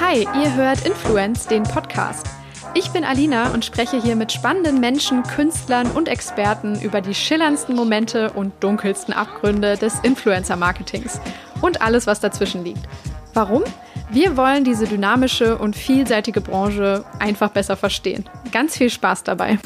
[0.00, 2.26] Hi, ihr hört Influence, den Podcast.
[2.74, 7.74] Ich bin Alina und spreche hier mit spannenden Menschen, Künstlern und Experten über die schillerndsten
[7.74, 11.20] Momente und dunkelsten Abgründe des Influencer-Marketings
[11.60, 12.86] und alles, was dazwischen liegt.
[13.34, 13.64] Warum?
[14.10, 18.28] Wir wollen diese dynamische und vielseitige Branche einfach besser verstehen.
[18.52, 19.58] Ganz viel Spaß dabei.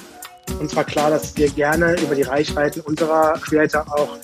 [0.60, 4.16] Uns war klar, dass wir gerne über die Reichweiten unserer Creator auch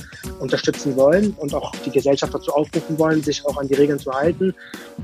[0.43, 4.11] unterstützen wollen und auch die Gesellschaft dazu aufrufen wollen, sich auch an die Regeln zu
[4.11, 4.54] halten.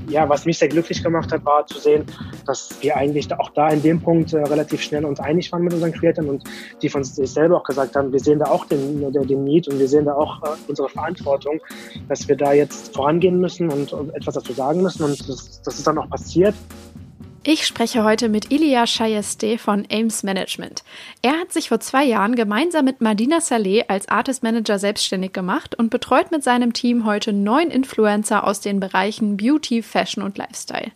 [0.09, 2.05] Ja, was mich sehr glücklich gemacht hat, war zu sehen,
[2.45, 5.73] dass wir eigentlich auch da in dem Punkt äh, relativ schnell uns einig waren mit
[5.73, 6.43] unseren Creatoren und
[6.81, 9.79] die von sich selber auch gesagt haben, wir sehen da auch den, den Need und
[9.79, 11.61] wir sehen da auch äh, unsere Verantwortung,
[12.09, 15.77] dass wir da jetzt vorangehen müssen und, und etwas dazu sagen müssen und das, das
[15.77, 16.53] ist dann auch passiert.
[17.51, 20.83] Ich spreche heute mit Ilya Shayeste von Ames Management.
[21.23, 25.73] Er hat sich vor zwei Jahren gemeinsam mit Madina Saleh als Artist Manager selbstständig gemacht
[25.73, 30.91] und betreut mit seinem Team heute neun Influencer aus den Bereichen Beauty, Fashion und Lifestyle.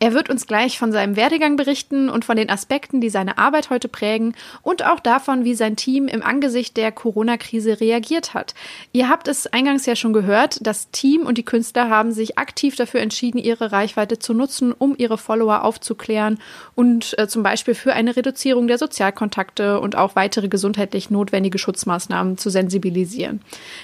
[0.00, 3.70] Er wird uns gleich von seinem Werdegang berichten und von den Aspekten, die seine Arbeit
[3.70, 8.54] heute prägen und auch davon, wie sein Team im Angesicht der Corona-Krise reagiert hat.
[8.92, 12.76] Ihr habt es eingangs ja schon gehört, das Team und die Künstler haben sich aktiv
[12.76, 16.38] dafür entschieden, ihre Reichweite zu nutzen, um ihre Follower aufzuklären
[16.76, 22.38] und äh, zum Beispiel für eine Reduzierung der Sozialkontakte und auch weitere gesundheitlich notwendige Schutzmaßnahmen
[22.38, 23.40] zu sensibilisieren.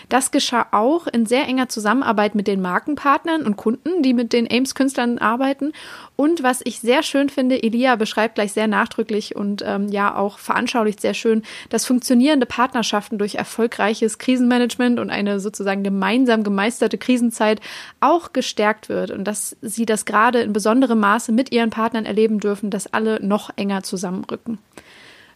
[0.09, 4.49] Das geschah auch in sehr enger Zusammenarbeit mit den Markenpartnern und Kunden, die mit den
[4.49, 5.73] Ames-Künstlern arbeiten
[6.17, 10.39] und was ich sehr schön finde, Elia beschreibt gleich sehr nachdrücklich und ähm, ja auch
[10.39, 17.61] veranschaulicht sehr schön, dass funktionierende Partnerschaften durch erfolgreiches Krisenmanagement und eine sozusagen gemeinsam gemeisterte Krisenzeit
[17.99, 22.39] auch gestärkt wird und dass sie das gerade in besonderem Maße mit ihren Partnern erleben
[22.39, 24.59] dürfen, dass alle noch enger zusammenrücken.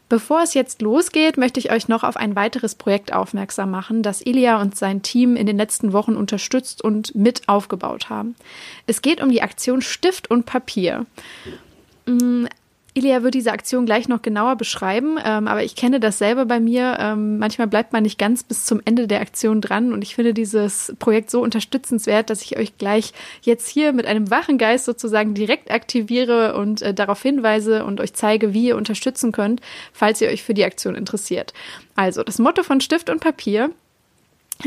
[0.09, 4.25] Bevor es jetzt losgeht, möchte ich euch noch auf ein weiteres Projekt aufmerksam machen, das
[4.25, 8.35] Ilya und sein Team in den letzten Wochen unterstützt und mit aufgebaut haben.
[8.87, 11.05] Es geht um die Aktion Stift und Papier.
[12.95, 16.59] Ilia wird diese Aktion gleich noch genauer beschreiben, ähm, aber ich kenne das selber bei
[16.59, 16.97] mir.
[16.99, 20.35] Ähm, manchmal bleibt man nicht ganz bis zum Ende der Aktion dran und ich finde
[20.35, 25.35] dieses Projekt so unterstützenswert, dass ich euch gleich jetzt hier mit einem wachen Geist sozusagen
[25.35, 29.61] direkt aktiviere und äh, darauf hinweise und euch zeige, wie ihr unterstützen könnt,
[29.93, 31.53] falls ihr euch für die Aktion interessiert.
[31.95, 33.71] Also, das Motto von Stift und Papier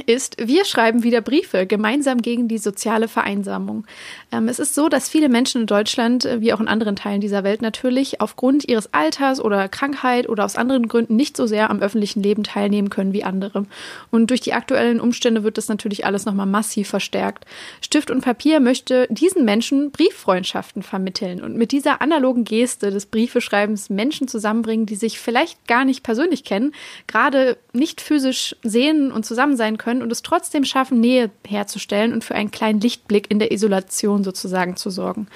[0.06, 3.86] ist, wir schreiben wieder Briefe gemeinsam gegen die soziale Vereinsamung.
[4.32, 7.20] Ähm, es ist so, dass viele Menschen in Deutschland, äh, wie auch in anderen Teilen
[7.20, 11.70] dieser Welt natürlich, aufgrund ihres Alters oder Krankheit oder aus anderen Gründen nicht so sehr
[11.70, 13.66] am öffentlichen Leben teilnehmen können wie andere.
[14.12, 17.46] Und durch die aktuellen Umstände wird das natürlich alles nochmal massiv verstärkt.
[17.82, 23.90] Stift und Papier möchte diesen Menschen Brieffreundschaften vermitteln und mit dieser analogen Geste des Briefeschreibens
[23.90, 26.74] Menschen zusammenbringen, die sich vielleicht gar nicht persönlich kennen,
[27.08, 32.24] gerade nicht physisch sehen und zusammen sein können und es trotzdem schaffen, Nähe herzustellen und
[32.24, 35.28] für einen kleinen Lichtblick in der Isolation sozusagen zu sorgen.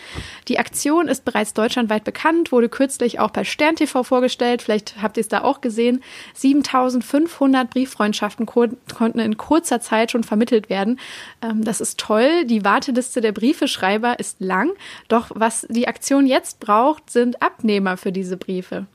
[0.47, 4.61] Die Aktion ist bereits deutschlandweit bekannt, wurde kürzlich auch bei Stern TV vorgestellt.
[4.61, 6.03] Vielleicht habt ihr es da auch gesehen.
[6.35, 11.00] 7500 Brieffreundschaften konnten in kurzer Zeit schon vermittelt werden.
[11.41, 12.45] Ähm, das ist toll.
[12.45, 14.72] Die Warteliste der Briefeschreiber ist lang.
[15.07, 18.85] Doch was die Aktion jetzt braucht, sind Abnehmer für diese Briefe.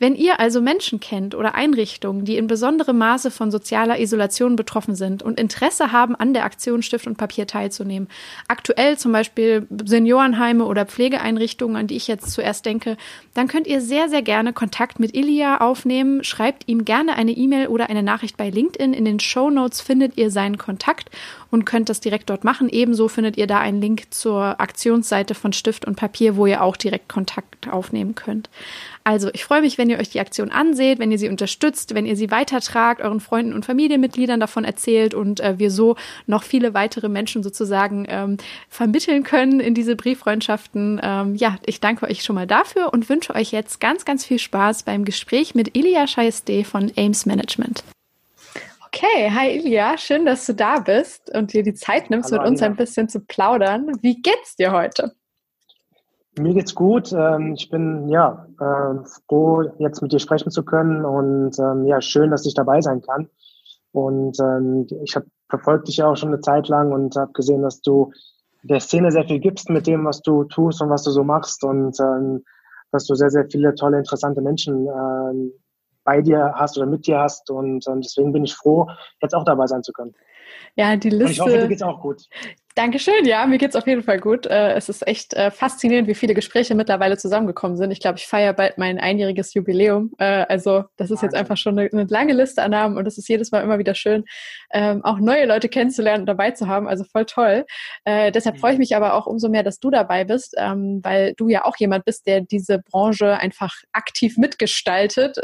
[0.00, 4.95] Wenn ihr also Menschen kennt oder Einrichtungen, die in besonderem Maße von sozialer Isolation betroffen
[4.96, 8.08] sind und Interesse haben, an der Aktion Stift und Papier teilzunehmen.
[8.48, 12.96] Aktuell zum Beispiel Seniorenheime oder Pflegeeinrichtungen, an die ich jetzt zuerst denke,
[13.34, 16.24] dann könnt ihr sehr, sehr gerne Kontakt mit Ilia aufnehmen.
[16.24, 18.92] Schreibt ihm gerne eine E-Mail oder eine Nachricht bei LinkedIn.
[18.92, 21.10] In den Show Notes findet ihr seinen Kontakt
[21.50, 22.68] und könnt das direkt dort machen.
[22.68, 26.76] Ebenso findet ihr da einen Link zur Aktionsseite von Stift und Papier, wo ihr auch
[26.76, 28.50] direkt Kontakt aufnehmen könnt.
[29.06, 32.06] Also, ich freue mich, wenn ihr euch die Aktion anseht, wenn ihr sie unterstützt, wenn
[32.06, 35.94] ihr sie weitertragt, euren Freunden und Familienmitgliedern davon erzählt und äh, wir so
[36.26, 38.36] noch viele weitere Menschen sozusagen ähm,
[38.68, 41.00] vermitteln können in diese Brieffreundschaften.
[41.00, 44.40] Ähm, ja, ich danke euch schon mal dafür und wünsche euch jetzt ganz, ganz viel
[44.40, 47.84] Spaß beim Gespräch mit Ilya Scheiste von Ames Management.
[48.86, 52.50] Okay, hi Ilya, schön, dass du da bist und dir die Zeit nimmst, Hallo, mit
[52.50, 52.72] uns Alina.
[52.72, 53.86] ein bisschen zu plaudern.
[54.02, 55.14] Wie geht's dir heute?
[56.38, 57.12] Mir geht's gut.
[57.12, 62.00] Ähm, ich bin ja äh, froh, jetzt mit dir sprechen zu können und ähm, ja,
[62.00, 63.28] schön, dass ich dabei sein kann.
[63.92, 67.62] Und ähm, ich habe verfolgt dich ja auch schon eine Zeit lang und habe gesehen,
[67.62, 68.12] dass du
[68.62, 71.62] der Szene sehr viel gibst mit dem, was du tust und was du so machst
[71.62, 71.96] und
[72.90, 74.88] dass du sehr, sehr viele tolle, interessante Menschen
[76.02, 78.88] bei dir hast oder mit dir hast und deswegen bin ich froh,
[79.22, 80.16] jetzt auch dabei sein zu können.
[80.74, 81.24] Ja, die Liste.
[81.24, 82.28] Und ich hoffe, dir geht's auch gut.
[82.76, 84.44] Dankeschön, ja, mir geht's auf jeden Fall gut.
[84.44, 87.90] Äh, es ist echt äh, faszinierend, wie viele Gespräche mittlerweile zusammengekommen sind.
[87.90, 90.12] Ich glaube, ich feiere bald mein einjähriges Jubiläum.
[90.18, 93.16] Äh, also das ist jetzt einfach schon eine, eine, lange Liste an Namen und es
[93.16, 94.26] ist jedes Mal immer wieder schön,
[94.74, 96.86] ähm, auch neue Leute kennenzulernen und dabei zu haben.
[96.86, 97.64] Also voll toll.
[98.06, 101.48] Deshalb freue ich mich aber auch umso mehr, dass du dabei bist, ähm, weil du
[101.48, 105.38] ja auch jemand bist, der diese Branche einfach aktiv mitgestaltet,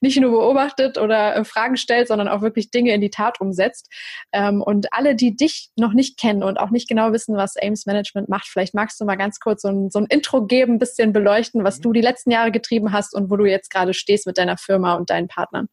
[0.00, 3.90] nicht nur beobachtet oder Fragen stellt, sondern auch wirklich Dinge in die Tat umsetzt.
[4.32, 7.86] Ähm, und alle, die dich noch nicht kennen und auch nicht genau wissen, was Ames
[7.86, 10.78] Management macht, vielleicht magst du mal ganz kurz so ein, so ein Intro geben, ein
[10.78, 14.26] bisschen beleuchten, was du die letzten Jahre getrieben hast und wo du jetzt gerade stehst
[14.26, 15.68] mit deiner Firma und deinen Partnern.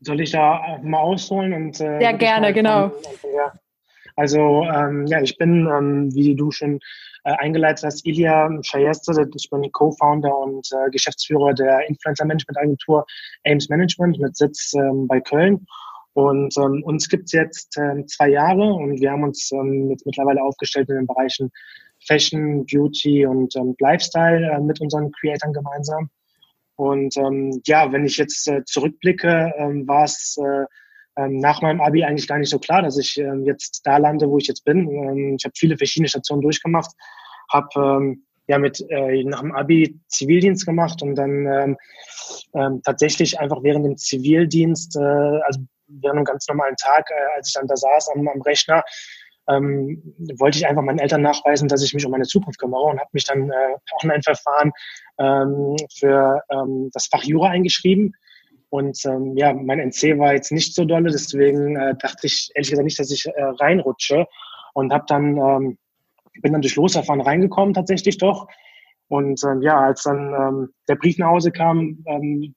[0.00, 1.52] Soll ich da mal ausholen?
[1.52, 2.92] Und, äh, Sehr gerne, genau.
[3.34, 3.52] Ja.
[4.14, 6.80] Also ähm, ja, ich bin, ähm, wie du schon
[7.24, 9.12] äh, eingeleitet hast, Ilya Schajeste.
[9.34, 13.04] Ich bin Co-Founder und äh, Geschäftsführer der Influencer-Management-Agentur
[13.44, 15.66] Ames Management mit Sitz ähm, bei Köln.
[16.16, 20.42] Und ähm, uns gibt's jetzt ähm, zwei Jahre und wir haben uns ähm, jetzt mittlerweile
[20.42, 21.52] aufgestellt in den Bereichen
[22.06, 26.08] Fashion, Beauty und ähm, Lifestyle äh, mit unseren Creatoren gemeinsam.
[26.76, 30.64] Und ähm, ja, wenn ich jetzt äh, zurückblicke, ähm, war es äh,
[31.22, 34.30] ähm, nach meinem Abi eigentlich gar nicht so klar, dass ich ähm, jetzt da lande,
[34.30, 34.88] wo ich jetzt bin.
[34.88, 36.92] Ähm, ich habe viele verschiedene Stationen durchgemacht,
[37.52, 41.76] habe ähm, ja mit äh, nach dem Abi Zivildienst gemacht und dann ähm,
[42.54, 45.00] ähm, tatsächlich einfach während dem Zivildienst, äh,
[45.44, 48.82] also während einem ganz normalen Tag, äh, als ich dann da saß am, am Rechner,
[49.48, 50.02] ähm,
[50.38, 53.10] wollte ich einfach meinen Eltern nachweisen, dass ich mich um meine Zukunft kümmere und habe
[53.12, 54.72] mich dann äh, auch in ein Verfahren
[55.18, 58.14] ähm, für ähm, das Fach Jura eingeschrieben.
[58.70, 62.70] Und ähm, ja, mein NC war jetzt nicht so dolle, deswegen äh, dachte ich ehrlich
[62.70, 64.26] gesagt nicht, dass ich äh, reinrutsche
[64.74, 65.78] und habe dann ähm,
[66.42, 68.48] bin dann durch Losverfahren reingekommen tatsächlich doch.
[69.08, 72.54] Und ähm, ja, als dann ähm, der Brief nach Hause kam, ähm,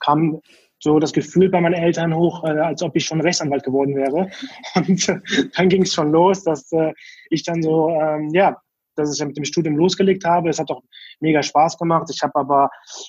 [0.00, 0.40] kam
[0.82, 4.28] so das Gefühl bei meinen Eltern hoch, äh, als ob ich schon Rechtsanwalt geworden wäre.
[4.74, 5.20] Und äh,
[5.56, 6.92] dann ging es schon los, dass äh,
[7.30, 8.60] ich dann so, ähm, ja,
[8.96, 10.50] dass ich mit dem Studium losgelegt habe.
[10.50, 10.82] Es hat auch
[11.20, 12.10] mega Spaß gemacht.
[12.12, 12.68] Ich habe aber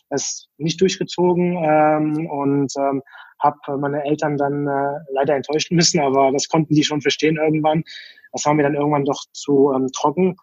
[0.09, 3.01] es nicht durchgezogen ähm, und ähm,
[3.39, 7.83] habe meine Eltern dann äh, leider enttäuschen müssen, aber das konnten die schon verstehen irgendwann.
[8.31, 10.35] Das war mir dann irgendwann doch zu ähm, trocken.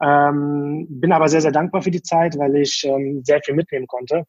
[0.00, 3.88] Ähm, bin aber sehr, sehr dankbar für die Zeit, weil ich ähm, sehr viel mitnehmen
[3.88, 4.24] konnte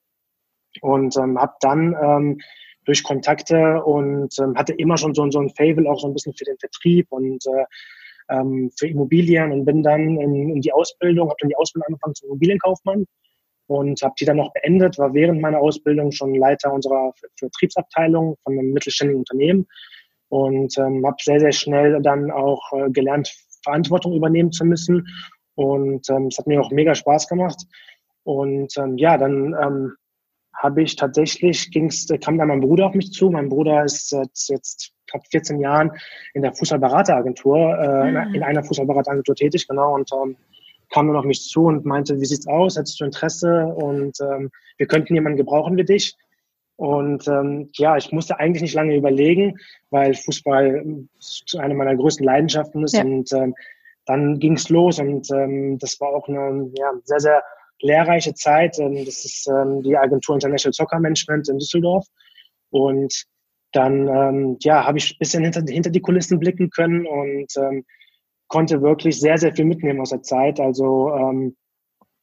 [0.81, 2.39] und ähm, habe dann ähm,
[2.85, 6.33] durch Kontakte und ähm, hatte immer schon so, so ein Fable auch so ein bisschen
[6.33, 7.65] für den Vertrieb und äh,
[8.29, 12.15] ähm, für Immobilien und bin dann in, in die Ausbildung, habe dann die Ausbildung angefangen
[12.15, 13.05] zum Immobilienkaufmann
[13.67, 18.53] und habe die dann noch beendet, war während meiner Ausbildung schon Leiter unserer Vertriebsabteilung von
[18.53, 19.67] einem mittelständigen Unternehmen
[20.29, 23.31] und ähm, habe sehr, sehr schnell dann auch äh, gelernt,
[23.63, 25.07] Verantwortung übernehmen zu müssen
[25.55, 27.61] und ähm, es hat mir auch mega Spaß gemacht
[28.23, 29.93] und ähm, ja, dann ähm,
[30.59, 33.29] habe ich tatsächlich, ging's, kam dann mein Bruder auf mich zu.
[33.29, 35.91] Mein Bruder ist seit jetzt knapp 14 Jahren
[36.33, 38.35] in der Fußballberateragentur, äh, mhm.
[38.35, 40.35] in einer Fußballberateragentur tätig, genau, und ähm,
[40.91, 42.77] kam dann auf mich zu und meinte, wie sieht's aus?
[42.77, 43.65] Hättest du Interesse?
[43.67, 46.15] Und ähm, wir könnten jemanden gebrauchen wie dich.
[46.75, 49.59] Und ähm, ja, ich musste eigentlich nicht lange überlegen,
[49.91, 50.83] weil Fußball
[51.57, 52.95] eine meiner größten Leidenschaften ist.
[52.95, 53.03] Ja.
[53.03, 53.53] Und ähm,
[54.05, 57.43] dann ging's los und ähm, das war auch eine ja, sehr, sehr
[57.81, 58.79] lehrreiche Zeit.
[58.79, 62.05] Ähm, das ist ähm, die Agentur International Soccer Management in Düsseldorf.
[62.69, 63.25] Und
[63.71, 67.85] dann ähm, ja, habe ich ein bisschen hinter, hinter die Kulissen blicken können und ähm,
[68.47, 70.59] konnte wirklich sehr, sehr viel mitnehmen aus der Zeit.
[70.59, 71.55] Also ähm,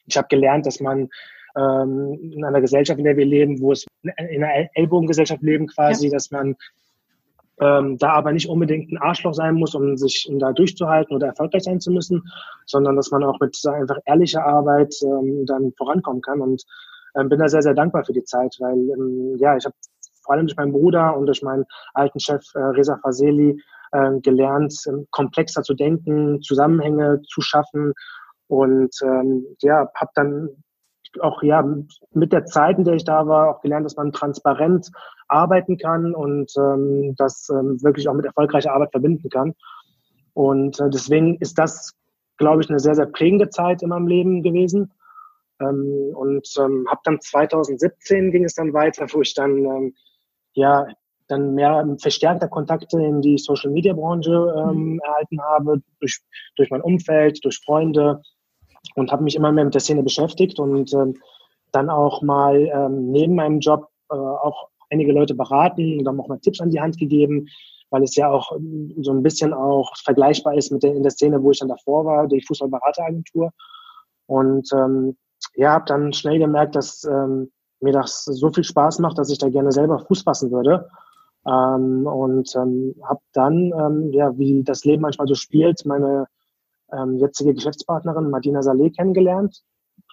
[0.07, 1.09] ich habe gelernt, dass man
[1.57, 6.07] ähm, in einer Gesellschaft, in der wir leben, wo es in einer Ellbogengesellschaft leben quasi,
[6.07, 6.13] ja.
[6.13, 6.57] dass man
[7.61, 11.29] ähm, da aber nicht unbedingt ein Arschloch sein muss, um sich um da durchzuhalten oder
[11.29, 12.23] erfolgreich sein zu müssen,
[12.67, 16.41] sondern dass man auch mit einfach ehrlicher Arbeit ähm, dann vorankommen kann.
[16.41, 16.65] Und
[17.17, 19.75] ähm, bin da sehr, sehr dankbar für die Zeit, weil ähm, ja, ich habe
[20.23, 23.61] vor allem durch meinen Bruder und durch meinen alten Chef äh, Reza Faseli
[23.93, 27.95] äh, gelernt, äh, komplexer zu denken, Zusammenhänge zu schaffen
[28.49, 30.49] und ähm, ja, habe dann
[31.21, 31.65] auch ja
[32.13, 34.91] mit der Zeit, in der ich da war, auch gelernt, dass man transparent
[35.29, 39.55] arbeiten kann und ähm, das ähm, wirklich auch mit erfolgreicher Arbeit verbinden kann.
[40.35, 41.95] Und äh, deswegen ist das,
[42.37, 44.93] glaube ich, eine sehr, sehr prägende Zeit in meinem Leben gewesen.
[45.61, 49.95] Ähm, und ähm, habe dann 2017 ging es dann weiter, wo ich dann ähm,
[50.53, 50.87] ja
[51.29, 55.01] dann mehr verstärkter Kontakte in die Social Media Branche ähm, mhm.
[55.01, 56.21] erhalten habe durch
[56.57, 58.23] durch mein Umfeld, durch Freunde
[58.97, 61.15] und habe mich immer mehr mit der Szene beschäftigt und ähm,
[61.73, 66.29] dann auch mal ähm, neben meinem Job äh, auch einige Leute beraten und dann auch
[66.29, 67.49] mal Tipps an die Hand gegeben,
[67.91, 71.13] weil es ja auch ähm, so ein bisschen auch vergleichbar ist mit der, in der
[71.13, 73.53] Szene, wo ich dann davor war, die Fußballberateragentur.
[74.27, 75.17] Und ähm,
[75.55, 79.39] ja, habe dann schnell gemerkt, dass ähm, mir das so viel Spaß macht, dass ich
[79.39, 80.89] da gerne selber Fuß fassen würde.
[81.47, 86.27] Ähm, und ähm, habe dann, ähm, ja, wie das Leben manchmal so spielt, meine
[86.93, 89.63] ähm, jetzige Geschäftspartnerin Martina Saleh kennengelernt.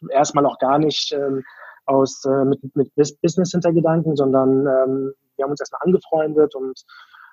[0.09, 1.43] Erstmal auch gar nicht ähm,
[1.85, 6.81] aus äh, mit, mit Business-Hintergedanken, sondern ähm, wir haben uns erstmal angefreundet und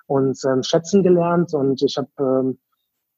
[0.07, 1.53] uns ähm, schätzen gelernt.
[1.53, 2.59] Und ich habe ähm,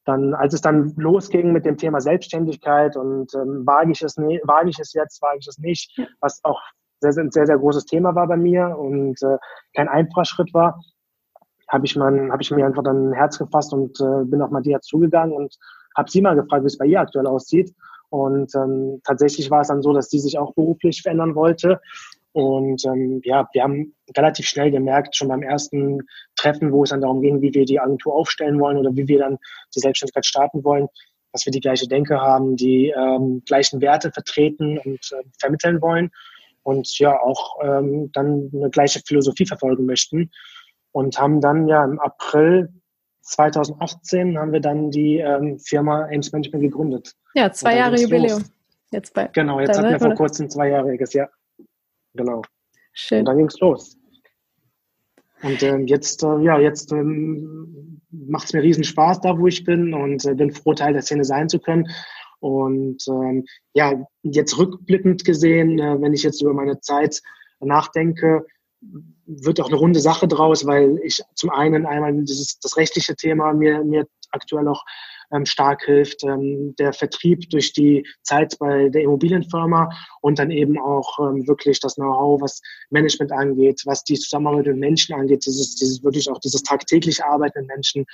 [0.05, 4.41] dann, als es dann losging mit dem Thema Selbstständigkeit und ähm, wage ich es ne,
[4.43, 6.61] wage ich es jetzt, wage ich es nicht, was auch
[6.99, 9.37] sehr, sehr, sehr, sehr großes Thema war bei mir und äh,
[9.75, 10.79] kein einfacher Schritt war,
[11.69, 14.51] habe ich, mein, hab ich mir einfach dann ein Herz gefasst und äh, bin auf
[14.51, 15.55] Madia zugegangen und
[15.95, 17.73] habe sie mal gefragt, wie es bei ihr aktuell aussieht.
[18.09, 21.79] Und ähm, tatsächlich war es dann so, dass sie sich auch beruflich verändern wollte.
[22.33, 25.99] Und ähm, ja, wir haben relativ schnell gemerkt, schon beim ersten
[26.35, 29.19] Treffen, wo es dann darum ging, wie wir die Agentur aufstellen wollen oder wie wir
[29.19, 29.37] dann
[29.75, 30.87] die Selbstständigkeit starten wollen,
[31.31, 36.11] dass wir die gleiche Denke haben, die ähm, gleichen Werte vertreten und äh, vermitteln wollen
[36.63, 40.31] und ja auch ähm, dann eine gleiche Philosophie verfolgen möchten.
[40.91, 42.69] Und haben dann ja im April
[43.23, 47.15] 2018 haben wir dann die ähm, Firma Ames Management gegründet.
[47.33, 48.39] Ja, zwei Jahre Jubiläum.
[48.39, 48.51] Los.
[48.91, 51.27] Jetzt bei genau, jetzt hatten wir vor kurzem zweijähriges, ja.
[52.13, 52.43] Genau.
[52.91, 53.19] Schön.
[53.19, 53.97] Und dann ging es los.
[55.41, 59.63] Und ähm, jetzt, äh, ja, jetzt ähm, macht es mir riesen Spaß da, wo ich
[59.63, 61.89] bin und äh, bin froh, Teil der Szene sein zu können.
[62.39, 67.21] Und ähm, ja, jetzt rückblickend gesehen, äh, wenn ich jetzt über meine Zeit
[67.59, 68.45] nachdenke,
[69.25, 73.53] wird auch eine runde Sache draus, weil ich zum einen einmal dieses, das rechtliche Thema
[73.53, 74.83] mir, mir aktuell auch
[75.31, 79.89] ähm, stark hilft, ähm, der Vertrieb durch die Zeit bei der Immobilienfirma
[80.23, 84.77] und dann eben auch ähm, wirklich das Know-how, was Management angeht, was die Zusammenarbeit mit
[84.77, 88.05] Menschen angeht, dieses, dieses wirklich auch dieses tagtägliche Arbeiten mit Menschen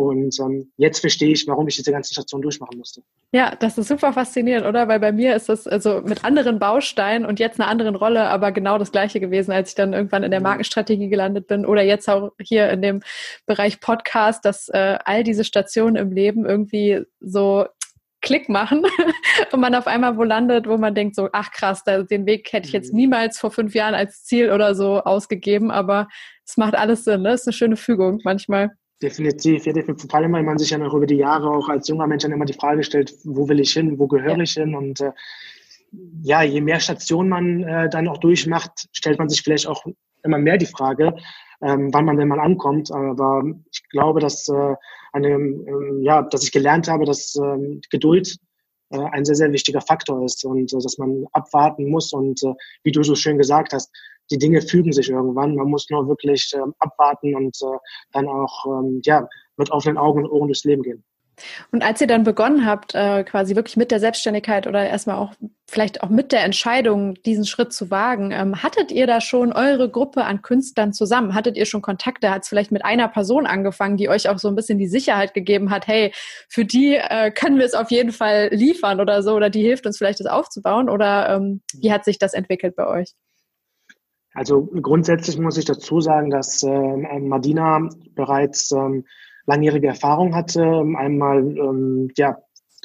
[0.00, 3.02] und ähm, jetzt verstehe ich, warum ich diese ganze Station durchmachen musste.
[3.32, 4.88] Ja, das ist super faszinierend, oder?
[4.88, 8.50] Weil bei mir ist das also mit anderen Bausteinen und jetzt einer anderen Rolle, aber
[8.50, 10.44] genau das gleiche gewesen, als ich dann irgendwann in der mhm.
[10.44, 13.02] Markenstrategie gelandet bin oder jetzt auch hier in dem
[13.44, 17.66] Bereich Podcast, dass äh, all diese Stationen im Leben irgendwie so
[18.22, 18.84] Klick machen
[19.52, 22.66] und man auf einmal wo landet, wo man denkt so, ach krass, den Weg hätte
[22.68, 22.98] ich jetzt mhm.
[22.98, 26.08] niemals vor fünf Jahren als Ziel oder so ausgegeben, aber
[26.44, 27.30] es macht alles Sinn, ne?
[27.30, 28.72] Es ist eine schöne Fügung manchmal.
[29.02, 30.10] Definitiv, ja, definitiv.
[30.10, 32.32] Vor allem, weil man sich ja noch über die Jahre auch als junger Mensch dann
[32.32, 34.42] immer die Frage stellt, wo will ich hin, wo gehöre ja.
[34.42, 34.74] ich hin?
[34.74, 35.12] Und äh,
[36.22, 39.86] ja, je mehr Stationen man äh, dann auch durchmacht, stellt man sich vielleicht auch
[40.22, 41.14] immer mehr die Frage,
[41.62, 42.90] ähm, wann man denn mal ankommt.
[42.92, 44.74] Aber ich glaube, dass äh,
[45.12, 48.36] eine, ähm, ja, dass ich gelernt habe, dass ähm, Geduld
[48.90, 52.54] äh, ein sehr, sehr wichtiger Faktor ist und äh, dass man abwarten muss und äh,
[52.82, 53.90] wie du so schön gesagt hast,
[54.30, 55.56] die Dinge fügen sich irgendwann.
[55.56, 57.78] Man muss nur wirklich ähm, abwarten und äh,
[58.12, 61.04] dann auch ähm, ja, mit offenen Augen und Ohren durchs Leben gehen.
[61.72, 65.34] Und als ihr dann begonnen habt, äh, quasi wirklich mit der Selbstständigkeit oder erstmal auch
[65.68, 69.88] vielleicht auch mit der Entscheidung, diesen Schritt zu wagen, ähm, hattet ihr da schon eure
[69.88, 71.34] Gruppe an Künstlern zusammen?
[71.34, 72.30] Hattet ihr schon Kontakte?
[72.30, 75.34] Hat es vielleicht mit einer Person angefangen, die euch auch so ein bisschen die Sicherheit
[75.34, 76.12] gegeben hat, hey,
[76.48, 79.86] für die äh, können wir es auf jeden Fall liefern oder so, oder die hilft
[79.86, 80.88] uns vielleicht, das aufzubauen?
[80.88, 83.14] Oder ähm, wie hat sich das entwickelt bei euch?
[84.32, 86.68] Also grundsätzlich muss ich dazu sagen, dass äh,
[87.18, 89.04] Madina bereits ähm,
[89.50, 90.62] langjährige Erfahrung hatte.
[90.96, 92.38] Einmal, ähm, ja,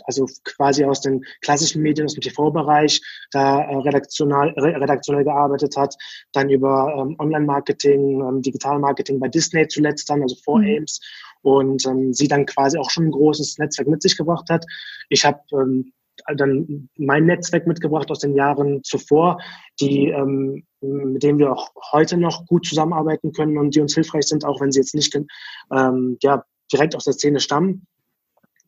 [0.03, 5.95] also quasi aus den klassischen Medien, aus dem TV-Bereich, da äh, redaktionell, redaktionell gearbeitet hat,
[6.33, 10.77] dann über ähm, Online-Marketing, ähm, Digital-Marketing bei Disney zuletzt dann, also vor mhm.
[10.77, 10.99] Ames
[11.41, 14.65] und ähm, sie dann quasi auch schon ein großes Netzwerk mit sich gebracht hat.
[15.09, 15.93] Ich habe ähm,
[16.35, 19.39] dann mein Netzwerk mitgebracht aus den Jahren zuvor,
[19.79, 24.25] die, ähm, mit denen wir auch heute noch gut zusammenarbeiten können und die uns hilfreich
[24.25, 25.15] sind, auch wenn sie jetzt nicht
[25.71, 27.87] ähm, ja, direkt aus der Szene stammen.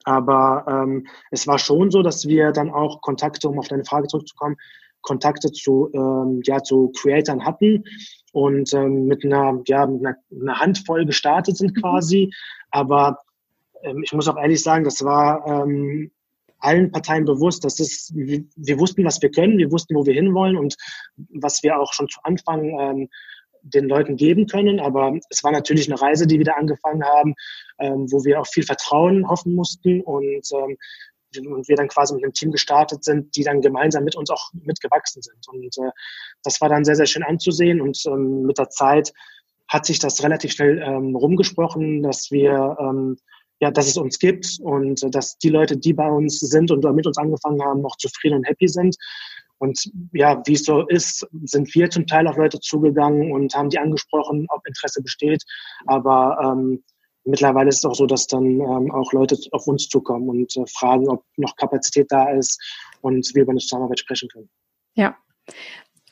[0.03, 4.07] Aber ähm, es war schon so, dass wir dann auch Kontakte, um auf deine Frage
[4.07, 4.55] zurückzukommen,
[5.01, 7.83] Kontakte zu, ähm, ja, zu Creatoren hatten
[8.31, 11.81] und ähm, mit, einer, ja, mit einer, einer Handvoll gestartet sind mhm.
[11.81, 12.33] quasi.
[12.71, 13.19] Aber
[13.83, 16.11] ähm, ich muss auch ehrlich sagen, das war ähm,
[16.59, 20.13] allen Parteien bewusst, dass es, wir, wir wussten, was wir können, wir wussten, wo wir
[20.13, 20.75] hinwollen und
[21.29, 23.09] was wir auch schon zu Anfang ähm,
[23.73, 24.79] den Leuten geben können.
[24.79, 27.35] Aber es war natürlich eine Reise, die wir da angefangen haben,
[27.79, 30.77] ähm, wo wir auch viel Vertrauen hoffen mussten und, ähm,
[31.47, 34.51] und wir dann quasi mit einem Team gestartet sind, die dann gemeinsam mit uns auch
[34.53, 35.47] mitgewachsen sind.
[35.47, 35.91] Und äh,
[36.43, 39.13] das war dann sehr, sehr schön anzusehen und ähm, mit der Zeit
[39.67, 43.17] hat sich das relativ schnell ähm, rumgesprochen, dass wir ähm,
[43.59, 46.83] ja, dass es uns gibt und äh, dass die Leute, die bei uns sind und
[46.95, 48.95] mit uns angefangen haben, noch zufrieden und happy sind.
[49.59, 53.69] Und ja, wie es so ist, sind wir zum Teil auf Leute zugegangen und haben
[53.69, 55.43] die angesprochen, ob Interesse besteht.
[55.85, 56.83] Aber ähm,
[57.23, 60.65] mittlerweile ist es auch so, dass dann ähm, auch Leute auf uns zukommen und äh,
[60.67, 62.59] fragen, ob noch Kapazität da ist
[63.01, 64.49] und wir über eine Zusammenarbeit sprechen können.
[64.95, 65.15] Ja.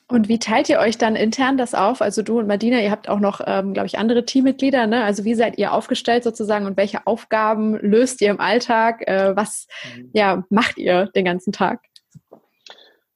[0.08, 2.02] Und wie teilt ihr euch dann intern das auf?
[2.02, 4.86] Also du und Madina, ihr habt auch noch, ähm, glaube ich, andere Teammitglieder.
[4.86, 5.04] Ne?
[5.04, 9.02] Also wie seid ihr aufgestellt sozusagen und welche Aufgaben löst ihr im Alltag?
[9.08, 10.12] Äh, was mhm.
[10.14, 11.82] ja, macht ihr den ganzen Tag?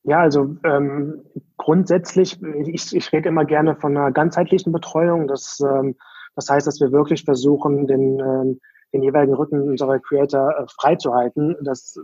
[0.04, 1.24] Ja, also ähm,
[1.58, 5.28] grundsätzlich, ich, ich rede immer gerne von einer ganzheitlichen Betreuung.
[5.28, 5.96] Das, ähm,
[6.36, 8.60] das heißt, dass wir wirklich versuchen, den, ähm,
[8.94, 12.00] den jeweiligen Rücken unserer Creator äh, freizuhalten, dass,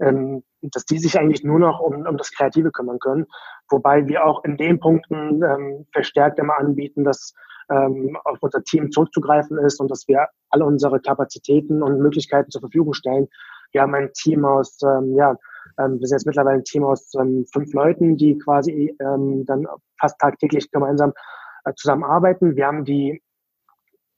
[0.00, 3.26] ähm, dass die sich eigentlich nur noch um, um das Kreative kümmern können.
[3.70, 7.32] Wobei wir auch in den Punkten ähm, verstärkt immer anbieten, dass
[7.70, 12.60] ähm, auf unser Team zurückzugreifen ist und dass wir alle unsere Kapazitäten und Möglichkeiten zur
[12.60, 13.28] Verfügung stellen.
[13.72, 15.36] Wir haben ein Team aus, ähm, ja,
[15.78, 19.66] ähm, wir sind jetzt mittlerweile ein Team aus ähm, fünf Leuten, die quasi ähm, dann
[19.98, 21.12] fast tagtäglich gemeinsam
[21.64, 22.56] äh, zusammenarbeiten.
[22.56, 23.22] Wir haben die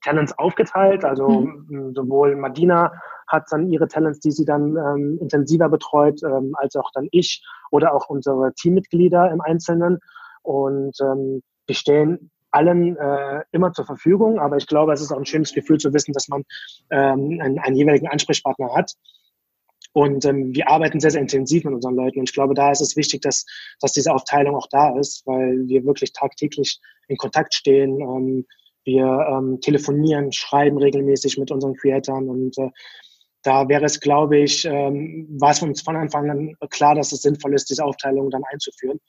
[0.02, 1.94] Talents aufgeteilt, also mhm.
[1.94, 2.92] sowohl Madina
[3.26, 7.44] hat dann ihre Talents, die sie dann ähm, intensiver betreut, ähm, als auch dann ich
[7.70, 9.98] oder auch unsere Teammitglieder im Einzelnen.
[10.42, 15.18] Und ähm, wir stehen allen äh, immer zur Verfügung, aber ich glaube, es ist auch
[15.18, 16.44] ein schönes Gefühl zu wissen, dass man
[16.90, 18.92] ähm, einen, einen jeweiligen Ansprechpartner hat.
[19.96, 22.18] Und ähm, wir arbeiten sehr, sehr intensiv mit unseren Leuten.
[22.18, 23.46] Und ich glaube, da ist es wichtig, dass,
[23.80, 28.02] dass diese Aufteilung auch da ist, weil wir wirklich tagtäglich in Kontakt stehen.
[28.02, 28.46] Ähm,
[28.84, 32.68] wir ähm, telefonieren, schreiben regelmäßig mit unseren Creatoren und äh,
[33.42, 37.22] da wäre es, glaube ich, ähm, war es uns von Anfang an klar, dass es
[37.22, 39.00] sinnvoll ist, diese Aufteilung dann einzuführen.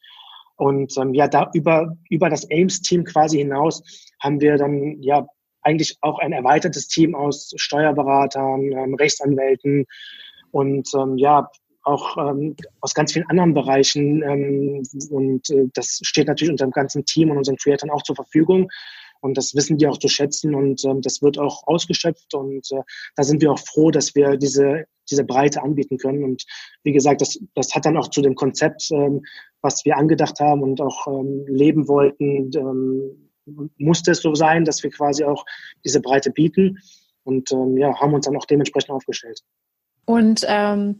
[0.56, 3.84] Und ähm, ja, da über, über das Ames-Team quasi hinaus
[4.22, 5.28] haben wir dann ja
[5.64, 9.86] eigentlich auch ein erweitertes Team aus Steuerberatern, ähm, Rechtsanwälten,
[10.52, 11.50] und ähm, ja,
[11.88, 14.22] auch ähm, aus ganz vielen anderen Bereichen.
[14.22, 18.70] Ähm, und äh, das steht natürlich unserem ganzen Team und unseren Creatoren auch zur Verfügung.
[19.22, 22.34] Und das wissen die auch zu schätzen und ähm, das wird auch ausgeschöpft.
[22.36, 22.82] Und äh,
[23.16, 26.24] da sind wir auch froh, dass wir diese, diese Breite anbieten können.
[26.24, 26.44] Und
[26.84, 29.24] wie gesagt, das, das hat dann auch zu dem Konzept, ähm,
[29.62, 33.32] was wir angedacht haben und auch ähm, leben wollten, ähm,
[33.78, 35.46] musste es so sein, dass wir quasi auch
[35.86, 36.78] diese Breite bieten.
[37.24, 39.42] Und ähm, ja, haben uns dann auch dementsprechend aufgestellt.
[40.08, 41.00] Und ähm,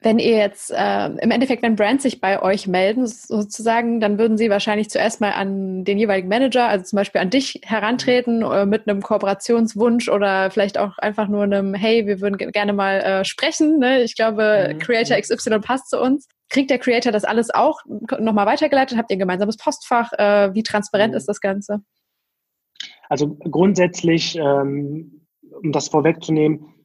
[0.00, 4.38] wenn ihr jetzt äh, im Endeffekt, wenn Brands sich bei euch melden, sozusagen, dann würden
[4.38, 8.64] sie wahrscheinlich zuerst mal an den jeweiligen Manager, also zum Beispiel an dich herantreten äh,
[8.64, 13.24] mit einem Kooperationswunsch oder vielleicht auch einfach nur einem, hey, wir würden gerne mal äh,
[13.24, 13.80] sprechen.
[13.80, 14.02] Ne?
[14.02, 14.78] Ich glaube, mhm.
[14.78, 16.28] Creator XY passt zu uns.
[16.48, 17.80] Kriegt der Creator das alles auch
[18.20, 18.96] nochmal weitergeleitet?
[18.96, 20.12] Habt ihr ein gemeinsames Postfach?
[20.12, 21.16] Äh, wie transparent mhm.
[21.16, 21.80] ist das Ganze?
[23.08, 25.26] Also grundsätzlich, ähm,
[25.60, 26.77] um das vorwegzunehmen,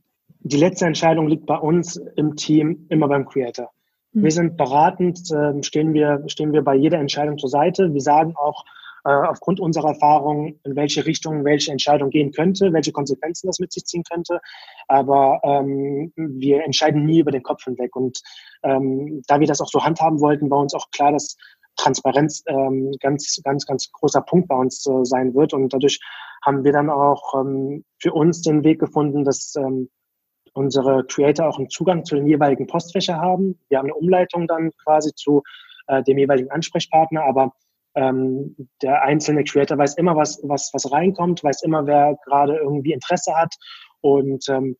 [0.43, 3.71] die letzte Entscheidung liegt bei uns im Team immer beim Creator.
[4.11, 4.23] Mhm.
[4.23, 7.93] Wir sind beratend, äh, stehen, wir, stehen wir bei jeder Entscheidung zur Seite.
[7.93, 8.65] Wir sagen auch
[9.05, 13.71] äh, aufgrund unserer Erfahrung, in welche Richtung welche Entscheidung gehen könnte, welche Konsequenzen das mit
[13.71, 14.39] sich ziehen könnte.
[14.87, 17.95] Aber ähm, wir entscheiden nie über den Kopf hinweg.
[17.95, 18.21] Und
[18.63, 21.37] ähm, da wir das auch so handhaben wollten, war uns auch klar, dass
[21.77, 25.53] Transparenz ähm, ganz, ganz, ganz großer Punkt bei uns äh, sein wird.
[25.53, 25.99] Und dadurch
[26.45, 29.89] haben wir dann auch ähm, für uns den Weg gefunden, dass ähm,
[30.53, 33.59] unsere Creator auch einen Zugang zu den jeweiligen Postfächer haben.
[33.69, 35.43] Wir haben eine Umleitung dann quasi zu
[35.87, 37.53] äh, dem jeweiligen Ansprechpartner, aber
[37.95, 42.93] ähm, der einzelne Creator weiß immer, was, was, was reinkommt, weiß immer, wer gerade irgendwie
[42.93, 43.55] Interesse hat.
[44.01, 44.77] Und ähm,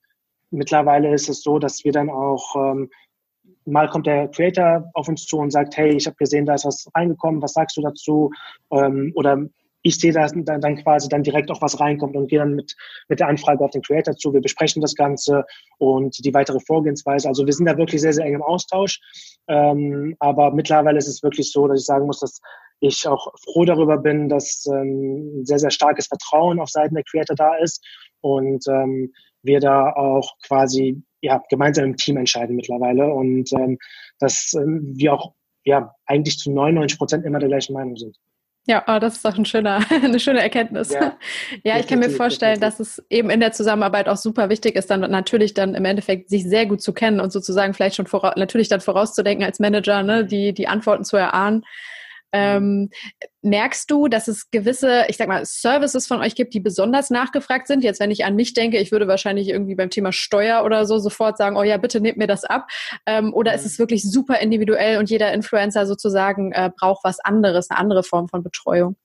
[0.49, 2.89] mittlerweile ist es so, dass wir dann auch ähm,
[3.65, 6.65] mal kommt der Creator auf uns zu und sagt, hey, ich habe gesehen, da ist
[6.65, 8.31] was reingekommen, was sagst du dazu?
[8.71, 9.45] Ähm, oder
[9.84, 12.76] ich sehe da dann, dann quasi dann direkt auch was reinkommt und gehe dann mit,
[13.10, 14.34] mit der Anfrage auf den Creator zu.
[14.34, 15.46] Wir besprechen das Ganze
[15.78, 17.28] und die weitere Vorgehensweise.
[17.28, 19.00] Also wir sind da wirklich sehr, sehr eng im Austausch.
[19.48, 22.39] Ähm, aber mittlerweile ist es wirklich so, dass ich sagen muss, dass
[22.80, 27.36] ich auch froh darüber bin, dass ähm, sehr, sehr starkes Vertrauen auf Seiten der Creator
[27.36, 27.86] da ist
[28.22, 33.78] und ähm, wir da auch quasi ja, gemeinsam im Team entscheiden mittlerweile und ähm,
[34.19, 35.34] dass ähm, wir auch
[35.65, 38.17] ja eigentlich zu 99 Prozent immer der gleichen Meinung sind.
[38.65, 40.91] Ja, oh, das ist doch ein schöner, eine schöne Erkenntnis.
[40.91, 41.17] Ja,
[41.63, 44.89] ja ich kann mir vorstellen, dass es eben in der Zusammenarbeit auch super wichtig ist,
[44.89, 48.34] dann natürlich dann im Endeffekt sich sehr gut zu kennen und sozusagen vielleicht schon voraus,
[48.38, 51.65] natürlich dann vorauszudenken als Manager, ne, die, die Antworten zu erahnen.
[52.32, 52.89] Ähm,
[53.43, 57.67] merkst du, dass es gewisse, ich sag mal, Services von euch gibt, die besonders nachgefragt
[57.67, 57.84] sind?
[57.84, 60.97] Jetzt, wenn ich an mich denke, ich würde wahrscheinlich irgendwie beim Thema Steuer oder so
[60.97, 62.67] sofort sagen, oh ja, bitte nehmt mir das ab.
[63.06, 63.56] Ähm, oder mhm.
[63.58, 68.03] ist es wirklich super individuell und jeder Influencer sozusagen äh, braucht was anderes, eine andere
[68.03, 68.95] Form von Betreuung?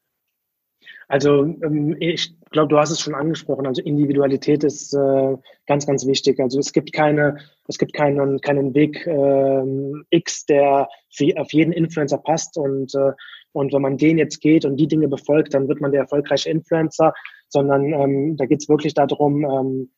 [1.09, 3.67] Also ähm, ich glaube, du hast es schon angesprochen.
[3.67, 6.39] Also Individualität ist äh, ganz, ganz wichtig.
[6.39, 10.89] Also es gibt keine, es gibt keinen, keinen Weg äh, X, der
[11.37, 13.13] auf jeden Influencer passt und äh,
[13.59, 16.51] und wenn man den jetzt geht und die Dinge befolgt, dann wird man der erfolgreiche
[16.51, 17.13] Influencer,
[17.49, 19.91] sondern ähm, da geht es wirklich darum, ähm,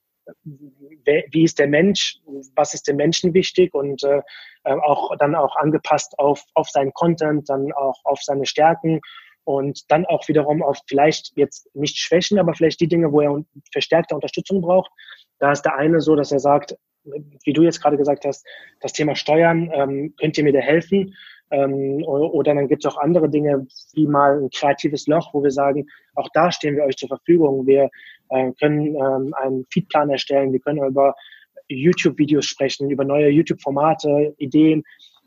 [0.45, 2.19] wie ist der Mensch,
[2.55, 4.21] was ist dem Menschen wichtig und äh,
[4.65, 9.01] äh, auch dann auch angepasst auf, auf seinen Content, dann auch auf seine Stärken
[9.45, 13.45] und dann auch wiederum auf vielleicht jetzt nicht Schwächen, aber vielleicht die Dinge, wo er
[13.73, 14.91] verstärkte Unterstützung braucht.
[15.39, 16.77] Da ist der eine so, dass er sagt,
[17.45, 18.47] wie du jetzt gerade gesagt hast,
[18.81, 21.15] das Thema Steuern, ähm, könnt ihr mir da helfen?
[21.51, 25.51] Ähm, oder dann gibt es auch andere Dinge, wie mal ein kreatives Loch, wo wir
[25.51, 27.67] sagen, auch da stehen wir euch zur Verfügung.
[27.67, 27.91] Wir
[28.29, 31.15] äh, können ähm, einen Feedplan erstellen, wir können über
[31.69, 34.85] YouTube-Videos sprechen, über neue YouTube-Formate, Ideen,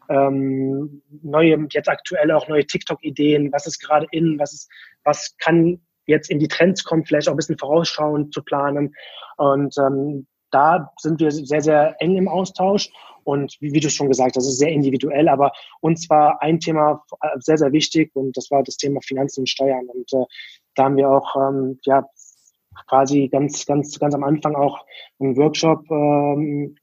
[0.10, 4.72] ähm, neue, jetzt aktuell auch neue TikTok-Ideen, was ist gerade in, was ist,
[5.04, 8.94] was kann jetzt in die Trends kommen, vielleicht auch ein bisschen vorausschauend zu planen.
[9.38, 12.90] Und ähm, da sind wir sehr, sehr eng im Austausch.
[13.24, 16.60] Und wie, wie, du schon gesagt hast, das ist sehr individuell, aber uns war ein
[16.60, 17.04] Thema
[17.40, 19.88] sehr, sehr wichtig und das war das Thema Finanzen und Steuern.
[19.88, 20.26] Und äh,
[20.76, 22.06] da haben wir auch ähm, ja,
[22.88, 24.86] quasi ganz, ganz, ganz am Anfang auch
[25.20, 26.76] einen Workshop ähm,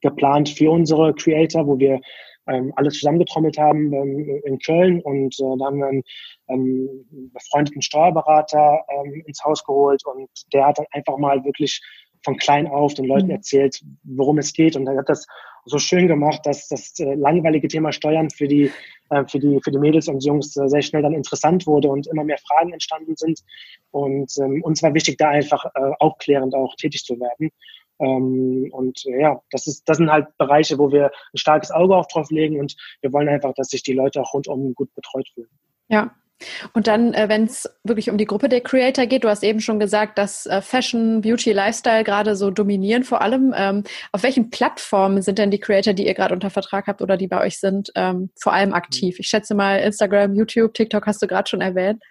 [0.00, 2.00] geplant für unsere Creator, wo wir
[2.48, 6.02] ähm, alles zusammengetrommelt haben ähm, in Köln und äh, da haben wir einen
[6.48, 11.80] ähm, befreundeten Steuerberater ähm, ins Haus geholt und der hat dann einfach mal wirklich
[12.24, 13.32] von klein auf den Leuten mhm.
[13.32, 15.26] erzählt, worum es geht und er hat das
[15.68, 18.70] so schön gemacht, dass das äh, langweilige Thema Steuern für die,
[19.10, 22.06] äh, für die, für die Mädels und Jungs äh, sehr schnell dann interessant wurde und
[22.06, 23.40] immer mehr Fragen entstanden sind.
[23.90, 27.50] Und ähm, uns war wichtig, da einfach äh, aufklärend auch tätig zu werden.
[28.00, 32.06] Ähm, und ja, das ist, das sind halt Bereiche, wo wir ein starkes Auge auch
[32.06, 35.50] drauf legen und wir wollen einfach, dass sich die Leute auch rundum gut betreut fühlen.
[35.88, 36.14] Ja,
[36.72, 39.60] und dann, äh, wenn es wirklich um die Gruppe der Creator geht, du hast eben
[39.60, 43.54] schon gesagt, dass äh, Fashion, Beauty, Lifestyle gerade so dominieren vor allem.
[43.56, 47.16] Ähm, auf welchen Plattformen sind denn die Creator, die ihr gerade unter Vertrag habt oder
[47.16, 49.18] die bei euch sind, ähm, vor allem aktiv?
[49.18, 52.02] Ich schätze mal Instagram, YouTube, TikTok hast du gerade schon erwähnt.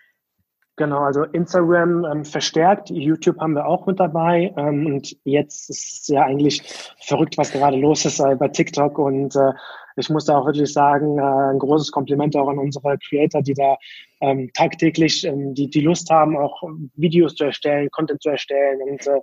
[0.77, 6.07] Genau, also Instagram ähm, verstärkt, YouTube haben wir auch mit dabei ähm, und jetzt ist
[6.07, 6.61] ja eigentlich
[6.99, 9.53] verrückt, was gerade los ist äh, bei TikTok und äh,
[9.97, 13.53] ich muss da auch wirklich sagen, äh, ein großes Kompliment auch an unsere Creator, die
[13.53, 13.77] da
[14.21, 16.61] ähm, tagtäglich ähm, die, die Lust haben, auch
[16.95, 18.79] Videos zu erstellen, Content zu erstellen.
[18.81, 19.19] Und äh,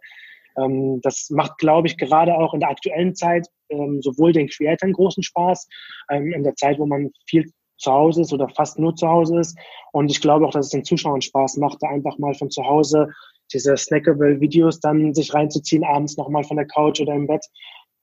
[0.59, 4.93] ähm, das macht, glaube ich, gerade auch in der aktuellen Zeit ähm, sowohl den Creatoren
[4.93, 5.69] großen Spaß,
[6.11, 7.45] ähm, in der Zeit, wo man viel
[7.77, 9.59] zu Hause ist oder fast nur zu Hause ist.
[9.93, 12.65] Und ich glaube auch, dass es den Zuschauern Spaß macht, da einfach mal von zu
[12.65, 13.09] Hause
[13.53, 17.45] diese snackable Videos dann sich reinzuziehen, abends nochmal von der Couch oder im Bett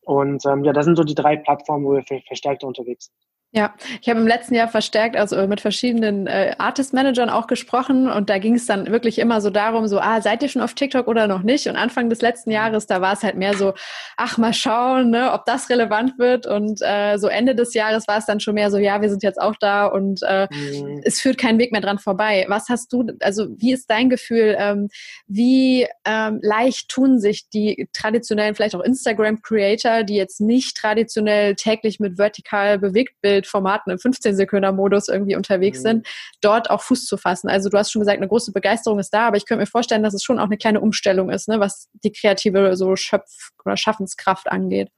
[0.06, 3.31] und ähm, ja, das sind so die drei Plattformen, wo wir verstärkt unterwegs sind.
[3.54, 8.30] Ja, ich habe im letzten Jahr verstärkt, also mit verschiedenen äh, Artist-Managern auch gesprochen und
[8.30, 11.08] da ging es dann wirklich immer so darum, so, ah, seid ihr schon auf TikTok
[11.10, 11.68] oder noch nicht?
[11.68, 12.52] Und Anfang des letzten.
[12.52, 13.74] Jahres, da war es halt mehr so,
[14.16, 18.18] ach, mal schauen, ne, ob das relevant wird und äh, so Ende des Jahres war
[18.18, 21.02] es dann schon mehr so, ja, wir sind jetzt auch da und äh, mhm.
[21.04, 22.46] es führt kein Weg mehr dran vorbei.
[22.48, 24.88] Was hast du, also wie ist dein Gefühl, ähm,
[25.28, 32.00] wie ähm, leicht tun sich die traditionellen, vielleicht auch Instagram-Creator, die jetzt nicht traditionell täglich
[32.00, 35.84] mit vertikal bewegt Bild Formaten im 15-Sekunder-Modus irgendwie unterwegs mhm.
[35.84, 36.08] sind,
[36.42, 37.50] dort auch Fuß zu fassen.
[37.50, 40.04] Also du hast schon gesagt, eine große Begeisterung ist da, aber ich könnte mir vorstellen,
[40.04, 43.78] dass es schon auch eine kleine Umstellung ist, ne, was die kreative so Schöpf- oder
[43.78, 44.90] Schaffenskraft angeht.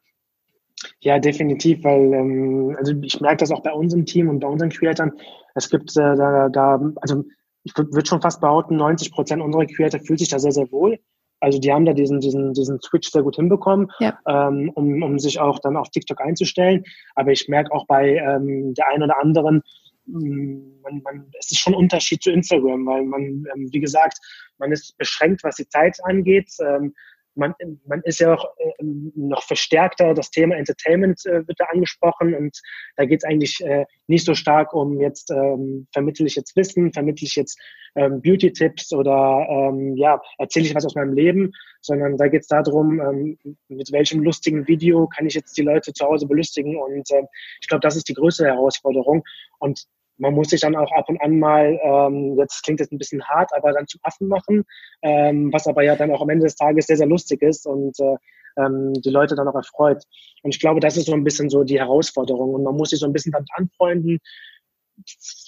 [1.00, 4.48] Ja, definitiv, weil ähm, also ich merke das auch bei uns im Team und bei
[4.48, 5.14] unseren Creatoren.
[5.56, 7.24] Es gibt äh, da, da, also
[7.64, 11.00] ich würde schon fast behaupten, 90 Prozent unserer Creator fühlt sich da sehr, sehr wohl.
[11.44, 14.18] Also die haben da diesen, diesen, diesen Switch sehr gut hinbekommen, ja.
[14.28, 16.86] ähm, um, um sich auch dann auf TikTok einzustellen.
[17.16, 19.62] Aber ich merke auch bei ähm, der einen oder anderen,
[20.06, 23.22] mm, man, man, es ist schon ein Unterschied zu Instagram, weil man,
[23.54, 24.20] ähm, wie gesagt,
[24.58, 26.50] man ist beschränkt, was die Zeit angeht.
[26.62, 26.94] Ähm,
[27.36, 27.54] man,
[27.86, 32.60] man ist ja auch äh, noch verstärkter, das Thema Entertainment äh, wird da angesprochen und
[32.96, 36.94] da geht es eigentlich äh, nicht so stark um jetzt ähm, vermittle ich jetzt Wissen,
[36.94, 37.60] vermittle ich jetzt
[37.96, 42.48] ähm, Beauty-Tipps oder ähm, ja, erzähle ich was aus meinem Leben, sondern da geht es
[42.48, 47.10] darum, ähm, mit welchem lustigen Video kann ich jetzt die Leute zu Hause belustigen und
[47.12, 47.24] äh,
[47.62, 49.24] ich glaube, das ist die größte Herausforderung.
[49.60, 49.86] Und
[50.18, 53.24] man muss sich dann auch ab und an mal, ähm, jetzt klingt jetzt ein bisschen
[53.24, 54.64] hart, aber dann zum Affen machen,
[55.02, 58.00] ähm, was aber ja dann auch am Ende des Tages sehr, sehr lustig ist und
[58.00, 58.16] äh,
[58.58, 60.04] ähm, die Leute dann auch erfreut.
[60.44, 63.00] Und ich glaube, das ist so ein bisschen so die Herausforderung und man muss sich
[63.00, 64.20] so ein bisschen damit anfreunden.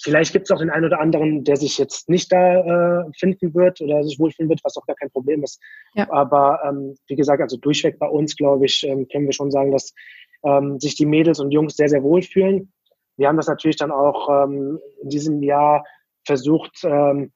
[0.02, 3.54] Vielleicht gibt es auch den einen oder anderen, der sich jetzt nicht da äh, finden
[3.54, 5.62] wird oder sich wohlfühlen wird, was auch gar kein Problem ist.
[5.94, 6.10] Ja.
[6.10, 9.70] Aber ähm, wie gesagt, also durchweg bei uns, glaube ich, ähm, können wir schon sagen,
[9.70, 9.94] dass
[10.42, 12.72] ähm, sich die Mädels und Jungs sehr, sehr wohlfühlen
[13.16, 15.84] wir haben das natürlich dann auch ähm, in diesem Jahr
[16.24, 17.32] versucht, ähm,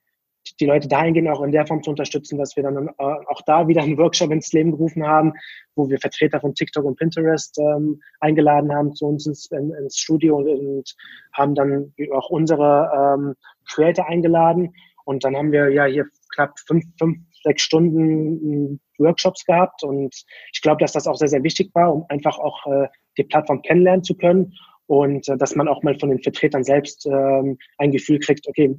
[0.59, 3.69] die Leute dahingehend auch in der Form zu unterstützen, dass wir dann äh, auch da
[3.69, 5.35] wieder einen Workshop ins Leben gerufen haben,
[5.75, 9.99] wo wir Vertreter von TikTok und Pinterest ähm, eingeladen haben zu uns ins, in, ins
[9.99, 10.95] Studio und, und,
[11.35, 13.35] haben dann auch unsere ähm,
[13.71, 14.75] Creator eingeladen.
[15.05, 20.14] Und dann haben wir ja hier knapp fünf, fünf, sechs Stunden Workshops gehabt und
[20.53, 23.62] ich glaube, dass das auch sehr, sehr wichtig war, um einfach auch äh, die Plattform
[23.62, 24.53] kennenlernen zu können
[24.90, 28.74] und äh, dass man auch mal von den Vertretern selbst ähm, ein Gefühl kriegt, okay,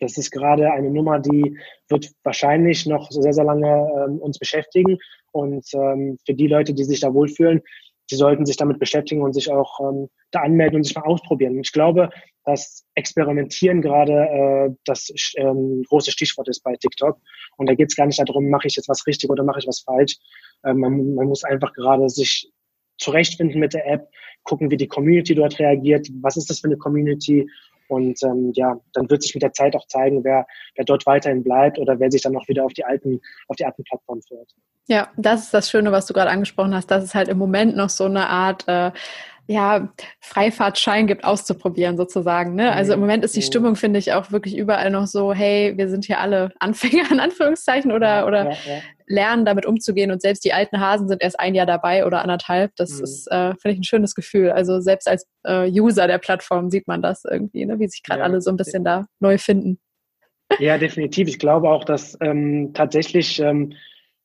[0.00, 1.56] das ist gerade eine Nummer, die
[1.88, 4.98] wird wahrscheinlich noch sehr, sehr lange ähm, uns beschäftigen.
[5.30, 7.62] Und ähm, für die Leute, die sich da wohlfühlen,
[8.10, 11.60] die sollten sich damit beschäftigen und sich auch ähm, da anmelden und sich mal ausprobieren.
[11.60, 12.10] ich glaube,
[12.44, 17.20] dass Experimentieren gerade äh, das ähm, große Stichwort ist bei TikTok.
[17.56, 19.68] Und da geht es gar nicht darum, mache ich jetzt was richtig oder mache ich
[19.68, 20.16] was falsch.
[20.64, 22.50] Ähm, man, man muss einfach gerade sich
[22.98, 24.08] zurechtfinden mit der App,
[24.44, 27.46] gucken, wie die Community dort reagiert, was ist das für eine Community
[27.88, 31.42] und ähm, ja, dann wird sich mit der Zeit auch zeigen, wer, wer dort weiterhin
[31.42, 34.50] bleibt oder wer sich dann auch wieder auf die alten, auf die alten Plattformen führt.
[34.88, 37.76] Ja, das ist das Schöne, was du gerade angesprochen hast, dass es halt im Moment
[37.76, 38.92] noch so eine Art äh,
[39.48, 39.88] ja,
[40.20, 42.54] Freifahrtschein gibt, auszuprobieren sozusagen.
[42.54, 42.72] Ne?
[42.72, 43.44] Also im Moment ist die mhm.
[43.44, 47.20] Stimmung, finde ich, auch wirklich überall noch so, hey, wir sind hier alle Anfänger in
[47.20, 48.80] Anführungszeichen oder, oder ja, ja.
[49.06, 52.72] Lernen damit umzugehen und selbst die alten Hasen sind erst ein Jahr dabei oder anderthalb.
[52.76, 53.04] Das mhm.
[53.04, 54.50] ist, äh, finde ich, ein schönes Gefühl.
[54.50, 57.78] Also selbst als äh, User der Plattform sieht man das irgendwie, ne?
[57.78, 58.24] wie sich gerade ja.
[58.24, 59.78] alle so ein bisschen da neu finden.
[60.58, 61.28] Ja, definitiv.
[61.28, 63.74] Ich glaube auch, dass ähm, tatsächlich ähm,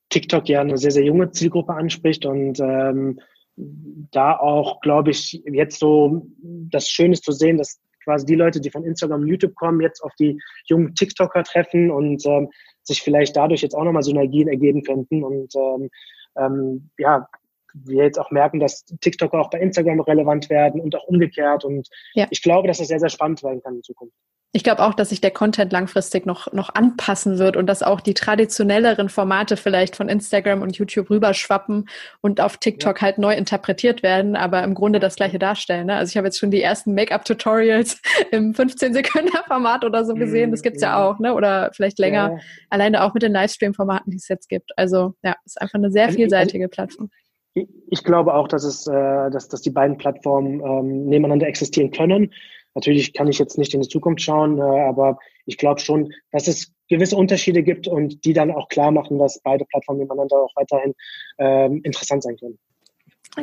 [0.09, 3.19] TikTok ja eine sehr, sehr junge Zielgruppe anspricht und ähm,
[3.55, 8.59] da auch, glaube ich, jetzt so das Schöne ist zu sehen, dass quasi die Leute,
[8.59, 12.49] die von Instagram und YouTube kommen, jetzt auf die jungen TikToker treffen und ähm,
[12.83, 15.23] sich vielleicht dadurch jetzt auch nochmal Synergien ergeben könnten.
[15.23, 15.89] Und ähm,
[16.37, 17.27] ähm, ja,
[17.73, 21.63] wir jetzt auch merken, dass TikToker auch bei Instagram relevant werden und auch umgekehrt.
[21.65, 22.27] Und ja.
[22.29, 24.15] ich glaube, dass das sehr, sehr spannend werden kann in Zukunft.
[24.53, 28.01] Ich glaube auch, dass sich der Content langfristig noch, noch anpassen wird und dass auch
[28.01, 31.87] die traditionelleren Formate vielleicht von Instagram und YouTube rüberschwappen
[32.19, 33.01] und auf TikTok ja.
[33.01, 35.87] halt neu interpretiert werden, aber im Grunde das gleiche darstellen.
[35.87, 35.95] Ne?
[35.95, 40.51] Also ich habe jetzt schon die ersten Make-up-Tutorials im 15-Sekunden-Format oder so gesehen.
[40.51, 41.33] Das gibt's ja, ja auch, ne?
[41.33, 42.31] Oder vielleicht länger.
[42.33, 42.39] Ja.
[42.69, 44.71] Alleine auch mit den Livestream-Formaten, die es jetzt gibt.
[44.75, 47.09] Also ja, ist einfach eine sehr also vielseitige Plattform.
[47.53, 52.33] Ich glaube auch, dass es, äh, dass, dass die beiden Plattformen ähm, nebeneinander existieren können.
[52.73, 56.47] Natürlich kann ich jetzt nicht in die Zukunft schauen, äh, aber ich glaube schon, dass
[56.47, 60.55] es gewisse Unterschiede gibt und die dann auch klar machen, dass beide Plattformen nebeneinander auch
[60.55, 60.93] weiterhin
[61.37, 62.57] ähm, interessant sein können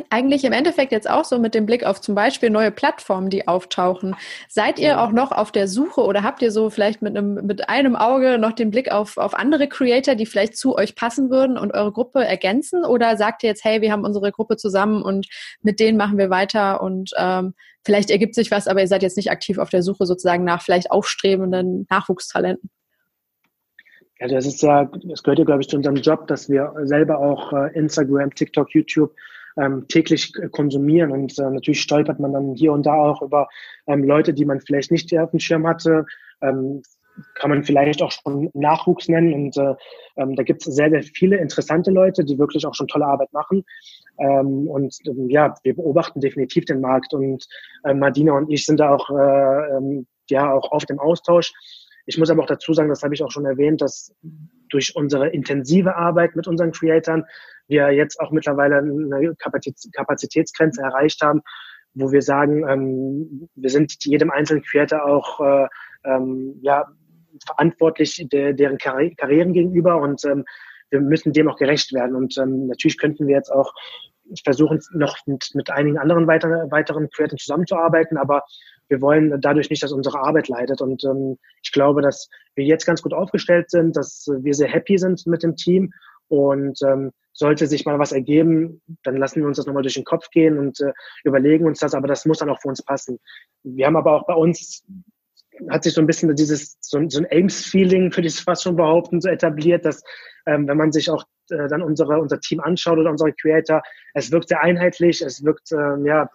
[0.09, 3.47] eigentlich im Endeffekt jetzt auch so mit dem Blick auf zum Beispiel neue Plattformen, die
[3.47, 4.15] auftauchen.
[4.47, 7.69] Seid ihr auch noch auf der Suche oder habt ihr so vielleicht mit einem, mit
[7.69, 11.57] einem Auge noch den Blick auf, auf andere Creator, die vielleicht zu euch passen würden
[11.57, 12.85] und eure Gruppe ergänzen?
[12.85, 15.27] Oder sagt ihr jetzt, hey, wir haben unsere Gruppe zusammen und
[15.61, 19.17] mit denen machen wir weiter und ähm, vielleicht ergibt sich was, aber ihr seid jetzt
[19.17, 22.69] nicht aktiv auf der Suche sozusagen nach vielleicht aufstrebenden Nachwuchstalenten?
[24.19, 27.19] Ja, das ist ja, das gehört ja, glaube ich, zu unserem Job, dass wir selber
[27.19, 29.15] auch äh, Instagram, TikTok, YouTube
[29.57, 31.11] ähm, täglich konsumieren.
[31.11, 33.47] Und äh, natürlich stolpert man dann hier und da auch über
[33.87, 36.05] ähm, Leute, die man vielleicht nicht auf dem Schirm hatte.
[36.41, 36.81] Ähm,
[37.35, 39.33] kann man vielleicht auch schon Nachwuchs nennen.
[39.33, 39.75] Und äh,
[40.17, 43.31] ähm, da gibt es sehr, sehr viele interessante Leute, die wirklich auch schon tolle Arbeit
[43.33, 43.63] machen.
[44.19, 47.13] Ähm, und ähm, ja, wir beobachten definitiv den Markt.
[47.13, 47.45] Und
[47.83, 51.53] äh, Madina und ich sind da auch, äh, ähm, ja, auch auf dem Austausch.
[52.05, 54.13] Ich muss aber auch dazu sagen, das habe ich auch schon erwähnt, dass
[54.69, 57.25] durch unsere intensive Arbeit mit unseren Creatoren
[57.69, 61.41] wir jetzt auch mittlerweile eine Kapazitätsgrenze erreicht haben,
[61.93, 65.67] wo wir sagen, ähm, wir sind jedem einzelnen Creator auch äh,
[66.03, 66.85] ähm, ja,
[67.45, 70.45] verantwortlich de deren Karri Karrieren gegenüber und ähm,
[70.89, 72.15] wir müssen dem auch gerecht werden.
[72.15, 73.73] Und ähm, natürlich könnten wir jetzt auch
[74.43, 78.43] versuchen, noch mit, mit einigen anderen weiter, weiteren Creatoren zusammenzuarbeiten, aber
[78.87, 80.81] wir wollen dadurch nicht, dass unsere Arbeit leidet.
[80.81, 84.97] Und ähm, ich glaube, dass wir jetzt ganz gut aufgestellt sind, dass wir sehr happy
[84.97, 85.91] sind mit dem Team
[86.27, 90.03] und ähm, sollte sich mal was ergeben, dann lassen wir uns das nochmal durch den
[90.03, 90.91] Kopf gehen und äh,
[91.23, 93.17] überlegen uns das, aber das muss dann auch für uns passen.
[93.63, 94.83] Wir haben aber auch bei uns,
[95.69, 99.21] hat sich so ein bisschen dieses, so, so ein Ames-Feeling, für das fast schon behaupten,
[99.21, 100.03] so etabliert, dass
[100.47, 103.81] ähm, wenn man sich auch äh, dann unsere, unser Team anschaut oder unsere Creator,
[104.13, 106.29] es wirkt sehr einheitlich, es wirkt, ähm, ja,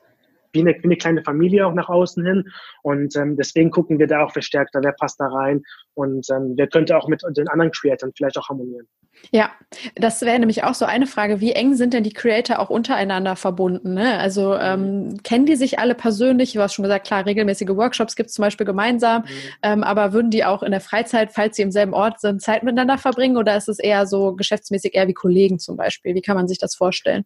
[0.53, 2.45] wie eine, wie eine kleine Familie auch nach außen hin.
[2.83, 5.63] Und ähm, deswegen gucken wir da auch verstärkter, wer passt da rein
[5.93, 8.89] und ähm, wer könnte auch mit den anderen Creatoren vielleicht auch harmonieren.
[9.31, 9.51] Ja,
[9.97, 11.41] das wäre nämlich auch so eine Frage.
[11.41, 13.95] Wie eng sind denn die Creator auch untereinander verbunden?
[13.95, 14.19] Ne?
[14.19, 16.53] Also ähm, kennen die sich alle persönlich?
[16.53, 19.29] Du hast schon gesagt, klar, regelmäßige Workshops gibt es zum Beispiel gemeinsam, mhm.
[19.63, 22.63] ähm, aber würden die auch in der Freizeit, falls sie im selben Ort sind, Zeit
[22.63, 26.15] miteinander verbringen oder ist es eher so geschäftsmäßig eher wie Kollegen zum Beispiel?
[26.15, 27.25] Wie kann man sich das vorstellen?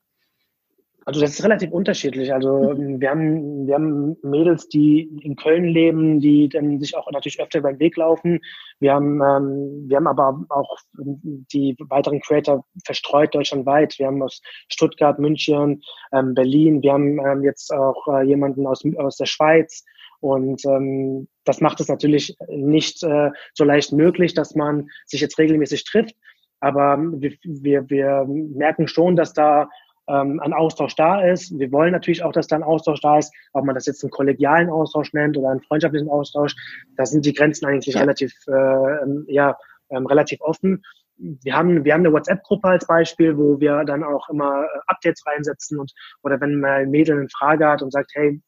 [1.09, 2.35] Also das ist relativ unterschiedlich.
[2.35, 3.01] Also mhm.
[3.01, 7.63] wir haben, wir haben Mädels, die in Köln leben, die dann sich auch natürlich öfter
[7.63, 8.41] beim Weg laufen.
[8.79, 13.99] Wir haben, ähm, wir haben aber auch die weiteren Creator verstreut deutschlandweit.
[13.99, 15.81] Wir haben aus Stuttgart, München,
[16.13, 16.83] ähm, Berlin.
[16.83, 19.87] Wir haben ähm, jetzt auch äh, jemanden aus, aus der Schweiz.
[20.21, 25.39] Und ähm, das macht es natürlich nicht äh, so leicht möglich, dass man sich jetzt
[25.39, 26.17] regelmäßig trifft.
[26.61, 29.71] aber wir, wir, wir merken schon, dass da
[30.09, 31.57] ähm, ein Austausch da ist.
[31.59, 34.11] Wir wollen natürlich auch, dass da ein Austausch da ist, ob man das jetzt einen
[34.11, 36.55] kollegialen Austausch nennt oder einen freundschaftlichen Austausch.
[36.97, 38.01] Da sind die Grenzen eigentlich ja.
[38.01, 39.57] relativ, äh, ja,
[39.91, 40.83] ähm, relativ offen.
[41.17, 45.25] Wir haben, wir haben eine WhatsApp-Gruppe als Beispiel, wo wir dann auch immer äh, Updates
[45.27, 45.93] reinsetzen und
[46.23, 48.41] oder wenn mal ein Mädel eine Frage hat und sagt, hey,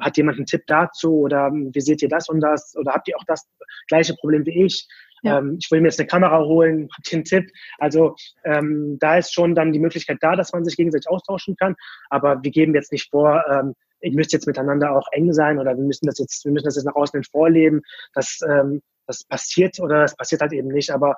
[0.00, 3.16] hat jemand einen Tipp dazu oder wie seht ihr das und das oder habt ihr
[3.16, 3.48] auch das
[3.88, 4.86] gleiche Problem wie ich?
[5.26, 5.38] Ja.
[5.38, 7.50] Ähm, ich will mir jetzt eine Kamera holen, habt ihr einen Tipp?
[7.78, 11.74] Also ähm, da ist schon dann die Möglichkeit da, dass man sich gegenseitig austauschen kann.
[12.10, 15.76] Aber wir geben jetzt nicht vor, ähm, ihr müsst jetzt miteinander auch eng sein oder
[15.76, 17.82] wir müssen das jetzt, wir müssen das jetzt nach außen hin vorleben.
[18.14, 20.90] Das, ähm, das passiert oder das passiert halt eben nicht.
[20.90, 21.16] Aber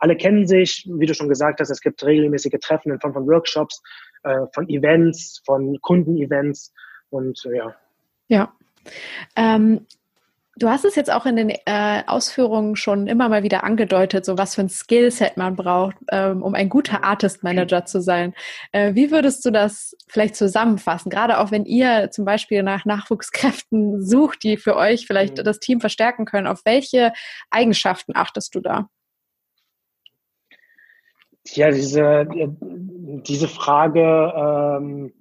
[0.00, 3.26] alle kennen sich, wie du schon gesagt hast, es gibt regelmäßige Treffen in Form von
[3.26, 3.82] Workshops,
[4.22, 6.72] äh, von Events, von Kundenevents
[7.10, 7.74] und äh, ja.
[8.28, 8.52] Ja.
[9.36, 9.86] Ähm,
[10.56, 14.38] Du hast es jetzt auch in den äh, Ausführungen schon immer mal wieder angedeutet, so
[14.38, 18.34] was für ein Skillset man braucht, ähm, um ein guter Artist Manager zu sein.
[18.70, 21.10] Äh, wie würdest du das vielleicht zusammenfassen?
[21.10, 25.44] Gerade auch wenn ihr zum Beispiel nach Nachwuchskräften sucht, die für euch vielleicht mhm.
[25.44, 26.46] das Team verstärken können.
[26.46, 27.12] Auf welche
[27.50, 28.88] Eigenschaften achtest du da?
[31.46, 32.26] Ja, diese,
[33.26, 35.12] diese Frage, ähm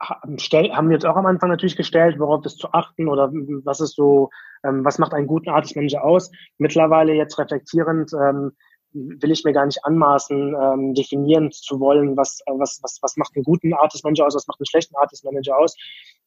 [0.00, 3.30] haben wir jetzt auch am Anfang natürlich gestellt, worauf ist zu achten oder
[3.64, 4.30] was ist so,
[4.64, 6.30] ähm, was macht einen guten Artist Manager aus?
[6.58, 8.52] Mittlerweile jetzt reflektierend ähm,
[8.92, 13.36] will ich mir gar nicht anmaßen, ähm, definieren zu wollen, was, was, was, was macht
[13.36, 15.76] einen guten Artist Manager aus, was macht einen schlechten Artist Manager aus.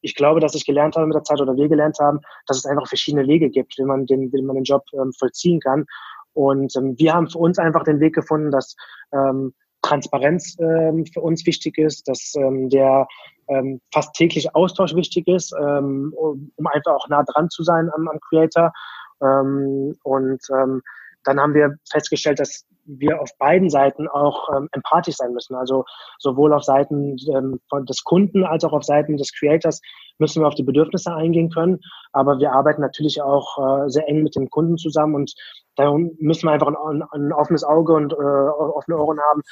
[0.00, 2.66] Ich glaube, dass ich gelernt habe mit der Zeit oder wir gelernt haben, dass es
[2.66, 5.86] einfach verschiedene Wege gibt, wie man den, wie man den Job ähm, vollziehen kann.
[6.34, 8.76] Und ähm, wir haben für uns einfach den Weg gefunden, dass
[9.12, 13.06] ähm, Transparenz ähm, für uns wichtig ist, dass ähm, der
[13.48, 18.08] ähm, fast täglich Austausch wichtig ist, ähm, um, einfach auch nah dran zu sein am,
[18.08, 18.72] am Creator.
[19.20, 20.82] Ähm, und ähm,
[21.24, 25.54] dann haben wir festgestellt, dass wir auf beiden Seiten auch ähm, empathisch sein müssen.
[25.54, 25.84] Also
[26.18, 29.80] sowohl auf Seiten ähm, des Kunden als auch auf Seiten des Creators
[30.18, 31.78] müssen wir auf die Bedürfnisse eingehen können.
[32.12, 35.32] Aber wir arbeiten natürlich auch äh, sehr eng mit dem Kunden zusammen und
[35.76, 39.42] da müssen wir einfach ein, ein offenes Auge und äh, offene Ohren haben.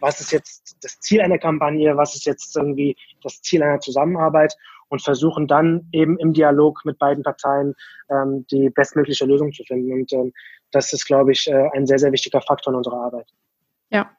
[0.00, 1.96] Was ist jetzt das Ziel einer Kampagne?
[1.96, 4.54] Was ist jetzt irgendwie das Ziel einer Zusammenarbeit?
[4.90, 7.74] Und versuchen dann eben im Dialog mit beiden Parteien
[8.08, 9.92] ähm, die bestmögliche Lösung zu finden.
[9.92, 10.32] Und ähm,
[10.70, 13.26] das ist, glaube ich, äh, ein sehr, sehr wichtiger Faktor in unserer Arbeit.
[13.90, 14.10] Ja.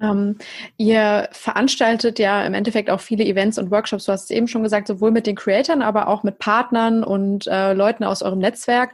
[0.00, 0.38] Ähm,
[0.78, 4.06] ihr veranstaltet ja im Endeffekt auch viele Events und Workshops.
[4.06, 7.46] Du hast es eben schon gesagt, sowohl mit den Creatoren, aber auch mit Partnern und
[7.46, 8.90] äh, Leuten aus eurem Netzwerk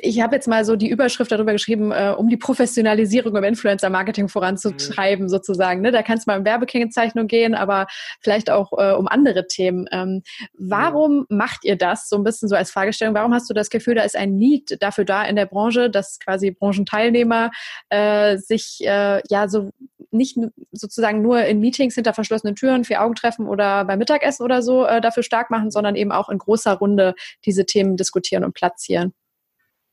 [0.00, 4.28] ich habe jetzt mal so die Überschrift darüber geschrieben, äh, um die Professionalisierung im Influencer-Marketing
[4.28, 5.28] voranzutreiben, mhm.
[5.28, 5.80] sozusagen.
[5.80, 5.92] Ne?
[5.92, 7.86] Da kann es mal um Werbekennzeichnung gehen, aber
[8.20, 9.86] vielleicht auch äh, um andere Themen.
[9.92, 10.22] Ähm,
[10.54, 11.36] warum mhm.
[11.36, 13.14] macht ihr das so ein bisschen so als Fragestellung?
[13.14, 16.18] Warum hast du das Gefühl, da ist ein Need dafür da in der Branche, dass
[16.18, 17.50] quasi Branchenteilnehmer
[17.88, 19.70] äh, sich äh, ja so
[20.10, 20.38] nicht
[20.72, 24.86] sozusagen nur in Meetings hinter verschlossenen Türen, vier Augen treffen oder beim Mittagessen oder so
[24.86, 29.12] äh, dafür stark machen, sondern eben auch in großer Runde diese Themen diskutieren und platzieren?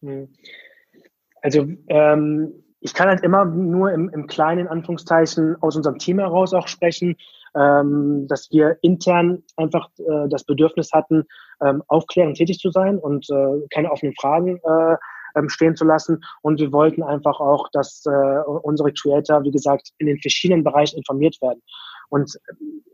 [0.04, 0.28] Hm.
[1.42, 6.54] Also ähm, ich kann halt immer nur im, im kleinen Anführungszeichen aus unserem Team heraus
[6.54, 7.16] auch sprechen,
[7.56, 11.24] ähm, dass wir intern einfach äh, das Bedürfnis hatten,
[11.64, 14.98] ähm, aufklärend tätig zu sein und äh, keine offenen Fragen äh,
[15.36, 16.24] ähm, stehen zu lassen.
[16.42, 20.98] Und wir wollten einfach auch, dass äh, unsere Creator, wie gesagt, in den verschiedenen Bereichen
[20.98, 21.62] informiert werden
[22.14, 22.40] und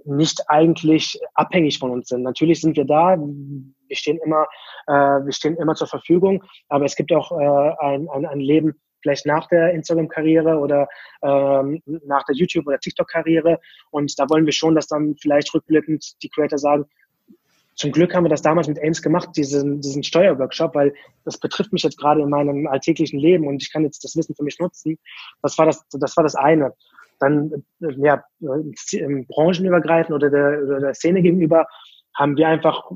[0.05, 2.23] nicht eigentlich abhängig von uns sind.
[2.23, 4.45] Natürlich sind wir da, wir stehen immer,
[4.87, 4.93] äh,
[5.25, 9.25] wir stehen immer zur Verfügung, aber es gibt auch äh, ein, ein, ein Leben vielleicht
[9.25, 10.87] nach der Instagram-Karriere oder
[11.21, 13.59] ähm, nach der YouTube- oder TikTok-Karriere.
[13.91, 16.85] Und da wollen wir schon, dass dann vielleicht rückblickend die Creator sagen,
[17.75, 20.93] zum Glück haben wir das damals mit Ames gemacht, diesen, diesen Steuerworkshop, weil
[21.25, 24.35] das betrifft mich jetzt gerade in meinem alltäglichen Leben und ich kann jetzt das Wissen
[24.35, 24.97] für mich nutzen.
[25.41, 26.73] Das war das, das war das eine.
[27.19, 31.67] Dann, ja, branchenübergreifend oder der, oder der Szene gegenüber
[32.15, 32.89] haben wir einfach,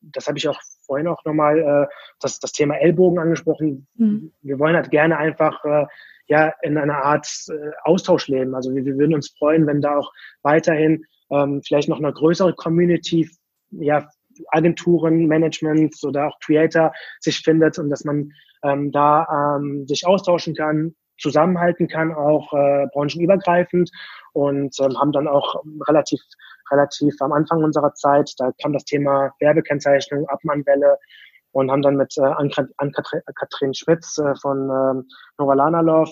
[0.00, 1.86] das habe ich auch vorhin auch nochmal, äh,
[2.20, 3.86] das, das Thema Ellbogen angesprochen.
[3.96, 4.32] Mhm.
[4.42, 5.86] Wir wollen halt gerne einfach, äh,
[6.26, 8.54] ja, in einer Art äh, Austausch leben.
[8.54, 10.12] Also wir, wir würden uns freuen, wenn da auch
[10.42, 13.28] weiterhin ähm, vielleicht noch eine größere Community
[13.70, 14.08] ja,
[14.48, 20.54] Agenturen, Managements oder auch Creator sich findet und dass man ähm, da ähm, sich austauschen
[20.54, 23.90] kann, zusammenhalten kann, auch äh, branchenübergreifend
[24.32, 26.20] und ähm, haben dann auch relativ
[26.70, 30.98] relativ am Anfang unserer Zeit, da kam das Thema Werbekennzeichnung, Abmannwelle
[31.52, 36.10] und haben dann mit äh, Ann-Kathrin Schmitz äh, von ähm, Novalana Love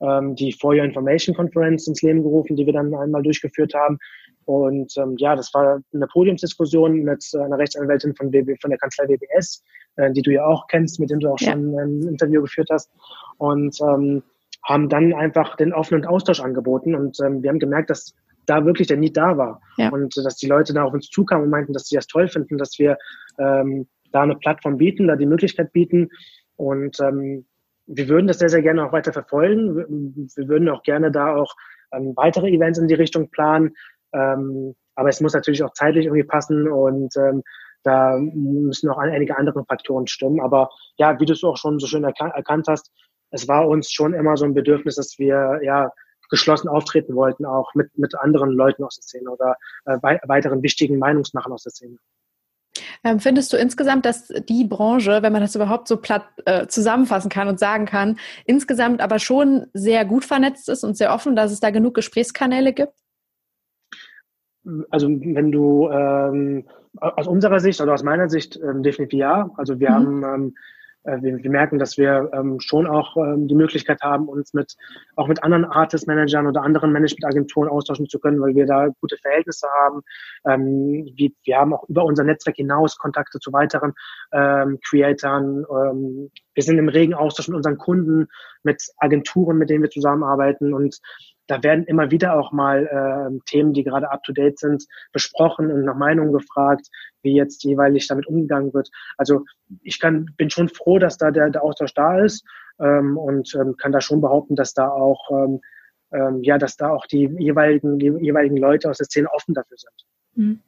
[0.00, 3.98] ähm, die For Your Information Conference ins Leben gerufen, die wir dann einmal durchgeführt haben.
[4.46, 8.78] Und ähm, ja, das war eine Podiumsdiskussion mit äh, einer Rechtsanwältin von, WB, von der
[8.78, 9.62] Kanzlei WBS,
[9.96, 11.52] äh, die du ja auch kennst, mit dem du auch ja.
[11.52, 12.90] schon ein Interview geführt hast.
[13.38, 14.22] Und ähm,
[14.64, 18.14] haben dann einfach den offenen Austausch angeboten und ähm, wir haben gemerkt, dass
[18.46, 19.90] da wirklich der Need da war ja.
[19.90, 22.58] und dass die Leute da auf uns zukamen und meinten, dass sie das toll finden,
[22.58, 22.98] dass wir
[23.38, 26.08] ähm, da eine Plattform bieten, da die Möglichkeit bieten
[26.56, 27.46] und ähm,
[27.92, 29.76] wir würden das sehr, sehr gerne auch weiter verfolgen.
[30.36, 31.54] Wir würden auch gerne da auch
[31.92, 33.74] ähm, weitere Events in die Richtung planen.
[34.12, 37.42] Ähm, aber es muss natürlich auch zeitlich irgendwie passen und ähm,
[37.82, 40.40] da müssen auch einige andere Faktoren stimmen.
[40.40, 42.90] Aber ja, wie du es auch schon so schön erkan erkannt hast,
[43.30, 45.92] es war uns schon immer so ein Bedürfnis, dass wir ja
[46.30, 50.98] geschlossen auftreten wollten, auch mit, mit anderen Leuten aus der Szene oder äh, weiteren wichtigen
[50.98, 51.96] Meinungsmachern aus der Szene.
[53.02, 57.30] Ähm, findest du insgesamt, dass die Branche, wenn man das überhaupt so platt äh, zusammenfassen
[57.30, 61.50] kann und sagen kann, insgesamt aber schon sehr gut vernetzt ist und sehr offen, dass
[61.50, 62.94] es da genug Gesprächskanäle gibt?
[64.90, 66.66] Also wenn du ähm,
[67.00, 69.50] aus unserer Sicht oder aus meiner Sicht ähm, definitiv ja.
[69.56, 69.94] Also wir mhm.
[69.94, 70.60] haben ähm, äh,
[71.04, 74.76] wir, wir, merken, dass wir ähm, schon auch ähm, die Möglichkeit haben, uns mit
[75.16, 79.66] auch mit anderen Artist-Managern oder anderen Managementagenturen austauschen zu können, weil wir da gute Verhältnisse
[79.82, 80.02] haben.
[80.46, 83.94] Ähm, wir, wir haben auch über unser Netzwerk hinaus Kontakte zu weiteren
[84.32, 85.64] ähm, Creatoren.
[85.70, 88.28] Ähm, wir sind im regen Austausch mit unseren Kunden,
[88.62, 91.00] mit Agenturen, mit denen wir zusammenarbeiten und
[91.50, 95.96] da werden immer wieder auch mal äh, Themen, die gerade up-to-date sind, besprochen und nach
[95.96, 96.88] Meinungen gefragt,
[97.22, 98.90] wie jetzt jeweilig damit umgegangen wird.
[99.16, 99.44] Also
[99.82, 102.44] ich kann, bin schon froh, dass da der, der Austausch da ist
[102.78, 105.60] ähm, und ähm, kann da schon behaupten, dass da auch ähm,
[106.12, 109.76] ähm, ja, dass da auch die jeweiligen, die jeweiligen Leute aus der Szene offen dafür
[109.76, 110.06] sind.
[110.34, 110.60] Mhm.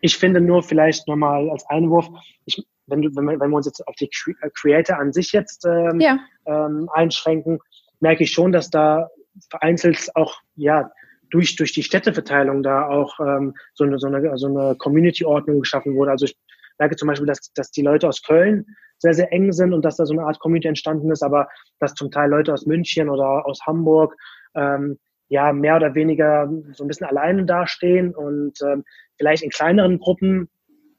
[0.00, 2.08] Ich finde nur vielleicht nochmal als Einwurf,
[2.44, 4.10] ich, wenn, du, wenn, wir, wenn wir uns jetzt auf die
[4.54, 6.18] Creator an sich jetzt ähm, ja.
[6.46, 7.60] ähm, einschränken,
[8.00, 9.10] merke ich schon, dass da
[9.48, 10.90] vereinzelt auch ja
[11.30, 15.94] durch durch die Städteverteilung da auch ähm, so eine so eine so eine Community-Ordnung geschaffen
[15.94, 16.10] wurde.
[16.10, 16.36] Also ich
[16.78, 18.66] merke zum Beispiel, dass dass die Leute aus Köln
[18.98, 21.94] sehr sehr eng sind und dass da so eine Art Community entstanden ist, aber dass
[21.94, 24.14] zum Teil Leute aus München oder aus Hamburg
[24.54, 28.84] ähm, ja mehr oder weniger so ein bisschen alleine dastehen und ähm,
[29.16, 30.50] vielleicht in kleineren Gruppen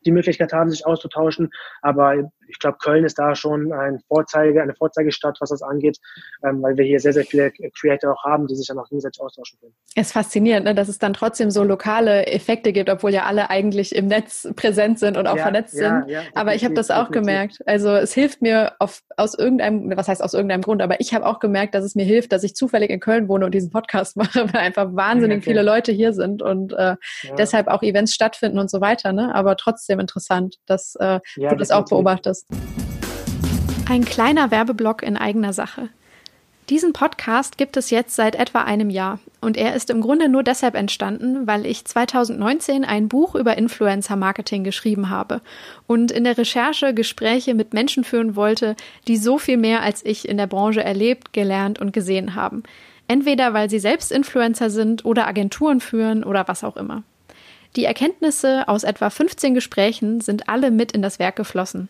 [0.06, 1.50] die Möglichkeit haben, sich auszutauschen.
[1.82, 5.98] Aber ich glaube, Köln ist da schon ein Vorzeige, eine Vorzeigestadt, was das angeht,
[6.44, 9.22] ähm, weil wir hier sehr, sehr viele Creator auch haben, die sich dann auch gegenseitig
[9.22, 9.74] austauschen können.
[9.96, 13.50] Es ist faszinierend, ne, dass es dann trotzdem so lokale Effekte gibt, obwohl ja alle
[13.50, 16.10] eigentlich im Netz präsent sind und auch ja, vernetzt ja, sind.
[16.10, 17.22] Ja, aber ich habe das auch definitiv.
[17.22, 17.58] gemerkt.
[17.66, 21.26] Also es hilft mir auf, aus irgendeinem, was heißt aus irgendeinem Grund, aber ich habe
[21.26, 24.18] auch gemerkt, dass es mir hilft, dass ich zufällig in Köln wohne und diesen Podcast
[24.22, 25.52] mache, weil einfach wahnsinnig okay.
[25.52, 26.96] viele Leute hier sind und äh,
[27.38, 29.14] deshalb auch Events stattfinden und so weiter.
[29.14, 29.34] Ne?
[29.34, 32.41] Aber trotzdem interessant, dass äh, du das auch beobachtest.
[33.90, 35.90] Ein kleiner Werbeblock in eigener Sache.
[36.70, 40.44] Diesen Podcast gibt es jetzt seit etwa einem Jahr und er ist im Grunde nur
[40.44, 45.42] deshalb entstanden, weil ich 2019 ein Buch über Influencer Marketing geschrieben habe
[45.88, 48.78] und in der Recherche Gespräche mit Menschen führen wollte,
[49.10, 52.64] die so viel mehr als ich in der Branche erlebt, gelernt und gesehen haben.
[53.10, 57.04] Entweder weil sie selbst Influencer sind oder Agenturen führen oder was auch immer.
[57.76, 61.90] Die Erkenntnisse aus etwa 15 Gesprächen sind alle mit in das Werk geflossen.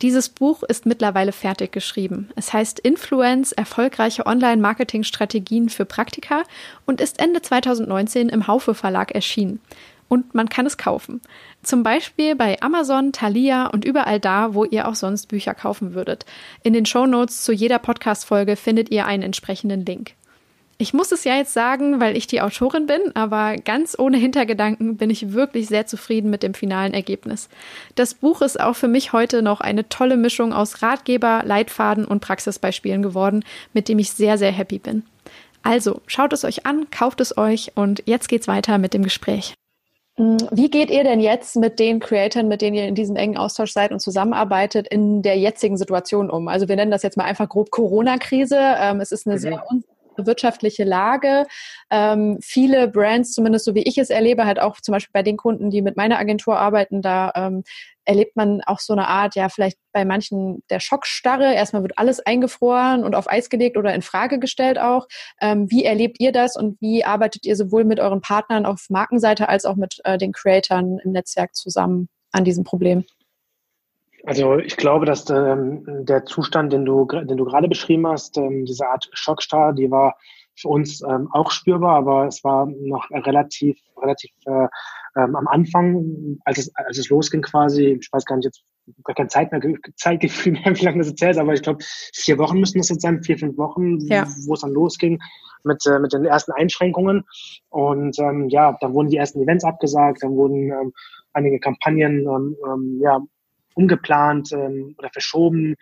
[0.00, 2.28] Dieses Buch ist mittlerweile fertig geschrieben.
[2.36, 6.44] Es heißt Influence, erfolgreiche Online-Marketing-Strategien für Praktika
[6.86, 9.60] und ist Ende 2019 im Haufe Verlag erschienen.
[10.06, 11.20] Und man kann es kaufen.
[11.64, 16.24] Zum Beispiel bei Amazon, Thalia und überall da, wo ihr auch sonst Bücher kaufen würdet.
[16.62, 20.12] In den Show Notes zu jeder Podcast-Folge findet ihr einen entsprechenden Link.
[20.80, 24.96] Ich muss es ja jetzt sagen, weil ich die Autorin bin, aber ganz ohne Hintergedanken
[24.96, 27.48] bin ich wirklich sehr zufrieden mit dem finalen Ergebnis.
[27.96, 32.20] Das Buch ist auch für mich heute noch eine tolle Mischung aus Ratgeber, Leitfaden und
[32.20, 35.02] Praxisbeispielen geworden, mit dem ich sehr, sehr happy bin.
[35.64, 39.54] Also, schaut es euch an, kauft es euch und jetzt geht's weiter mit dem Gespräch.
[40.16, 43.36] Mm, wie geht ihr denn jetzt mit den Creatoren, mit denen ihr in diesem engen
[43.36, 46.46] Austausch seid und zusammenarbeitet, in der jetzigen Situation um?
[46.46, 48.58] Also wir nennen das jetzt mal einfach grob Corona-Krise.
[48.80, 49.40] Ähm, es ist eine mhm.
[49.40, 49.64] sehr
[50.26, 51.46] wirtschaftliche Lage.
[51.90, 55.36] Ähm, viele Brands, zumindest so wie ich es erlebe, halt auch zum Beispiel bei den
[55.36, 57.62] Kunden, die mit meiner Agentur arbeiten, da ähm,
[58.08, 61.54] erlebt man auch so eine Art, ja, vielleicht bei manchen der Schockstarre.
[61.54, 65.06] Erstmal wird alles eingefroren und auf Eis gelegt oder in Frage gestellt auch.
[65.40, 69.48] Ähm, wie erlebt ihr das und wie arbeitet ihr sowohl mit euren Partnern auf Markenseite
[69.48, 73.04] als auch mit äh, den Creatoren im Netzwerk zusammen an diesem Problem?
[74.28, 78.66] Also ich glaube, dass ähm, der Zustand, den du, den du gerade beschrieben hast, ähm,
[78.66, 80.18] diese Art Schockstar, die war
[80.54, 84.66] für uns ähm, auch spürbar, aber es war noch relativ, relativ äh,
[85.16, 88.64] ähm, am Anfang, als es, als es losging quasi, ich weiß gar nicht jetzt,
[89.02, 89.62] gar keine Zeit mehr,
[89.96, 92.90] Zeitgefühl mehr, wie lange das jetzt her ist, aber ich glaube, vier Wochen müssen das
[92.90, 94.26] jetzt sein, vier, fünf Wochen, ja.
[94.46, 95.18] wo es dann losging
[95.64, 97.24] mit, äh, mit den ersten Einschränkungen.
[97.70, 100.92] Und ähm, ja, dann wurden die ersten Events abgesagt, dann wurden ähm,
[101.32, 103.22] einige Kampagnen ähm, ähm, ja,
[103.78, 105.76] umgeplant ähm, oder verschoben.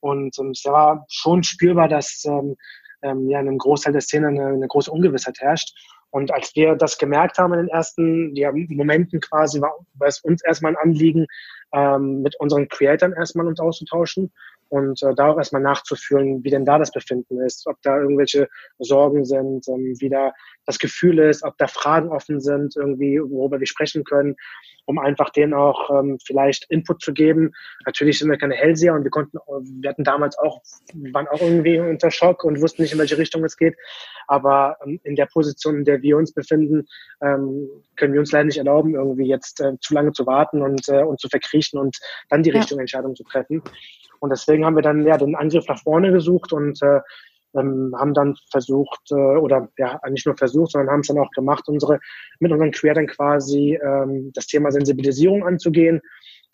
[0.00, 2.56] Und ähm, es war schon spürbar, dass ähm,
[3.02, 5.76] ähm, ja in einem Großteil der Szene eine, eine große Ungewissheit herrscht.
[6.10, 10.20] Und als wir das gemerkt haben in den ersten ja, Momenten quasi, war, war es
[10.20, 11.26] uns erstmal ein Anliegen,
[11.72, 14.32] ähm, mit unseren Creatoren erstmal uns auszutauschen
[14.68, 18.48] und äh, da auch erstmal nachzufühlen, wie denn da das Befinden ist, ob da irgendwelche
[18.78, 20.32] Sorgen sind, ähm, wie da
[20.66, 24.36] das Gefühl ist, ob da Fragen offen sind, irgendwie, worüber wir sprechen können,
[24.86, 27.52] um einfach denen auch ähm, vielleicht Input zu geben.
[27.86, 29.38] Natürlich sind wir keine Hellseher und wir konnten,
[29.80, 30.62] wir hatten damals auch,
[31.12, 33.76] waren auch irgendwie unter Schock und wussten nicht, in welche Richtung es geht.
[34.26, 36.86] Aber ähm, in der Position, in der wir uns befinden,
[37.22, 40.88] ähm, können wir uns leider nicht erlauben, irgendwie jetzt äh, zu lange zu warten und,
[40.88, 42.58] äh, und zu verkriechen und dann die ja.
[42.58, 43.62] Richtung Entscheidung zu treffen.
[44.20, 47.00] Und deswegen haben wir dann ja den Angriff nach vorne gesucht und äh,
[47.54, 51.30] ähm, haben dann versucht, äh, oder ja, nicht nur versucht, sondern haben es dann auch
[51.30, 52.00] gemacht, unsere,
[52.40, 56.00] mit unseren Creators quasi ähm, das Thema Sensibilisierung anzugehen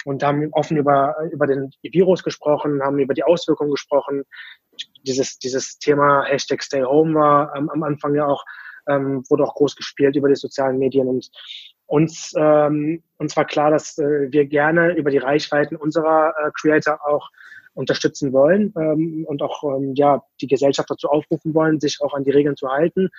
[0.04, 4.24] und haben offen über, über den Virus gesprochen, haben über die Auswirkungen gesprochen.
[5.02, 8.44] Dieses, dieses Thema Hashtag Stay Home war ähm, am Anfang ja auch,
[8.88, 11.30] ähm, wurde auch groß gespielt über die sozialen Medien und
[11.86, 17.04] uns, ähm, uns war klar, dass äh, wir gerne über die Reichweiten unserer äh, Creator
[17.04, 17.28] auch
[17.74, 22.24] unterstützen wollen ähm, und auch ähm, ja die Gesellschaft dazu aufrufen wollen, sich auch an
[22.24, 23.10] die Regeln zu halten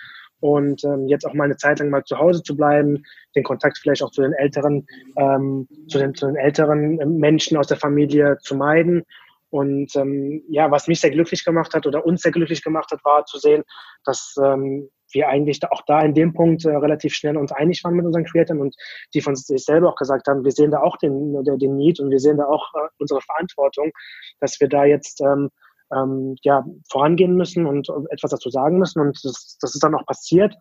[0.42, 3.04] und ähm, jetzt auch mal eine Zeit lang mal zu Hause zu bleiben,
[3.36, 4.86] den Kontakt vielleicht auch zu den älteren,
[5.16, 9.04] ähm, zu den, zu den älteren Menschen aus der Familie zu meiden.
[9.50, 13.04] Und ähm, ja, was mich sehr glücklich gemacht hat oder uns sehr glücklich gemacht hat,
[13.04, 13.62] war zu sehen,
[14.04, 17.94] dass ähm, wir eigentlich auch da in dem Punkt äh, relativ schnell uns einig waren
[17.94, 18.76] mit unseren Creatoren und
[19.14, 22.10] die von sich selber auch gesagt haben, wir sehen da auch den, den Need und
[22.10, 23.92] wir sehen da auch äh, unsere Verantwortung,
[24.40, 25.50] dass wir da jetzt ähm,
[25.94, 29.00] ähm, ja, vorangehen müssen und etwas dazu sagen müssen.
[29.00, 30.54] Und das, das ist dann auch passiert.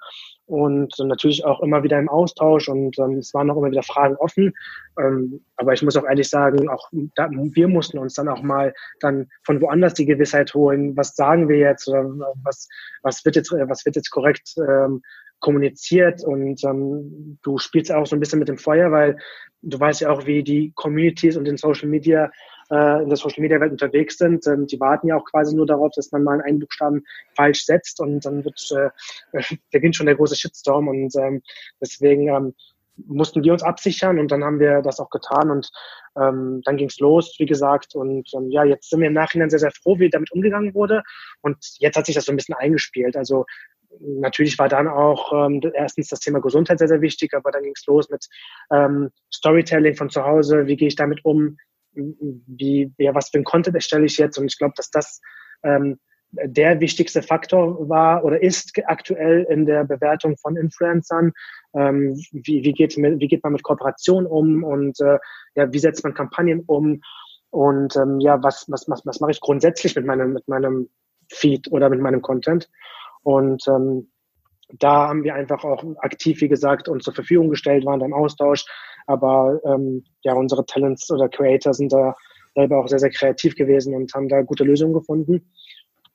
[0.45, 4.17] Und natürlich auch immer wieder im Austausch und ähm, es waren auch immer wieder Fragen
[4.17, 4.53] offen.
[4.99, 8.73] Ähm, aber ich muss auch ehrlich sagen, auch da, wir mussten uns dann auch mal
[8.99, 10.97] dann von woanders die Gewissheit holen.
[10.97, 12.03] Was sagen wir jetzt oder
[12.43, 12.67] was,
[13.01, 15.01] was wird jetzt, was wird jetzt korrekt ähm,
[15.41, 19.17] kommuniziert und ähm, du spielst auch so ein bisschen mit dem Feuer, weil
[19.61, 22.31] du weißt ja auch, wie die Communities und den Social Media
[22.71, 24.47] in der Social Media Welt unterwegs sind.
[24.47, 27.03] Ähm, die warten ja auch quasi nur darauf, dass man mal einen Buchstaben
[27.35, 28.89] falsch setzt und dann wird äh,
[29.71, 31.41] beginnt schon der große Shitstorm und ähm,
[31.81, 32.53] deswegen ähm,
[33.07, 35.69] mussten wir uns absichern und dann haben wir das auch getan und
[36.19, 37.95] ähm, dann ging's los, wie gesagt.
[37.95, 41.03] Und ähm, ja, jetzt sind wir im Nachhinein sehr, sehr froh, wie damit umgegangen wurde.
[41.41, 43.15] Und jetzt hat sich das so ein bisschen eingespielt.
[43.15, 43.45] Also
[43.99, 47.85] natürlich war dann auch ähm, erstens das Thema Gesundheit sehr, sehr wichtig, aber dann ging's
[47.87, 48.27] los mit
[48.71, 50.67] ähm, Storytelling von zu Hause.
[50.67, 51.57] Wie gehe ich damit um?
[51.93, 54.37] Wie, ja, was für ein Content erstelle ich jetzt?
[54.37, 55.21] Und ich glaube, dass das
[55.63, 55.99] ähm,
[56.31, 61.33] der wichtigste Faktor war oder ist aktuell in der Bewertung von Influencern.
[61.73, 65.19] Ähm, wie, wie, geht, wie geht man mit Kooperation um und äh,
[65.55, 67.01] ja, wie setzt man Kampagnen um?
[67.49, 70.89] Und ähm, ja, was, was, was, was mache ich grundsätzlich mit meinem, mit meinem
[71.29, 72.69] Feed oder mit meinem Content?
[73.23, 74.09] Und ähm,
[74.79, 78.65] da haben wir einfach auch aktiv, wie gesagt, uns zur Verfügung gestellt, waren im Austausch,
[79.07, 82.15] aber ähm, ja, unsere Talents oder Creator sind da
[82.55, 85.51] selber auch sehr, sehr kreativ gewesen und haben da gute Lösungen gefunden.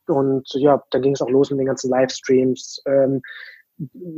[0.07, 3.23] Und ja, dann ging es auch los mit den ganzen Livestreams, ähm,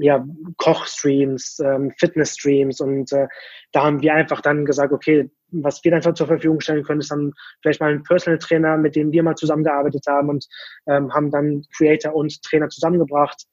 [0.00, 0.24] ja,
[0.56, 3.26] Kochstreams, ähm, Fitnessstreams und äh,
[3.72, 7.10] da haben wir einfach dann gesagt, okay, was wir einfach zur Verfügung stellen können, ist
[7.10, 10.46] dann vielleicht mal ein Personal Trainer, mit dem wir mal zusammengearbeitet haben und
[10.86, 13.46] ähm, haben dann Creator und Trainer zusammengebracht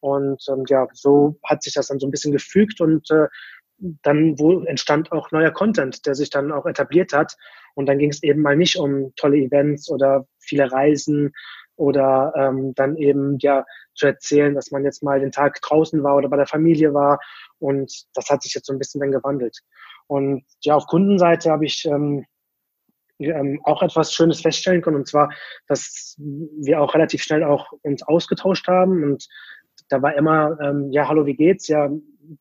[0.00, 3.26] und ähm, ja, so hat sich das dann so ein bisschen gefügt und äh,
[3.80, 7.36] dann wo entstand auch neuer Content, der sich dann auch etabliert hat.
[7.74, 11.32] Und dann ging es eben mal nicht um tolle Events oder viele Reisen
[11.76, 13.64] oder ähm, dann eben ja
[13.94, 17.18] zu erzählen, dass man jetzt mal den Tag draußen war oder bei der Familie war.
[17.58, 19.58] Und das hat sich jetzt so ein bisschen dann gewandelt.
[20.06, 22.26] Und ja, auf Kundenseite habe ich ähm,
[23.20, 25.32] ähm, auch etwas Schönes feststellen können, und zwar,
[25.68, 29.28] dass wir auch relativ schnell auch uns ausgetauscht haben und
[29.90, 31.68] da war immer, ähm, ja, hallo, wie geht's?
[31.68, 31.90] Ja,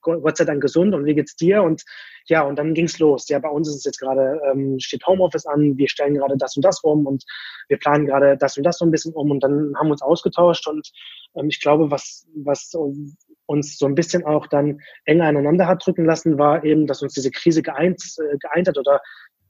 [0.01, 1.63] Gott sei Dank gesund und wie geht's dir?
[1.63, 1.83] Und
[2.25, 3.27] ja, und dann ging's los.
[3.27, 6.55] Ja, bei uns ist es jetzt gerade, ähm, steht Homeoffice an, wir stellen gerade das
[6.55, 7.23] und das um und
[7.67, 10.03] wir planen gerade das und das so ein bisschen um und dann haben wir uns
[10.03, 10.91] ausgetauscht und
[11.35, 12.71] ähm, ich glaube, was, was
[13.47, 17.13] uns so ein bisschen auch dann enger aneinander hat drücken lassen, war eben, dass uns
[17.13, 19.01] diese Krise geeint, äh, geeint hat oder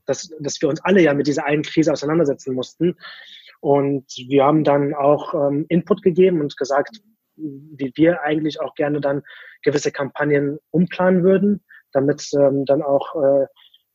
[0.05, 2.95] dass, dass wir uns alle ja mit dieser einen Krise auseinandersetzen mussten.
[3.59, 7.01] Und wir haben dann auch ähm, Input gegeben und gesagt,
[7.39, 9.23] wie wir eigentlich auch gerne dann
[9.61, 13.45] gewisse Kampagnen umplanen würden, damit ähm, dann auch äh,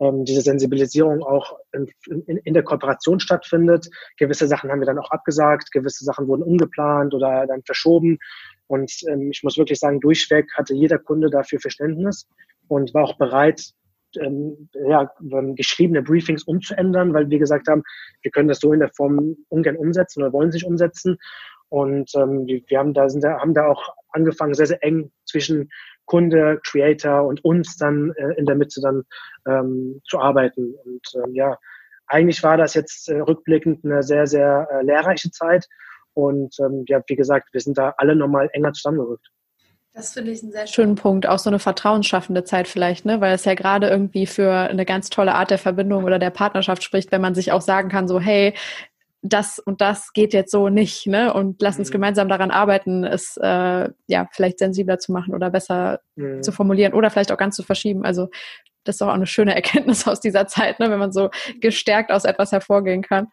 [0.00, 1.88] ähm, diese Sensibilisierung auch in,
[2.26, 3.88] in, in, der Kooperation stattfindet.
[4.16, 8.18] Gewisse Sachen haben wir dann auch abgesagt, gewisse Sachen wurden umgeplant oder dann verschoben.
[8.66, 12.26] Und ähm, ich muss wirklich sagen, durchweg hatte jeder Kunde dafür Verständnis
[12.68, 13.72] und war auch bereit,
[14.20, 17.82] ähm, ja, ähm, geschriebene Briefings umzuändern, weil wir gesagt haben,
[18.22, 21.18] wir können das so in der Form ungern umsetzen oder wollen sich umsetzen.
[21.68, 25.70] Und ähm, wir haben da, sind da, haben da auch angefangen, sehr, sehr eng zwischen
[26.06, 29.04] Kunde, Creator und uns dann äh, in der Mitte dann
[29.46, 30.74] ähm, zu arbeiten.
[30.84, 31.58] Und ähm, ja,
[32.06, 35.66] eigentlich war das jetzt äh, rückblickend eine sehr, sehr äh, lehrreiche Zeit.
[36.12, 39.28] Und ähm, ja, wie gesagt, wir sind da alle nochmal enger zusammengerückt.
[39.94, 41.26] Das finde ich einen sehr schönen Punkt.
[41.28, 43.20] Auch so eine vertrauensschaffende Zeit vielleicht, ne?
[43.20, 46.82] Weil es ja gerade irgendwie für eine ganz tolle Art der Verbindung oder der Partnerschaft
[46.82, 48.54] spricht, wenn man sich auch sagen kann, so, hey,
[49.26, 51.32] das und das geht jetzt so nicht, ne?
[51.32, 51.94] Und lass uns mhm.
[51.94, 56.42] gemeinsam daran arbeiten, es äh, ja vielleicht sensibler zu machen oder besser mhm.
[56.42, 58.04] zu formulieren oder vielleicht auch ganz zu verschieben.
[58.04, 58.28] Also
[58.84, 60.90] das ist auch eine schöne Erkenntnis aus dieser Zeit, ne?
[60.90, 63.28] wenn man so gestärkt aus etwas hervorgehen kann.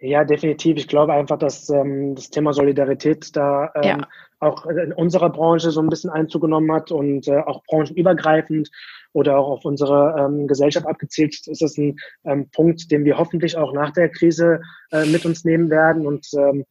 [0.00, 0.76] Ja, definitiv.
[0.76, 4.08] Ich glaube einfach, dass ähm, das Thema Solidarität da ähm, ja.
[4.40, 8.70] auch in unserer Branche so ein bisschen Einzug genommen hat und äh, auch branchenübergreifend
[9.12, 13.56] oder auch auf unsere ähm, Gesellschaft abgezielt ist es ein ähm, Punkt, den wir hoffentlich
[13.56, 16.06] auch nach der Krise äh, mit uns nehmen werden.
[16.06, 16.64] Und ähm,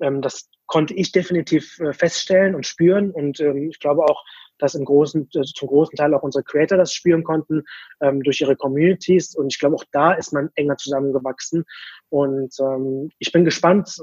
[0.00, 3.10] ähm, das konnte ich definitiv äh, feststellen und spüren.
[3.10, 4.24] Und ähm, ich glaube auch,
[4.60, 7.64] dass im großen, äh, zum großen Teil auch unsere Creator das spüren konnten
[8.00, 9.34] ähm, durch ihre Communities.
[9.34, 11.64] Und ich glaube, auch da ist man enger zusammengewachsen.
[12.08, 13.98] Und ähm, ich bin gespannt,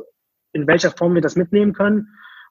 [0.54, 2.08] in welcher Form wir das mitnehmen können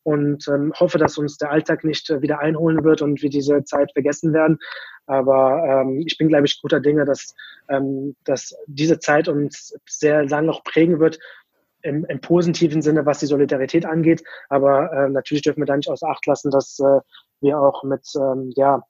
[0.06, 3.64] und ähm, hoffe, dass uns der Alltag nicht äh, wieder einholen wird und wir diese
[3.64, 4.58] Zeit vergessen werden.
[5.06, 7.34] Aber ähm, ich bin, glaube ich, guter Dinge, dass,
[7.68, 11.18] ähm, dass diese Zeit uns sehr lange noch prägen wird,
[11.86, 14.22] im, im positiven Sinne, was die Solidarität angeht.
[14.48, 17.00] Aber äh, natürlich dürfen wir da nicht außer Acht lassen, dass äh,
[17.40, 18.82] wir auch mit, ähm, ja,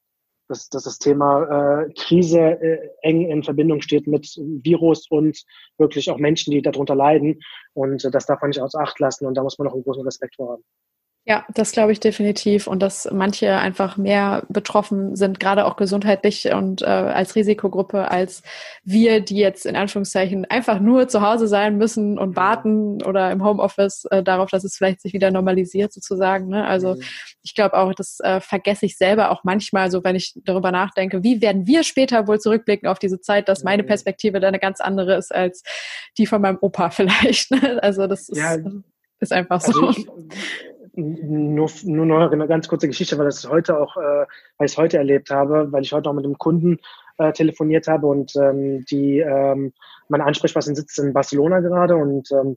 [0.48, 5.42] dass, dass das Thema äh, Krise äh, eng in Verbindung steht mit Virus und
[5.78, 7.40] wirklich auch Menschen, die darunter leiden.
[7.74, 9.84] Und äh, das darf man nicht außer Acht lassen und da muss man auch einen
[9.84, 10.64] großen Respekt vor haben.
[11.28, 16.52] Ja, das glaube ich definitiv und dass manche einfach mehr betroffen sind, gerade auch gesundheitlich
[16.52, 18.44] und äh, als Risikogruppe als
[18.84, 23.42] wir, die jetzt in Anführungszeichen einfach nur zu Hause sein müssen und warten oder im
[23.42, 26.46] Homeoffice äh, darauf, dass es vielleicht sich wieder normalisiert sozusagen.
[26.46, 26.64] Ne?
[26.64, 27.02] Also mhm.
[27.42, 31.24] ich glaube auch, das äh, vergesse ich selber auch manchmal so, wenn ich darüber nachdenke,
[31.24, 33.88] wie werden wir später wohl zurückblicken auf diese Zeit, dass meine mhm.
[33.88, 35.64] Perspektive da eine ganz andere ist als
[36.18, 37.50] die von meinem Opa vielleicht.
[37.50, 37.82] Ne?
[37.82, 38.58] Also das ist, ja.
[39.18, 39.88] ist einfach so.
[39.88, 40.06] Also ich,
[40.96, 44.26] nur, nur noch eine ganz kurze Geschichte, weil das heute auch, äh,
[44.58, 46.78] weil ich es heute erlebt habe, weil ich heute auch mit einem Kunden
[47.18, 49.72] äh, telefoniert habe und ähm, die ähm,
[50.08, 52.56] meine Ansprechpartnerin sitzt in Barcelona gerade und ähm,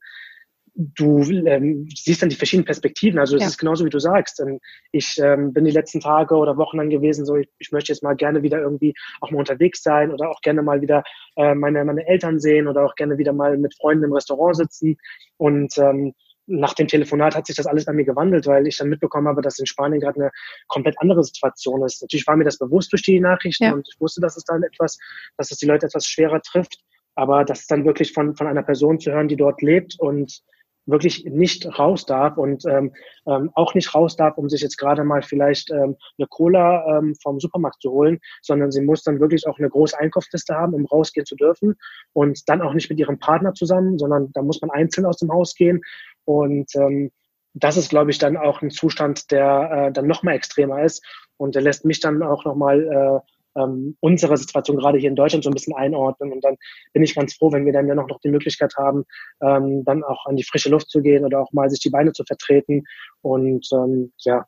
[0.75, 3.19] du ähm, siehst dann die verschiedenen Perspektiven.
[3.19, 3.47] Also es ja.
[3.49, 4.39] ist genauso wie du sagst.
[4.39, 4.59] Ähm,
[4.91, 8.03] ich ähm, bin die letzten Tage oder Wochen dann gewesen, so ich, ich möchte jetzt
[8.03, 11.03] mal gerne wieder irgendwie auch mal unterwegs sein oder auch gerne mal wieder
[11.35, 14.97] äh, meine meine Eltern sehen oder auch gerne wieder mal mit Freunden im Restaurant sitzen
[15.37, 16.13] und ähm,
[16.49, 19.41] nach dem Telefonat hat sich das alles bei mir gewandelt, weil ich dann mitbekommen habe,
[19.41, 20.31] dass in Spanien gerade eine
[20.67, 22.01] komplett andere Situation ist.
[22.01, 23.73] Natürlich war mir das bewusst durch die Nachrichten ja.
[23.73, 24.97] und ich wusste, dass es dann etwas,
[25.37, 26.79] dass es die Leute etwas schwerer trifft.
[27.15, 30.41] Aber das dann wirklich von, von einer Person zu hören, die dort lebt und
[30.85, 32.93] wirklich nicht raus darf und ähm,
[33.27, 37.15] ähm, auch nicht raus darf, um sich jetzt gerade mal vielleicht ähm, eine Cola ähm,
[37.21, 40.85] vom Supermarkt zu holen, sondern sie muss dann wirklich auch eine große Einkaufsliste haben, um
[40.85, 41.75] rausgehen zu dürfen
[42.13, 45.31] und dann auch nicht mit ihrem Partner zusammen, sondern da muss man einzeln aus dem
[45.31, 45.81] Haus gehen
[46.25, 47.11] und ähm,
[47.53, 51.05] das ist, glaube ich, dann auch ein Zustand, der äh, dann noch mal extremer ist
[51.37, 55.15] und der lässt mich dann auch noch mal äh, ähm, unsere Situation gerade hier in
[55.15, 56.31] Deutschland so ein bisschen einordnen.
[56.31, 56.57] Und dann
[56.93, 59.05] bin ich ganz froh, wenn wir dann ja noch, noch die Möglichkeit haben,
[59.41, 62.11] ähm, dann auch an die frische Luft zu gehen oder auch mal sich die Beine
[62.11, 62.83] zu vertreten.
[63.21, 64.45] Und ähm, ja.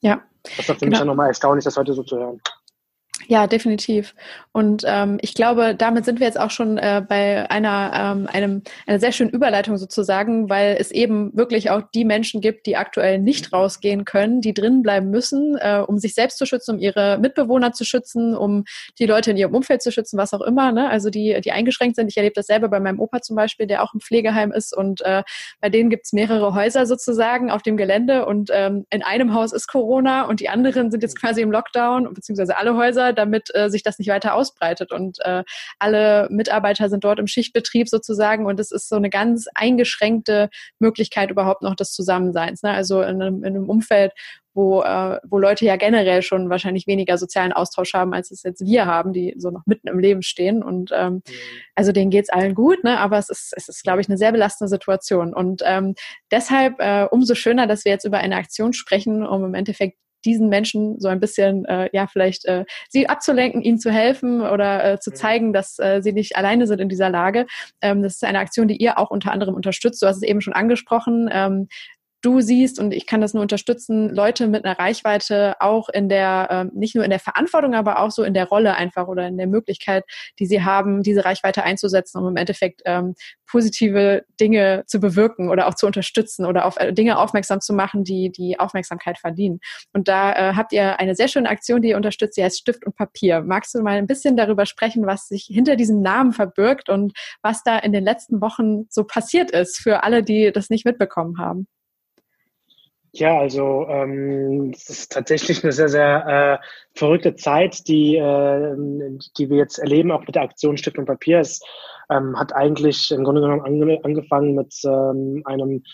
[0.00, 0.22] Ja.
[0.56, 0.90] Das war für genau.
[0.90, 2.40] mich dann nochmal erstaunlich, das heute so zu hören.
[3.28, 4.14] Ja, definitiv.
[4.52, 8.62] Und ähm, ich glaube, damit sind wir jetzt auch schon äh, bei einer, ähm, einem,
[8.86, 13.18] einer sehr schönen Überleitung sozusagen, weil es eben wirklich auch die Menschen gibt, die aktuell
[13.18, 17.18] nicht rausgehen können, die drinnen bleiben müssen, äh, um sich selbst zu schützen, um ihre
[17.18, 18.64] Mitbewohner zu schützen, um
[18.98, 20.70] die Leute in ihrem Umfeld zu schützen, was auch immer.
[20.72, 20.90] Ne?
[20.90, 22.08] Also die, die eingeschränkt sind.
[22.08, 25.00] Ich erlebe das selber bei meinem Opa zum Beispiel, der auch im Pflegeheim ist und
[25.02, 25.22] äh,
[25.60, 29.66] bei denen gibt's mehrere Häuser sozusagen auf dem Gelände und ähm, in einem Haus ist
[29.66, 33.82] Corona und die anderen sind jetzt quasi im Lockdown, beziehungsweise alle Häuser damit äh, sich
[33.82, 34.92] das nicht weiter ausbreitet.
[34.92, 35.44] Und äh,
[35.78, 40.48] alle Mitarbeiter sind dort im Schichtbetrieb sozusagen und es ist so eine ganz eingeschränkte
[40.78, 42.62] Möglichkeit überhaupt noch des Zusammenseins.
[42.62, 42.70] Ne?
[42.70, 44.12] Also in einem, in einem Umfeld,
[44.54, 48.64] wo, äh, wo Leute ja generell schon wahrscheinlich weniger sozialen Austausch haben, als es jetzt
[48.64, 50.62] wir haben, die so noch mitten im Leben stehen.
[50.62, 51.22] Und ähm, mhm.
[51.74, 52.98] also denen geht's allen gut, ne?
[52.98, 55.34] aber es ist, es ist, glaube ich, eine sehr belastende Situation.
[55.34, 55.94] Und ähm,
[56.30, 60.48] deshalb äh, umso schöner, dass wir jetzt über eine Aktion sprechen, um im Endeffekt diesen
[60.48, 65.00] Menschen so ein bisschen, äh, ja, vielleicht äh, sie abzulenken, ihnen zu helfen oder äh,
[65.00, 65.14] zu mhm.
[65.14, 67.46] zeigen, dass äh, sie nicht alleine sind in dieser Lage.
[67.80, 70.02] Ähm, das ist eine Aktion, die ihr auch unter anderem unterstützt.
[70.02, 71.28] Du hast es eben schon angesprochen.
[71.32, 71.68] Ähm,
[72.24, 76.48] du siehst, und ich kann das nur unterstützen, Leute mit einer Reichweite auch in der,
[76.50, 79.36] äh, nicht nur in der Verantwortung, aber auch so in der Rolle einfach oder in
[79.36, 80.04] der Möglichkeit,
[80.38, 83.14] die sie haben, diese Reichweite einzusetzen, um im Endeffekt ähm,
[83.46, 88.04] positive Dinge zu bewirken oder auch zu unterstützen oder auf äh, Dinge aufmerksam zu machen,
[88.04, 89.60] die die Aufmerksamkeit verdienen.
[89.92, 92.86] Und da äh, habt ihr eine sehr schöne Aktion, die ihr unterstützt, die heißt Stift
[92.86, 93.42] und Papier.
[93.42, 97.12] Magst du mal ein bisschen darüber sprechen, was sich hinter diesem Namen verbirgt und
[97.42, 101.38] was da in den letzten Wochen so passiert ist für alle, die das nicht mitbekommen
[101.38, 101.68] haben?
[103.16, 106.26] Ja, also ähm, es ist tatsächlich eine sehr, sehr
[106.60, 108.74] äh, verrückte Zeit, die, äh,
[109.38, 111.38] die wir jetzt erleben, auch mit der Aktion Stift und Papier.
[111.38, 111.60] Es
[112.10, 115.84] ähm, hat eigentlich im Grunde genommen ange angefangen mit ähm, einem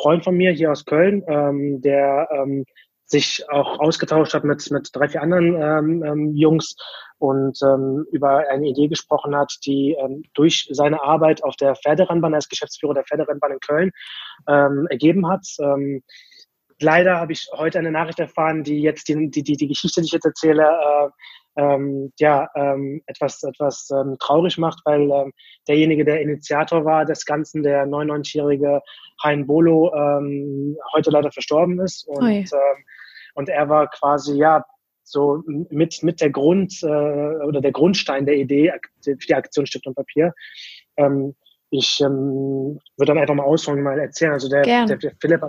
[0.00, 2.64] Freund von mir hier aus Köln, ähm, der ähm,
[3.04, 6.74] sich auch ausgetauscht hat mit, mit drei, vier anderen ähm, ähm, Jungs
[7.18, 12.32] und ähm, über eine Idee gesprochen hat, die ähm, durch seine Arbeit auf der Pferderennbahn
[12.34, 13.90] als Geschäftsführer der Pferderennbahn in Köln
[14.48, 15.46] ähm, ergeben hat.
[15.60, 16.02] Ähm,
[16.82, 20.12] leider habe ich heute eine Nachricht erfahren, die jetzt die, die, die, Geschichte, die ich
[20.12, 21.08] jetzt erzähle, äh,
[21.56, 25.32] ähm, ja, ähm, etwas, etwas ähm, traurig macht, weil ähm,
[25.68, 28.80] derjenige, der Initiator war des Ganzen, der 99-jährige
[29.22, 32.06] Hein Bolo, ähm, heute leider verstorben ist.
[32.08, 32.22] Und,
[32.52, 32.84] ähm,
[33.34, 34.64] und er war quasi, ja,
[35.04, 38.72] so mit, mit der Grund äh, oder der Grundstein der Idee
[39.02, 40.32] für die Aktion Stift und Papier.
[40.96, 41.34] Ähm,
[41.72, 44.32] ich ähm, würde dann einfach mal ausholen, mal erzählen.
[44.32, 45.40] Also der, der, der Philipp,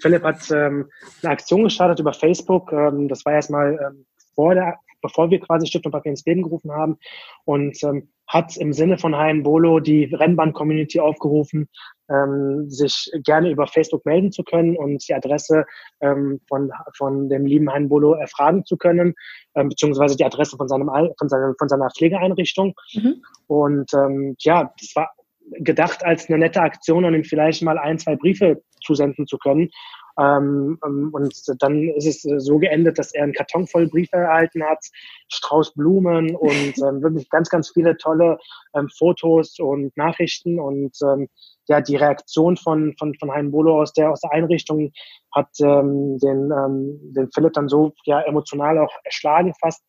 [0.00, 0.88] Philipp hat ähm,
[1.22, 2.72] eine Aktion gestartet über Facebook.
[2.72, 4.06] Ähm, das war erstmal ähm,
[4.36, 6.98] vor der, bevor wir quasi Stift und Papier ins Leben gerufen haben
[7.44, 11.68] und ähm, hat im Sinne von Hein Bolo die Rennbahn-Community aufgerufen,
[12.08, 15.64] ähm, sich gerne über Facebook melden zu können und die Adresse
[16.00, 19.14] ähm, von, von dem lieben Hein Bolo erfragen zu können,
[19.56, 22.72] ähm, beziehungsweise die Adresse von, seinem, von, seinem, von seiner Pflegeeinrichtung.
[22.94, 23.24] Mhm.
[23.48, 25.10] Und ähm, ja, das war
[25.58, 29.70] gedacht als eine nette Aktion, um ihm vielleicht mal ein, zwei Briefe zusenden zu können.
[30.18, 34.62] Ähm, ähm, und dann ist es so geendet, dass er einen Karton voll Briefe erhalten
[34.62, 34.84] hat,
[35.28, 38.38] Strauß Blumen und ähm, wirklich ganz, ganz viele tolle
[38.74, 40.60] ähm, Fotos und Nachrichten.
[40.60, 41.28] Und ähm,
[41.68, 44.92] ja, die Reaktion von, von, von Hein Bolo aus der, aus der Einrichtung
[45.34, 49.82] hat ähm, den, ähm, den Philipp dann so ja, emotional auch erschlagen fast,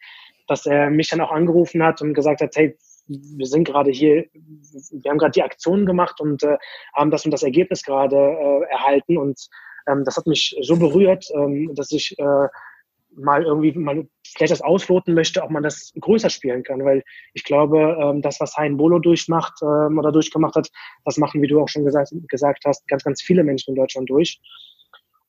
[0.48, 2.78] dass er mich dann auch angerufen hat und gesagt hat, hey,
[3.08, 6.58] wir sind gerade hier, wir haben gerade die Aktion gemacht und äh,
[6.94, 9.40] haben das und das Ergebnis gerade äh, erhalten und
[9.88, 12.48] ähm, das hat mich so berührt, ähm, dass ich äh,
[13.16, 17.44] mal irgendwie mal vielleicht das ausloten möchte, ob man das größer spielen kann, weil ich
[17.44, 20.70] glaube, ähm, das, was Hein Bolo durchmacht ähm, oder durchgemacht hat,
[21.06, 24.10] das machen, wie du auch schon gesagt, gesagt hast, ganz, ganz viele Menschen in Deutschland
[24.10, 24.40] durch.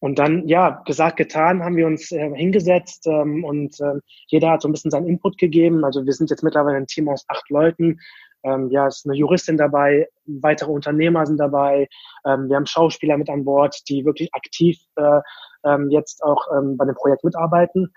[0.01, 4.62] Und dann, ja, gesagt, getan, haben wir uns äh, hingesetzt ähm, und äh, jeder hat
[4.62, 5.84] so ein bisschen seinen Input gegeben.
[5.84, 7.99] Also wir sind jetzt mittlerweile ein Team aus acht Leuten.
[8.42, 11.88] Ähm, ja, es ist eine Juristin dabei, weitere Unternehmer sind dabei.
[12.26, 15.20] Ähm, wir haben Schauspieler mit an Bord, die wirklich aktiv äh,
[15.64, 17.92] ähm, jetzt auch ähm, bei dem Projekt mitarbeiten.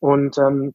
[0.00, 0.72] Und ähm,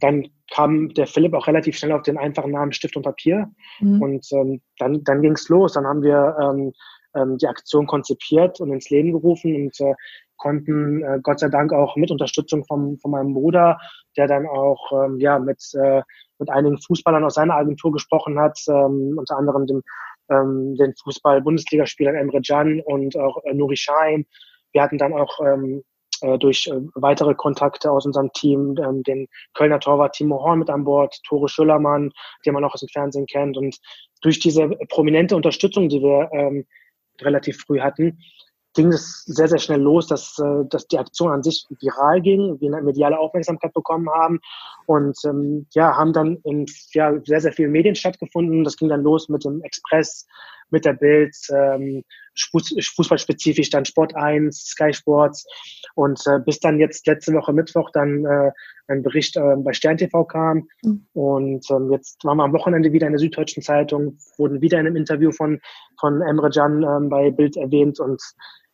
[0.00, 3.50] dann kam der Philipp auch relativ schnell auf den einfachen Namen Stift und Papier.
[3.80, 4.02] Mhm.
[4.02, 5.74] Und ähm, dann, dann ging es los.
[5.74, 6.72] Dann haben wir ähm,
[7.18, 9.94] ähm, die Aktion konzipiert und ins Leben gerufen und äh,
[10.36, 13.78] konnten äh, Gott sei Dank auch mit Unterstützung vom, von meinem Bruder,
[14.16, 16.02] der dann auch ähm, ja mit äh,
[16.38, 19.82] mit einigen Fußballern aus seiner Agentur gesprochen hat, ähm, unter anderem dem
[20.30, 24.26] ähm, den Fußball-Bundesligaspielern Emre Can und auch äh, Nuri Schein.
[24.72, 25.82] Wir hatten dann auch ähm,
[26.20, 30.70] äh, durch äh, weitere Kontakte aus unserem Team ähm, den Kölner Torwart Timo Horn mit
[30.70, 32.10] an Bord, Tore Schüllermann,
[32.44, 33.56] den man auch aus dem Fernsehen kennt.
[33.56, 33.78] Und
[34.22, 36.66] durch diese prominente Unterstützung, die wir ähm,
[37.22, 38.18] relativ früh hatten,
[38.74, 42.60] ging es sehr, sehr schnell los, dass, äh, dass die Aktion an sich viral ging,
[42.60, 44.40] wir eine mediale Aufmerksamkeit bekommen haben
[44.86, 48.64] und ähm, ja, haben dann in ja, sehr, sehr vielen Medien stattgefunden.
[48.64, 50.26] Das ging dann los mit dem Express,
[50.70, 52.04] mit der Bild, ähm,
[52.40, 55.46] fußballspezifisch dann Sport 1, Sky Sports
[55.94, 58.50] und äh, bis dann jetzt letzte Woche Mittwoch dann äh,
[58.88, 61.06] ein Bericht äh, bei Stern TV kam mhm.
[61.12, 64.86] und ähm, jetzt waren wir am Wochenende wieder in der Süddeutschen Zeitung, wurden wieder in
[64.86, 65.60] einem Interview von,
[66.00, 68.22] von Emre Can ähm, bei Bild erwähnt und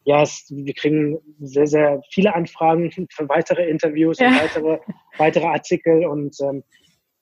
[0.04, 4.28] ja, es, wir kriegen sehr, sehr viele Anfragen für weitere Interviews ja.
[4.28, 4.78] und weitere,
[5.16, 6.62] weitere Artikel und ähm,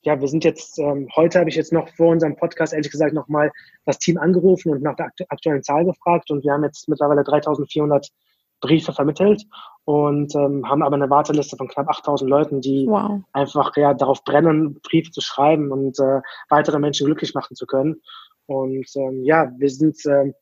[0.03, 3.13] ja, wir sind jetzt, ähm, heute habe ich jetzt noch vor unserem Podcast ehrlich gesagt
[3.13, 3.51] nochmal
[3.85, 8.09] das Team angerufen und nach der aktuellen Zahl gefragt und wir haben jetzt mittlerweile 3400
[8.59, 9.43] Briefe vermittelt
[9.85, 13.21] und ähm, haben aber eine Warteliste von knapp 8000 Leuten, die wow.
[13.33, 18.01] einfach ja darauf brennen, Briefe zu schreiben und äh, weitere Menschen glücklich machen zu können.
[18.45, 20.33] Und ähm, ja, wir sind ähm,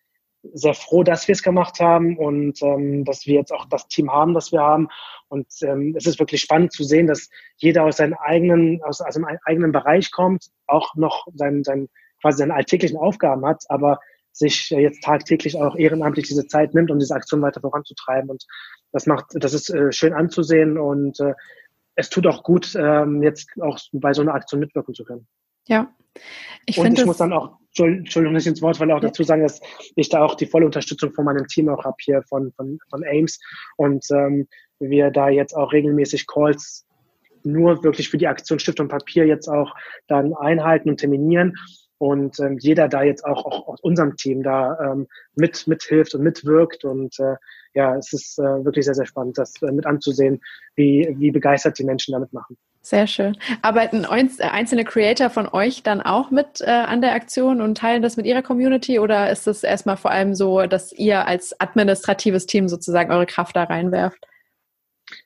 [0.53, 4.11] sehr froh, dass wir es gemacht haben und ähm, dass wir jetzt auch das Team
[4.11, 4.87] haben, das wir haben.
[5.27, 9.13] Und ähm, es ist wirklich spannend zu sehen, dass jeder aus seinem eigenen, aus, aus
[9.13, 11.89] seinem eigenen Bereich kommt, auch noch sein, sein,
[12.21, 13.99] quasi seine alltäglichen Aufgaben hat, aber
[14.31, 18.29] sich jetzt tagtäglich auch ehrenamtlich diese Zeit nimmt, um diese Aktion weiter voranzutreiben.
[18.29, 18.45] Und
[18.91, 21.33] das macht, das ist äh, schön anzusehen und äh,
[21.95, 25.27] es tut auch gut, ähm, jetzt auch bei so einer Aktion mitwirken zu können.
[25.67, 25.93] Ja.
[26.65, 29.07] Ich und ich muss dann auch, Entschuldigung, nicht ins Wort, weil auch ja.
[29.07, 29.61] dazu sagen, dass
[29.95, 33.03] ich da auch die volle Unterstützung von meinem Team auch habe hier von, von, von
[33.05, 33.39] Ames
[33.77, 34.47] und ähm,
[34.79, 36.85] wir da jetzt auch regelmäßig Calls
[37.43, 39.73] nur wirklich für die Aktion Stift und Papier jetzt auch
[40.07, 41.55] dann einhalten und terminieren
[41.97, 46.23] und ähm, jeder da jetzt auch, auch aus unserem Team da ähm, mit mithilft und
[46.23, 47.35] mitwirkt und äh,
[47.73, 50.41] ja, es ist äh, wirklich sehr, sehr spannend, das äh, mit anzusehen,
[50.75, 52.57] wie, wie begeistert die Menschen damit machen.
[52.83, 53.37] Sehr schön.
[53.61, 58.17] Arbeiten einzelne Creator von euch dann auch mit äh, an der Aktion und teilen das
[58.17, 62.67] mit ihrer Community oder ist es erstmal vor allem so, dass ihr als administratives Team
[62.67, 64.25] sozusagen eure Kraft da reinwerft?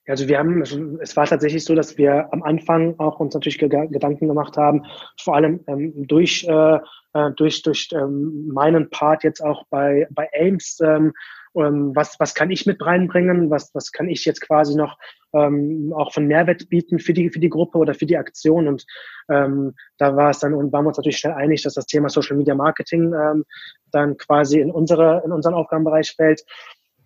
[0.07, 0.61] Also wir haben,
[1.01, 4.85] es war tatsächlich so, dass wir am Anfang auch uns natürlich Gedanken gemacht haben,
[5.19, 6.79] vor allem ähm, durch, äh,
[7.13, 11.13] äh, durch, durch ähm, meinen Part jetzt auch bei, bei Ames, ähm,
[11.55, 14.97] ähm, was, was kann ich mit reinbringen, was, was kann ich jetzt quasi noch
[15.33, 18.67] ähm, auch von Mehrwert bieten für die, für die Gruppe oder für die Aktion.
[18.67, 18.85] Und
[19.29, 22.09] ähm, da war es dann und waren wir uns natürlich schnell einig, dass das Thema
[22.09, 23.45] Social Media Marketing ähm,
[23.91, 26.43] dann quasi in unsere, in unseren Aufgabenbereich fällt.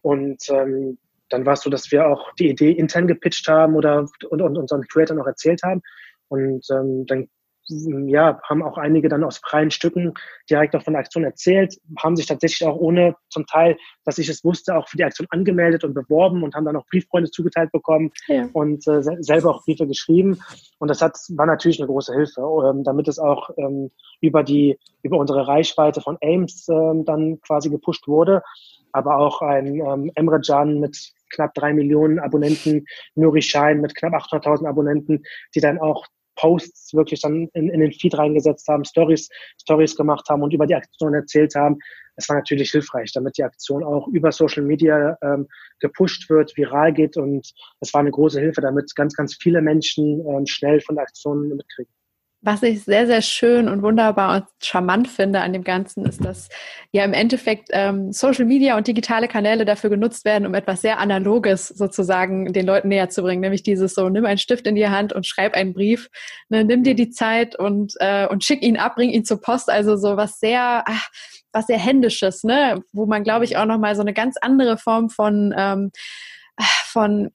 [0.02, 0.98] Und ähm,
[1.30, 4.58] dann war es so, dass wir auch die Idee intern gepitcht haben oder und, und
[4.58, 5.82] unseren Creator noch erzählt haben.
[6.28, 7.28] Und ähm, dann
[7.70, 10.14] ja, haben auch einige dann aus freien Stücken
[10.50, 14.28] direkt auch von der Aktion erzählt, haben sich tatsächlich auch ohne zum Teil, dass ich
[14.30, 17.72] es wusste, auch für die Aktion angemeldet und beworben und haben dann auch Brieffreunde zugeteilt
[17.72, 18.50] bekommen ja.
[18.54, 20.40] und äh, selber auch Briefe geschrieben.
[20.80, 23.92] Und das hat, war natürlich eine große Hilfe, ähm, damit es auch ähm,
[24.22, 28.42] über die, über unsere Reichweite von Ames ähm, dann quasi gepusht wurde.
[28.92, 34.14] Aber auch ein ähm, Emre Can mit knapp drei Millionen Abonnenten, Nuri Schein mit knapp
[34.14, 36.08] 800.000 Abonnenten, die dann auch
[36.40, 39.30] Posts wirklich dann in, in den Feed reingesetzt haben, Stories,
[39.62, 41.78] Stories gemacht haben und über die Aktion erzählt haben.
[42.16, 45.48] Es war natürlich hilfreich, damit die Aktion auch über Social Media ähm,
[45.80, 50.26] gepusht wird, viral geht und es war eine große Hilfe, damit ganz, ganz viele Menschen
[50.28, 51.99] ähm, schnell von der Aktion mitkriegen.
[52.42, 56.48] Was ich sehr, sehr schön und wunderbar und charmant finde an dem Ganzen, ist, dass
[56.94, 61.00] ja im Endeffekt ähm, Social Media und digitale Kanäle dafür genutzt werden, um etwas sehr
[61.00, 63.42] Analoges sozusagen den Leuten näher zu bringen.
[63.42, 66.10] Nämlich dieses so, nimm einen Stift in die Hand und schreib einen Brief,
[66.48, 69.70] ne, nimm dir die Zeit und, äh, und schick ihn ab, bring ihn zur Post.
[69.70, 71.10] Also so was sehr, ach,
[71.52, 72.82] was sehr Händisches, ne?
[72.94, 75.92] wo man, glaube ich, auch nochmal so eine ganz andere Form von, ähm,
[76.86, 77.32] von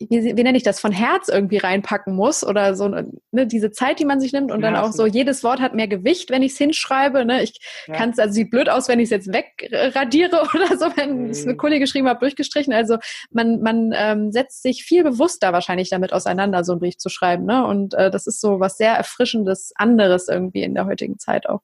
[0.00, 3.98] wie, wie nenne ich das, von Herz irgendwie reinpacken muss oder so ne, diese Zeit,
[3.98, 6.42] die man sich nimmt und ja, dann auch so, jedes Wort hat mehr Gewicht, wenn
[6.42, 7.24] ich es hinschreibe.
[7.24, 7.42] Ne?
[7.42, 7.54] Ich
[7.86, 7.94] ja.
[7.94, 11.30] kann es, also sieht blöd aus, wenn ich es jetzt wegradiere oder so, wenn mhm.
[11.30, 12.72] ich eine Kohle geschrieben habe, durchgestrichen.
[12.72, 12.98] Also
[13.30, 17.44] man, man ähm, setzt sich viel bewusster wahrscheinlich damit auseinander, so einen Brief zu schreiben.
[17.44, 17.66] Ne?
[17.66, 21.60] Und äh, das ist so was sehr Erfrischendes, anderes irgendwie in der heutigen Zeit auch.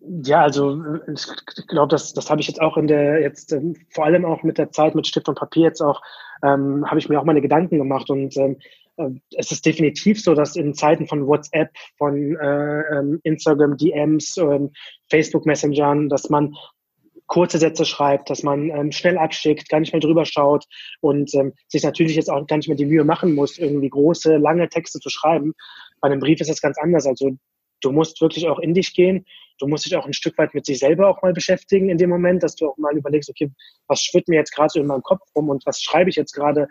[0.00, 4.06] Ja, also ich glaube, das, das habe ich jetzt auch in der, jetzt ähm, vor
[4.06, 6.02] allem auch mit der Zeit mit Stift und Papier jetzt auch,
[6.42, 8.58] ähm, habe ich mir auch meine Gedanken gemacht und ähm,
[8.96, 14.36] äh, es ist definitiv so, dass in Zeiten von WhatsApp, von äh, ähm, Instagram DMs,
[14.38, 14.72] ähm,
[15.08, 16.54] Facebook Messengern, dass man
[17.28, 20.64] kurze Sätze schreibt, dass man ähm, schnell abschickt, gar nicht mehr drüber schaut
[21.00, 24.38] und ähm, sich natürlich jetzt auch gar nicht mehr die Mühe machen muss, irgendwie große,
[24.38, 25.52] lange Texte zu schreiben.
[26.00, 27.06] Bei einem Brief ist das ganz anders.
[27.06, 27.36] Also
[27.80, 29.24] du musst wirklich auch in dich gehen
[29.58, 32.10] du musst dich auch ein Stück weit mit sich selber auch mal beschäftigen in dem
[32.10, 33.50] Moment, dass du auch mal überlegst, okay,
[33.86, 36.32] was schwirrt mir jetzt gerade so in meinem Kopf rum und was schreibe ich jetzt
[36.32, 36.68] gerade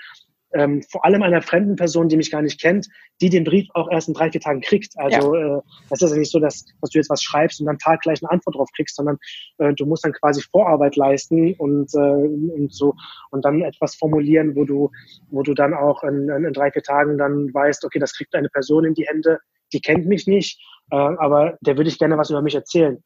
[0.53, 2.87] ähm, vor allem einer fremden Person, die mich gar nicht kennt,
[3.19, 4.93] die den Brief auch erst in drei, vier Tagen kriegt.
[4.95, 5.57] Also ja.
[5.57, 8.23] äh, das ist ja nicht so, dass, dass du jetzt was schreibst und dann taggleich
[8.23, 9.17] eine Antwort drauf kriegst, sondern
[9.57, 12.95] äh, du musst dann quasi Vorarbeit leisten und, äh, und so
[13.31, 14.89] und dann etwas formulieren, wo du,
[15.29, 18.33] wo du dann auch in, in, in drei, vier Tagen dann weißt, okay, das kriegt
[18.33, 19.39] eine Person in die Hände,
[19.73, 20.61] die kennt mich nicht,
[20.91, 23.03] äh, aber der würde ich gerne was über mich erzählen.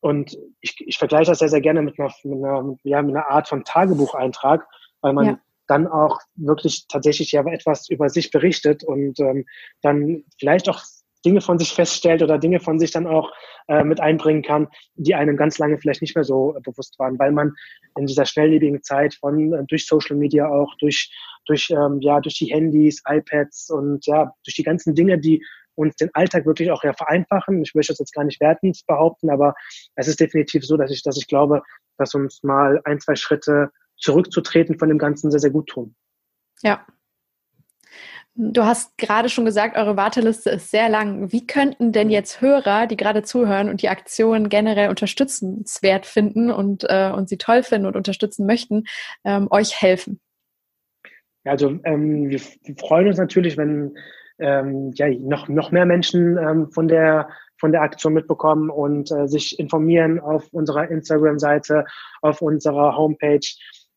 [0.00, 3.30] Und ich, ich vergleiche das sehr, sehr gerne mit einer, mit einer, ja, mit einer
[3.30, 4.66] Art von Tagebucheintrag,
[5.00, 5.40] weil man ja.
[5.66, 9.44] dann auch wirklich tatsächlich ja etwas über sich berichtet und ähm,
[9.82, 10.82] dann vielleicht auch
[11.24, 13.32] Dinge von sich feststellt oder Dinge von sich dann auch
[13.66, 17.18] äh, mit einbringen kann, die einem ganz lange vielleicht nicht mehr so äh, bewusst waren,
[17.18, 17.54] weil man
[17.98, 21.12] in dieser schnelllebigen Zeit von äh, durch Social Media auch durch
[21.46, 25.44] durch ähm, ja durch die Handys, iPads und ja durch die ganzen Dinge, die
[25.78, 27.62] uns den Alltag wirklich auch ja vereinfachen.
[27.62, 29.54] Ich möchte das jetzt gar nicht wertend behaupten, aber
[29.94, 31.62] es ist definitiv so, dass ich, dass ich glaube,
[31.96, 35.94] dass uns mal ein, zwei Schritte zurückzutreten von dem Ganzen sehr, sehr gut tun.
[36.62, 36.84] Ja.
[38.34, 41.32] Du hast gerade schon gesagt, eure Warteliste ist sehr lang.
[41.32, 46.84] Wie könnten denn jetzt Hörer, die gerade zuhören und die Aktion generell unterstützenswert finden und,
[46.88, 48.84] äh, und sie toll finden und unterstützen möchten,
[49.24, 50.20] ähm, euch helfen?
[51.44, 52.40] Also ähm, wir
[52.78, 53.98] freuen uns natürlich, wenn
[54.38, 57.28] ähm, ja, noch, noch mehr Menschen ähm, von, der,
[57.58, 61.84] von der Aktion mitbekommen und äh, sich informieren auf unserer Instagram-Seite,
[62.22, 63.46] auf unserer Homepage.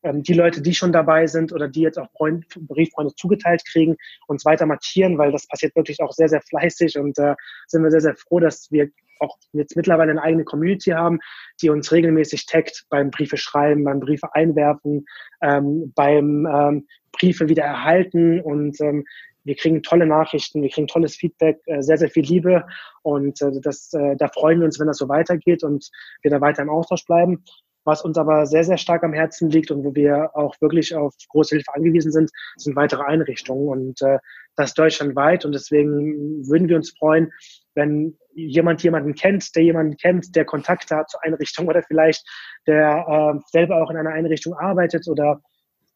[0.03, 3.97] Ähm, die Leute, die schon dabei sind oder die jetzt auch Freund, Brieffreunde zugeteilt kriegen,
[4.27, 7.35] uns weiter markieren, weil das passiert wirklich auch sehr, sehr fleißig und äh,
[7.67, 8.89] sind wir sehr, sehr froh, dass wir
[9.21, 11.19] auch jetzt mittlerweile eine eigene Community haben,
[11.61, 15.05] die uns regelmäßig taggt beim Briefe schreiben, beim Briefe einwerfen,
[15.41, 19.05] ähm, beim ähm, Briefe wieder erhalten und ähm,
[19.43, 22.65] wir kriegen tolle Nachrichten, wir kriegen tolles Feedback, äh, sehr, sehr viel Liebe
[23.01, 25.89] und äh, das, äh, da freuen wir uns, wenn das so weitergeht und
[26.21, 27.43] wir da weiter im Austausch bleiben.
[27.83, 31.15] Was uns aber sehr, sehr stark am Herzen liegt und wo wir auch wirklich auf
[31.29, 34.19] große Hilfe angewiesen sind, sind weitere Einrichtungen und äh,
[34.55, 37.31] das deutschlandweit und deswegen würden wir uns freuen,
[37.73, 42.23] wenn jemand jemanden kennt, der jemanden kennt, der Kontakte hat zur Einrichtung oder vielleicht
[42.67, 45.41] der äh, selber auch in einer Einrichtung arbeitet oder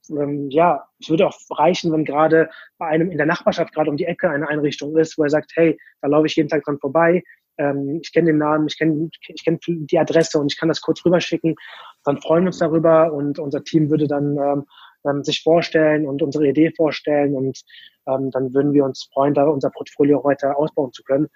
[0.09, 3.97] ähm, ja, es würde auch reichen, wenn gerade bei einem in der Nachbarschaft gerade um
[3.97, 6.79] die Ecke eine Einrichtung ist, wo er sagt, hey, da laufe ich jeden Tag dran
[6.79, 7.23] vorbei,
[7.57, 10.81] ähm, ich kenne den Namen, ich kenne ich kenn die Adresse und ich kann das
[10.81, 11.55] kurz rüberschicken,
[12.03, 14.65] dann freuen wir uns darüber und unser Team würde dann ähm,
[15.05, 17.61] ähm, sich vorstellen und unsere Idee vorstellen und
[18.07, 21.27] ähm, dann würden wir uns freuen, da unser Portfolio weiter ausbauen zu können.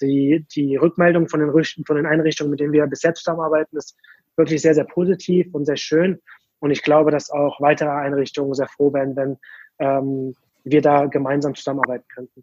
[0.00, 1.50] Die, die Rückmeldung von den,
[1.86, 3.96] von den Einrichtungen, mit denen wir bis jetzt zusammenarbeiten, ist
[4.36, 6.20] wirklich sehr, sehr positiv und sehr schön.
[6.60, 9.36] Und ich glaube, dass auch weitere Einrichtungen sehr froh werden, wenn
[9.78, 10.34] ähm,
[10.64, 12.42] wir da gemeinsam zusammenarbeiten könnten.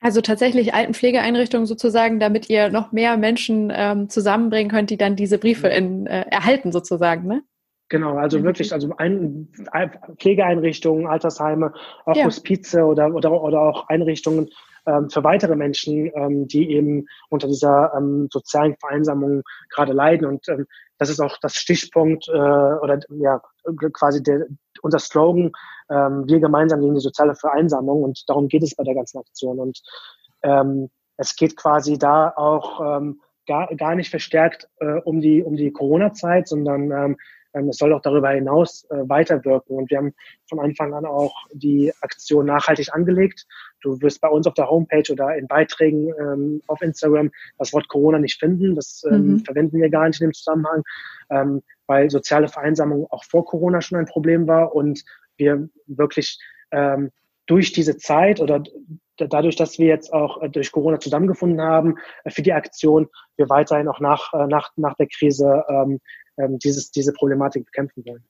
[0.00, 5.38] Also tatsächlich Altenpflegeeinrichtungen sozusagen, damit ihr noch mehr Menschen ähm, zusammenbringen könnt, die dann diese
[5.38, 7.42] Briefe in, äh, erhalten sozusagen, ne?
[7.88, 8.44] Genau, also mhm.
[8.44, 9.48] wirklich, also ein,
[10.18, 11.72] Pflegeeinrichtungen, Altersheime,
[12.04, 12.24] auch ja.
[12.24, 14.50] Hospize oder, oder, oder auch Einrichtungen
[14.86, 20.26] ähm, für weitere Menschen, ähm, die eben unter dieser ähm, sozialen Vereinsamung gerade leiden.
[20.26, 20.66] Und ähm,
[20.98, 23.40] das ist auch das Stichpunkt äh, oder ja
[23.92, 24.46] quasi der,
[24.82, 25.52] unser Slogan,
[25.90, 29.58] ähm, wir gemeinsam gegen die soziale Vereinsamung und darum geht es bei der ganzen Aktion.
[29.58, 29.82] Und
[30.42, 35.56] ähm, es geht quasi da auch ähm, gar, gar nicht verstärkt äh, um die, um
[35.56, 37.16] die Corona-Zeit, sondern ähm,
[37.56, 39.76] ähm, es soll auch darüber hinaus äh, weiterwirken.
[39.76, 40.14] Und wir haben
[40.48, 43.46] von Anfang an auch die Aktion nachhaltig angelegt.
[43.86, 47.86] Du wirst bei uns auf der Homepage oder in Beiträgen ähm, auf Instagram das Wort
[47.88, 48.74] Corona nicht finden.
[48.74, 49.38] Das ähm, mhm.
[49.44, 50.82] verwenden wir gar nicht in dem Zusammenhang,
[51.30, 55.04] ähm, weil soziale Vereinsamung auch vor Corona schon ein Problem war und
[55.36, 56.40] wir wirklich
[56.72, 57.12] ähm,
[57.46, 58.64] durch diese Zeit oder
[59.16, 63.48] dadurch, dass wir jetzt auch äh, durch Corona zusammengefunden haben äh, für die Aktion, wir
[63.48, 66.00] weiterhin auch nach, äh, nach, nach der Krise ähm,
[66.38, 68.24] ähm, dieses, diese Problematik bekämpfen wollen.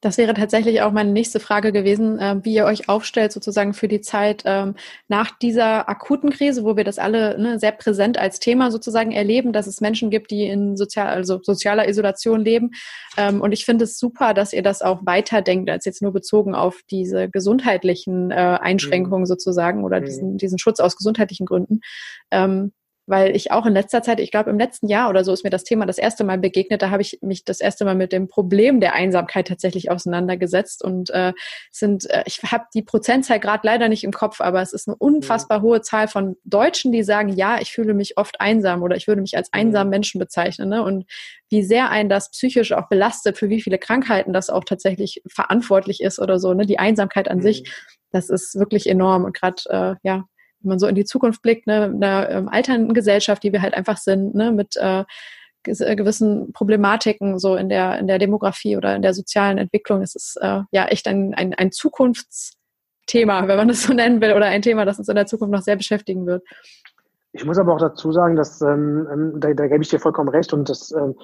[0.00, 3.88] Das wäre tatsächlich auch meine nächste Frage gewesen, äh, wie ihr euch aufstellt sozusagen für
[3.88, 4.76] die Zeit ähm,
[5.08, 9.52] nach dieser akuten Krise, wo wir das alle ne, sehr präsent als Thema sozusagen erleben,
[9.52, 12.70] dass es Menschen gibt, die in sozial, also sozialer Isolation leben.
[13.16, 16.54] Ähm, und ich finde es super, dass ihr das auch weiterdenkt, als jetzt nur bezogen
[16.54, 19.26] auf diese gesundheitlichen äh, Einschränkungen mhm.
[19.26, 20.04] sozusagen oder mhm.
[20.04, 21.80] diesen, diesen Schutz aus gesundheitlichen Gründen.
[22.30, 22.72] Ähm,
[23.08, 25.50] weil ich auch in letzter Zeit, ich glaube im letzten Jahr oder so ist mir
[25.50, 28.28] das Thema das erste Mal begegnet, da habe ich mich das erste Mal mit dem
[28.28, 31.32] Problem der Einsamkeit tatsächlich auseinandergesetzt und äh,
[31.70, 34.96] sind, äh, ich habe die Prozentzahl gerade leider nicht im Kopf, aber es ist eine
[34.96, 39.08] unfassbar hohe Zahl von Deutschen, die sagen, ja, ich fühle mich oft einsam oder ich
[39.08, 40.82] würde mich als einsamen Menschen bezeichnen ne?
[40.82, 41.06] und
[41.48, 46.02] wie sehr einen das psychisch auch belastet, für wie viele Krankheiten das auch tatsächlich verantwortlich
[46.02, 46.66] ist oder so, ne?
[46.66, 47.42] die Einsamkeit an mhm.
[47.42, 47.72] sich,
[48.10, 50.24] das ist wirklich enorm und gerade, äh, ja,
[50.60, 53.62] wenn man so in die Zukunft blickt, ne, mit einer ähm, alternden Gesellschaft, die wir
[53.62, 55.04] halt einfach sind, ne, mit äh,
[55.64, 60.02] äh, gewissen Problematiken so in der in der Demografie oder in der sozialen Entwicklung.
[60.02, 64.32] Es ist äh, ja echt ein, ein, ein Zukunftsthema, wenn man das so nennen will,
[64.32, 66.42] oder ein Thema, das uns in der Zukunft noch sehr beschäftigen wird.
[67.32, 70.30] Ich muss aber auch dazu sagen, dass ähm, ähm da, da gebe ich dir vollkommen
[70.30, 71.14] recht und das ähm,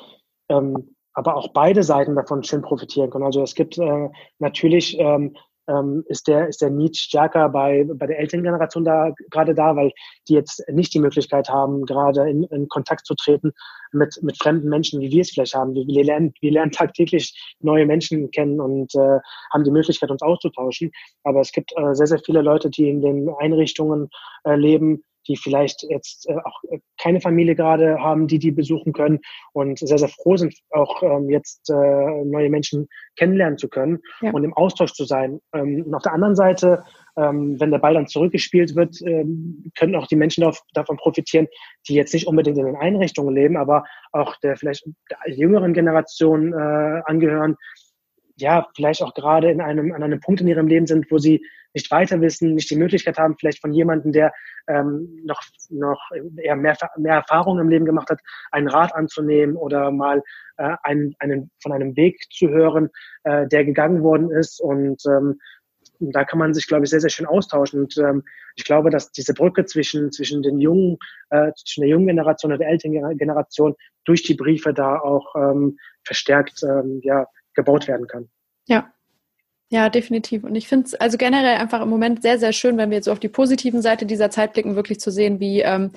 [0.49, 3.25] ähm, aber auch beide Seiten davon schön profitieren können.
[3.25, 4.09] Also es gibt äh,
[4.41, 5.37] natürlich ähm,
[5.69, 9.77] ähm, ist der ist der Need stärker bei bei der älteren Generation da gerade da,
[9.77, 9.93] weil
[10.29, 13.53] die jetzt nicht die Möglichkeit haben, gerade in, in Kontakt zu treten
[13.93, 15.75] mit mit fremden Menschen, wie wir es vielleicht haben.
[15.75, 19.19] Wir, wir lernen wir lernen tagtäglich neue Menschen kennen und äh,
[19.53, 20.91] haben die Möglichkeit, uns auszutauschen.
[21.23, 24.09] Aber es gibt äh, sehr sehr viele Leute, die in den Einrichtungen
[24.45, 28.93] äh, leben, die vielleicht jetzt äh, auch äh, keine Familie gerade haben, die die besuchen
[28.93, 29.21] können
[29.53, 34.31] und sehr, sehr froh sind, auch ähm, jetzt äh, neue Menschen kennenlernen zu können ja.
[34.33, 35.41] und im Austausch zu sein.
[35.55, 36.85] Ähm, und auf der anderen Seite,
[37.17, 41.47] ähm, wenn der Ball dann zurückgespielt wird, ähm, können auch die Menschen davon profitieren,
[41.89, 46.53] die jetzt nicht unbedingt in den Einrichtungen leben, aber auch der vielleicht der jüngeren Generation
[46.53, 47.57] äh, angehören,
[48.37, 51.45] ja, vielleicht auch gerade in einem, an einem Punkt in ihrem Leben sind, wo sie
[51.75, 54.33] nicht weiter wissen, nicht die Möglichkeit haben, vielleicht von jemandem, der
[54.69, 56.01] ähm, noch, noch
[56.37, 58.21] eher mehr, mehr Erfahrung im Leben gemacht hat,
[58.53, 60.23] einen Rat anzunehmen oder mal
[60.57, 62.91] äh, einen, einen, von einem Weg zu hören,
[63.25, 65.39] äh, der gegangen worden ist und ähm,
[66.01, 67.83] da kann man sich, glaube ich, sehr, sehr schön austauschen.
[67.83, 68.25] Und ähm,
[68.57, 70.99] ich glaube, dass diese Brücke zwischen, zwischen den jungen,
[71.31, 73.75] äh, zwischen der jungen Generation und der älteren Generation
[74.05, 78.29] durch die Briefe da auch ähm, verstärkt ähm, ja, gebaut werden kann.
[78.67, 78.93] Ja,
[79.71, 80.45] ja, definitiv.
[80.45, 83.07] Und ich finde es also generell einfach im Moment sehr, sehr schön, wenn wir jetzt
[83.07, 85.93] so auf die positiven Seite dieser Zeit blicken, wirklich zu sehen, wie ähm,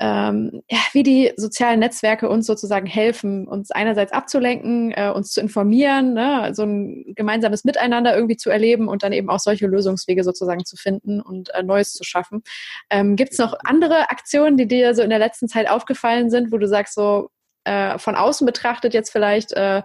[0.00, 5.40] ähm, ja, wie die sozialen Netzwerke uns sozusagen helfen, uns einerseits abzulenken, äh, uns zu
[5.40, 10.24] informieren, ne, so ein gemeinsames Miteinander irgendwie zu erleben und dann eben auch solche Lösungswege
[10.24, 12.42] sozusagen zu finden und äh, Neues zu schaffen.
[12.90, 16.50] Ähm, Gibt es noch andere Aktionen, die dir so in der letzten Zeit aufgefallen sind,
[16.50, 17.30] wo du sagst, so
[17.64, 19.82] äh, von außen betrachtet jetzt vielleicht, äh,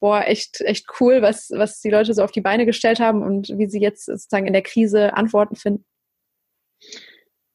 [0.00, 3.48] boah, echt, echt cool, was, was die Leute so auf die Beine gestellt haben und
[3.56, 5.84] wie sie jetzt sozusagen in der Krise Antworten finden?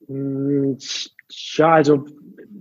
[0.07, 0.77] Hm,
[1.55, 2.05] ja, also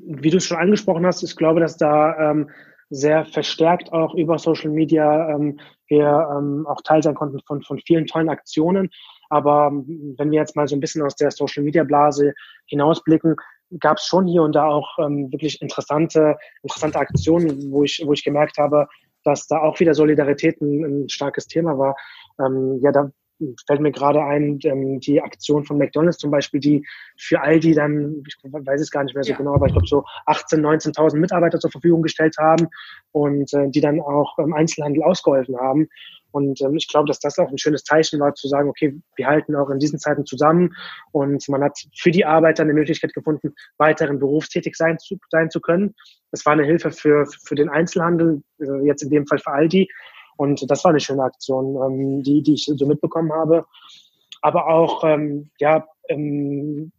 [0.06, 2.50] wie du es schon angesprochen hast, ich glaube, dass da ähm,
[2.90, 5.58] sehr verstärkt auch über Social Media ähm,
[5.88, 8.90] wir ähm, auch Teil sein konnten von, von vielen tollen Aktionen.
[9.28, 12.32] Aber ähm, wenn wir jetzt mal so ein bisschen aus der Social Media Blase
[12.66, 13.36] hinausblicken,
[13.80, 18.12] gab es schon hier und da auch ähm, wirklich interessante, interessante Aktionen, wo ich, wo
[18.12, 18.86] ich gemerkt habe,
[19.24, 21.96] dass da auch wieder Solidarität ein, ein starkes Thema war.
[22.38, 23.10] Ähm, ja, da
[23.66, 26.86] fällt mir gerade ein, ähm, die Aktion von McDonalds zum Beispiel, die
[27.18, 29.36] für Aldi dann, ich weiß es gar nicht mehr so ja.
[29.36, 32.68] genau, aber ich glaube so 18.000, 19.000 Mitarbeiter zur Verfügung gestellt haben
[33.12, 35.88] und äh, die dann auch im Einzelhandel ausgeholfen haben.
[36.34, 39.26] Und ähm, ich glaube, dass das auch ein schönes Zeichen war, zu sagen, okay, wir
[39.28, 40.74] halten auch in diesen Zeiten zusammen
[41.12, 45.60] und man hat für die Arbeiter eine Möglichkeit gefunden, weiterhin berufstätig sein zu, sein zu
[45.60, 45.94] können.
[46.32, 49.88] Das war eine Hilfe für, für den Einzelhandel, äh, jetzt in dem Fall für Aldi,
[50.36, 53.66] und das war eine schöne Aktion, ähm, die, die ich so mitbekommen habe.
[54.42, 56.92] Aber auch, ähm, ja, ähm,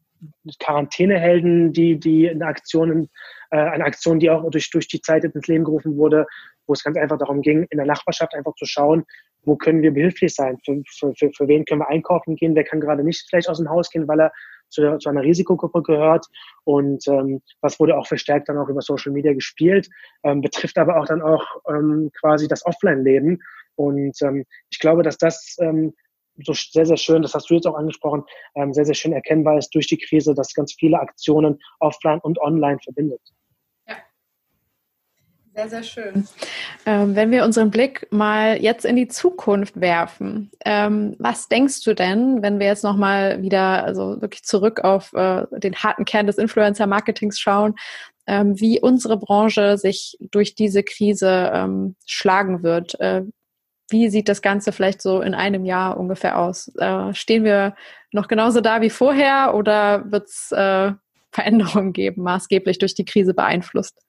[0.60, 3.10] Quarantänehelden, die, die in Aktionen,
[3.52, 6.26] äh, eine Aktion, die auch durch, durch die Zeit ins Leben gerufen wurde,
[6.68, 9.06] wo es ganz einfach darum ging, in der Nachbarschaft einfach zu schauen,
[9.44, 12.64] wo können wir behilflich sein, für, für, für, für wen können wir einkaufen gehen, wer
[12.64, 14.32] kann gerade nicht vielleicht aus dem Haus gehen, weil er
[14.70, 16.26] zu, zu einer Risikogruppe gehört.
[16.64, 19.90] Und ähm, das wurde auch verstärkt dann auch über Social Media gespielt,
[20.24, 23.40] ähm, betrifft aber auch dann auch ähm, quasi das Offline-Leben.
[23.76, 25.94] Und ähm, ich glaube, dass das ähm,
[26.44, 28.24] so sehr, sehr schön, das hast du jetzt auch angesprochen,
[28.56, 32.40] ähm, sehr, sehr schön erkennbar ist durch die Krise, dass ganz viele Aktionen offline und
[32.40, 33.22] online verbindet.
[35.56, 36.28] Sehr, sehr schön.
[36.86, 41.94] Ähm, wenn wir unseren Blick mal jetzt in die Zukunft werfen, ähm, was denkst du
[41.94, 46.38] denn, wenn wir jetzt nochmal wieder, also wirklich zurück auf äh, den harten Kern des
[46.38, 47.76] Influencer-Marketings schauen,
[48.28, 53.00] ähm, wie unsere Branche sich durch diese Krise ähm, schlagen wird?
[53.00, 53.24] Äh,
[53.90, 56.70] wie sieht das Ganze vielleicht so in einem Jahr ungefähr aus?
[56.80, 57.76] Äh, stehen wir
[58.12, 60.92] noch genauso da wie vorher oder wird es äh,
[61.32, 64.05] Veränderungen geben, maßgeblich durch die Krise beeinflusst?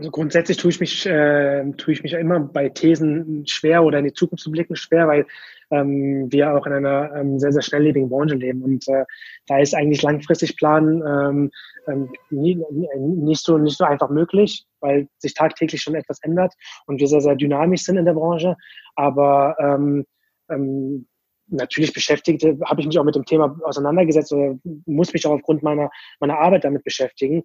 [0.00, 4.06] Also grundsätzlich tue ich mich, äh, tue ich mich immer bei Thesen schwer oder in
[4.06, 5.26] die Zukunft zu blicken schwer, weil
[5.70, 8.62] ähm, wir auch in einer ähm, sehr, sehr schnelllebigen Branche leben.
[8.62, 9.04] Und äh,
[9.46, 11.50] da ist eigentlich langfristig planen ähm,
[11.86, 12.58] ähm, nie,
[12.96, 16.54] nicht, so, nicht so einfach möglich, weil sich tagtäglich schon etwas ändert
[16.86, 18.56] und wir sehr, sehr dynamisch sind in der Branche.
[18.96, 20.06] Aber ähm,
[20.48, 21.08] ähm,
[21.50, 25.62] natürlich beschäftigt, habe ich mich auch mit dem Thema auseinandergesetzt oder muss mich auch aufgrund
[25.62, 25.90] meiner,
[26.20, 27.42] meiner Arbeit damit beschäftigen.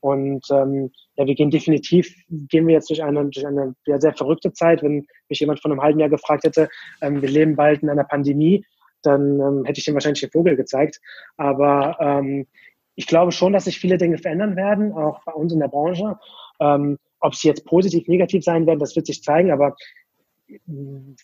[0.00, 4.14] Und ähm, ja, wir gehen definitiv, gehen wir jetzt durch eine, durch eine ja, sehr
[4.14, 4.82] verrückte Zeit.
[4.82, 6.68] Wenn mich jemand von einem halben Jahr gefragt hätte,
[7.00, 8.64] ähm, wir leben bald in einer Pandemie,
[9.02, 11.00] dann ähm, hätte ich ihm wahrscheinlich den Vogel gezeigt.
[11.36, 12.46] Aber ähm,
[12.94, 16.18] ich glaube schon, dass sich viele Dinge verändern werden, auch bei uns in der Branche.
[16.60, 19.50] Ähm, ob sie jetzt positiv, negativ sein werden, das wird sich zeigen.
[19.50, 19.76] Aber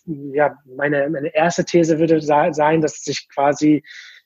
[0.05, 3.83] ja, meine, meine erste These würde sein, dass sich quasi,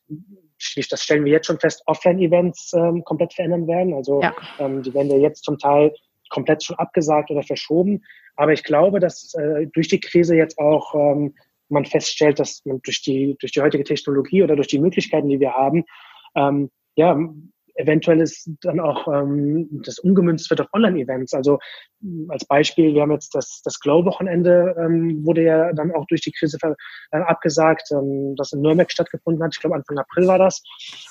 [0.08, 3.94] das stellen wir jetzt schon fest, Offline-Events ähm, komplett verändern werden.
[3.94, 4.36] Also ja.
[4.60, 5.94] ähm, die werden ja jetzt zum Teil
[6.30, 8.04] komplett schon abgesagt oder verschoben.
[8.36, 11.36] Aber ich glaube, dass äh, durch die Krise jetzt auch ähm,
[11.70, 15.40] man feststellt, dass man durch die, durch die heutige Technologie oder durch die Möglichkeiten, die
[15.40, 15.86] wir haben,
[16.36, 17.18] ähm, ja,
[17.80, 21.34] eventuell ist dann auch ähm, das umgemünzt wird auf Online-Events.
[21.34, 21.60] Also
[22.28, 26.32] als Beispiel, wir haben jetzt das, das Glow-Wochenende ähm, wurde ja dann auch durch die
[26.32, 26.58] Krise
[27.12, 29.54] äh, abgesagt, ähm, das in Nürnberg stattgefunden hat.
[29.54, 30.62] Ich glaube, Anfang April war das.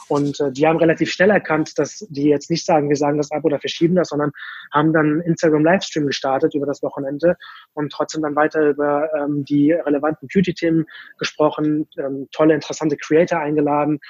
[0.09, 3.31] Und äh, die haben relativ schnell erkannt, dass die jetzt nicht sagen, wir sagen das
[3.31, 4.31] ab oder verschieben das, sondern
[4.73, 7.37] haben dann Instagram-Livestream gestartet über das Wochenende
[7.73, 10.85] und trotzdem dann weiter über ähm, die relevanten Beauty-Themen
[11.19, 14.01] gesprochen, ähm, tolle, interessante Creator eingeladen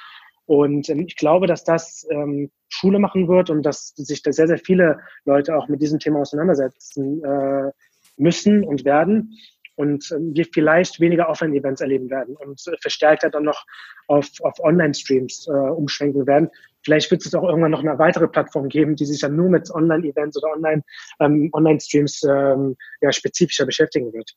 [0.49, 4.47] und ähm, ich glaube, dass das ähm, Schule machen wird und dass sich da sehr,
[4.47, 7.71] sehr viele Leute auch mit diesem Thema auseinandersetzen äh,
[8.17, 9.37] müssen und werden.
[9.75, 13.63] Und ähm, wir vielleicht weniger Offline-Events erleben werden und äh, verstärkter dann noch
[14.07, 16.49] auf, auf Online-Streams äh, umschwenken werden.
[16.83, 19.69] Vielleicht wird es auch irgendwann noch eine weitere Plattform geben, die sich dann nur mit
[19.69, 20.81] Online-Events oder Online,
[21.19, 24.31] ähm, Online-Streams ähm, ja, spezifischer beschäftigen wird.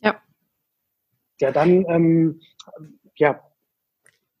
[0.00, 0.22] Ja,
[1.38, 2.40] Ja, dann, ähm,
[3.16, 3.42] ja,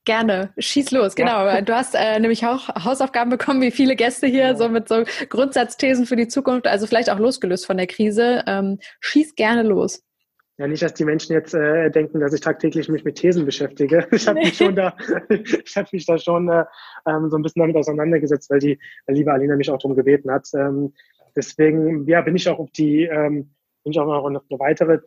[0.04, 1.46] Gerne, schieß los, genau.
[1.46, 1.62] Ja.
[1.62, 4.54] Du hast äh, nämlich auch Hausaufgaben bekommen, wie viele Gäste hier, ja.
[4.54, 8.44] so mit so Grundsatzthesen für die Zukunft, also vielleicht auch losgelöst von der Krise.
[8.46, 10.04] Ähm, schieß gerne los.
[10.58, 14.06] Ja, nicht, dass die Menschen jetzt äh, denken, dass ich tagtäglich mich mit Thesen beschäftige.
[14.12, 14.94] Ich habe mich schon da,
[15.28, 16.64] ich habe mich da schon äh,
[17.08, 18.78] ähm, so ein bisschen damit auseinandergesetzt, weil die
[19.08, 20.46] liebe Alina mich auch darum gebeten hat.
[20.54, 20.92] Ähm,
[21.34, 25.00] deswegen, ja, bin ich auch auf die, ähm, bin ich auch noch auf eine weitere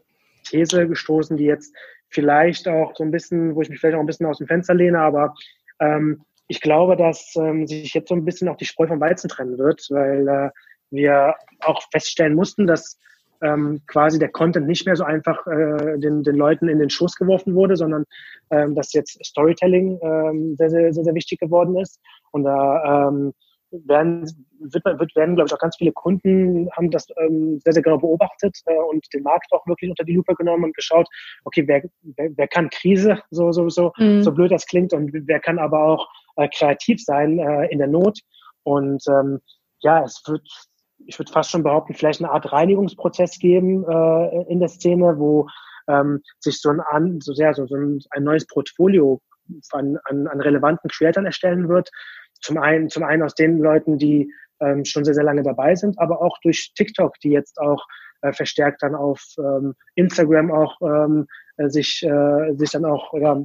[0.44, 1.74] These gestoßen, die jetzt
[2.10, 4.74] vielleicht auch so ein bisschen, wo ich mich vielleicht auch ein bisschen aus dem Fenster
[4.74, 5.34] lehne, aber
[5.80, 9.30] ähm, ich glaube, dass ähm, sich jetzt so ein bisschen auch die Spreu vom Weizen
[9.30, 10.50] trennen wird, weil äh,
[10.90, 12.98] wir auch feststellen mussten, dass
[13.42, 17.16] ähm, quasi der Content nicht mehr so einfach äh, den, den Leuten in den Schoß
[17.16, 18.06] geworfen wurde, sondern
[18.50, 22.00] ähm, dass jetzt Storytelling ähm, sehr, sehr, sehr, sehr wichtig geworden ist.
[22.32, 23.34] Und da ähm,
[23.72, 24.26] werden,
[24.60, 27.98] wird, wird, werden, glaube ich, auch ganz viele Kunden haben das ähm, sehr, sehr genau
[27.98, 31.08] beobachtet äh, und den Markt auch wirklich unter die Lupe genommen und geschaut,
[31.44, 34.24] okay, wer, wer, wer kann Krise, so, so, so, mhm.
[34.24, 36.08] so blöd das klingt, und wer kann aber auch
[36.38, 38.20] äh, kreativ sein äh, in der Not.
[38.64, 39.40] Und ähm,
[39.80, 40.48] ja, es wird,
[41.06, 45.48] ich würde fast schon behaupten, vielleicht eine Art Reinigungsprozess geben äh, in der Szene, wo
[45.88, 49.22] ähm, sich so ein, so sehr, so, so ein, ein neues Portfolio
[49.72, 51.90] an, an, an relevanten Creatern erstellen wird,
[52.42, 56.00] zum einen, zum einen aus den Leuten, die ähm, schon sehr, sehr lange dabei sind,
[56.00, 57.86] aber auch durch TikTok, die jetzt auch
[58.22, 61.28] äh, verstärkt dann auf ähm, Instagram auch ähm,
[61.58, 63.42] äh, sich, äh, sich dann auch ja,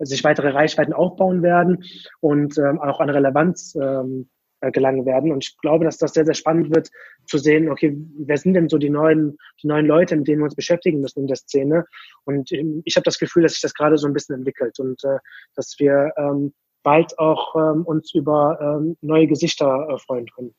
[0.00, 1.84] sich weitere Reichweiten aufbauen werden
[2.20, 4.28] und ähm, auch an Relevanz ähm,
[4.60, 5.32] äh, gelangen werden.
[5.32, 6.90] Und ich glaube, dass das sehr, sehr spannend wird
[7.26, 10.44] zu sehen, okay, wer sind denn so die neuen, die neuen Leute, mit denen wir
[10.44, 11.84] uns beschäftigen müssen in der Szene.
[12.24, 15.02] Und ähm, ich habe das Gefühl, dass sich das gerade so ein bisschen entwickelt und
[15.04, 15.18] äh,
[15.54, 16.52] dass wir ähm,
[16.82, 20.54] bald auch ähm, uns über ähm, neue Gesichter äh, freuen können.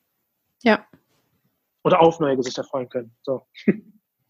[0.64, 0.85] Ja.
[1.84, 3.15] Oder auf neue Gesichter freuen können.
[3.23, 3.41] So.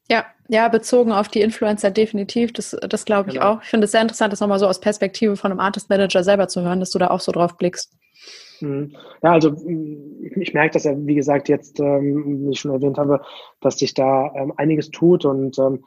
[0.10, 2.52] Ja, ja, bezogen auf die Influencer definitiv.
[2.52, 3.54] Das, das glaube ich genau.
[3.54, 3.62] auch.
[3.62, 6.50] Ich finde es sehr interessant, das nochmal so aus Perspektive von einem Artist Manager selber
[6.50, 7.96] zu hören, dass du da auch so drauf blickst.
[8.60, 8.94] Mhm.
[9.24, 12.98] Ja, also ich, ich merke das ja, wie gesagt, jetzt, ähm, wie ich schon erwähnt
[12.98, 13.22] habe,
[13.62, 15.86] dass sich da ähm, einiges tut und ähm,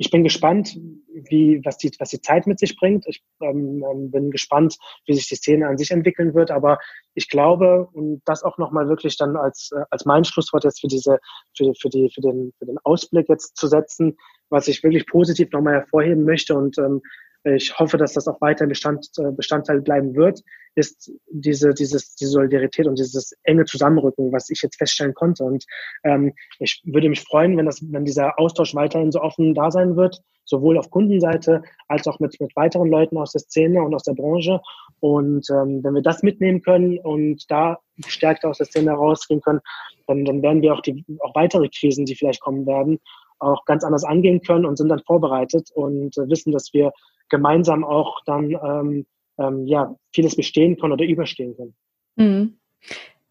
[0.00, 0.80] ich bin gespannt,
[1.28, 3.04] wie, was, die, was die Zeit mit sich bringt.
[3.06, 6.50] Ich ähm, ähm, bin gespannt, wie sich die Szene an sich entwickeln wird.
[6.50, 6.78] Aber
[7.12, 10.86] ich glaube, und das auch nochmal wirklich dann als, äh, als mein Schlusswort jetzt für
[10.86, 11.18] diese,
[11.54, 14.16] für, für, die, für, den, für den Ausblick jetzt zu setzen,
[14.48, 17.02] was ich wirklich positiv nochmal hervorheben möchte und ähm,
[17.44, 20.40] ich hoffe, dass das auch weiter Bestand, äh, Bestandteil bleiben wird,
[20.74, 25.44] ist diese, dieses, diese Solidarität und dieses enge Zusammenrücken, was ich jetzt feststellen konnte.
[25.44, 25.64] Und
[26.04, 29.96] ähm, ich würde mich freuen, wenn, das, wenn dieser Austausch weiterhin so offen da sein
[29.96, 34.02] wird, sowohl auf Kundenseite als auch mit, mit weiteren Leuten aus der Szene und aus
[34.02, 34.60] der Branche.
[35.00, 39.60] Und ähm, wenn wir das mitnehmen können und da gestärkt aus der Szene herausgehen können,
[40.06, 43.00] dann, dann werden wir auch die auch weitere Krisen, die vielleicht kommen werden,
[43.38, 46.92] auch ganz anders angehen können und sind dann vorbereitet und äh, wissen, dass wir
[47.30, 49.06] gemeinsam auch dann ähm,
[49.38, 51.74] ähm, ja, vieles bestehen können oder überstehen können.
[52.16, 52.56] Mhm.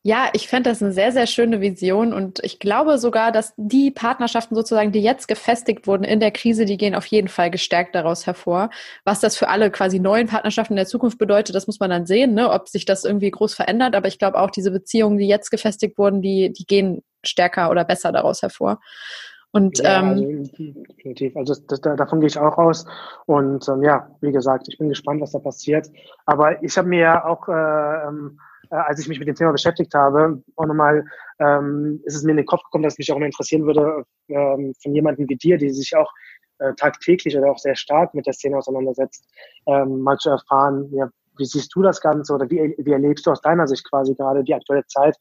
[0.01, 3.91] Ja, ich fände das eine sehr, sehr schöne Vision und ich glaube sogar, dass die
[3.91, 7.95] Partnerschaften sozusagen, die jetzt gefestigt wurden in der Krise, die gehen auf jeden Fall gestärkt
[7.95, 8.69] daraus hervor.
[9.03, 12.05] Was das für alle quasi neuen Partnerschaften in der Zukunft bedeutet, das muss man dann
[12.05, 13.93] sehen, ne, ob sich das irgendwie groß verändert.
[13.93, 17.84] Aber ich glaube auch, diese Beziehungen, die jetzt gefestigt wurden, die, die gehen stärker oder
[17.84, 18.80] besser daraus hervor.
[19.51, 21.35] Und ja, ähm, also, definitiv.
[21.35, 22.85] Also das, das, davon gehe ich auch aus.
[23.26, 25.89] Und ähm, ja, wie gesagt, ich bin gespannt, was da passiert.
[26.26, 28.39] Aber ich habe mir ja auch, äh, ähm,
[28.69, 31.05] äh, als ich mich mit dem Thema beschäftigt habe, auch nochmal,
[31.39, 34.73] ähm, ist es mir in den Kopf gekommen, dass mich auch immer interessieren würde ähm,
[34.81, 36.11] von jemandem wie dir, die sich auch
[36.59, 39.26] äh, tagtäglich oder auch sehr stark mit der Szene auseinandersetzt,
[39.65, 43.31] ähm, mal zu erfahren, ja, wie siehst du das Ganze oder wie, wie erlebst du
[43.31, 45.17] aus deiner Sicht quasi gerade die aktuelle Zeit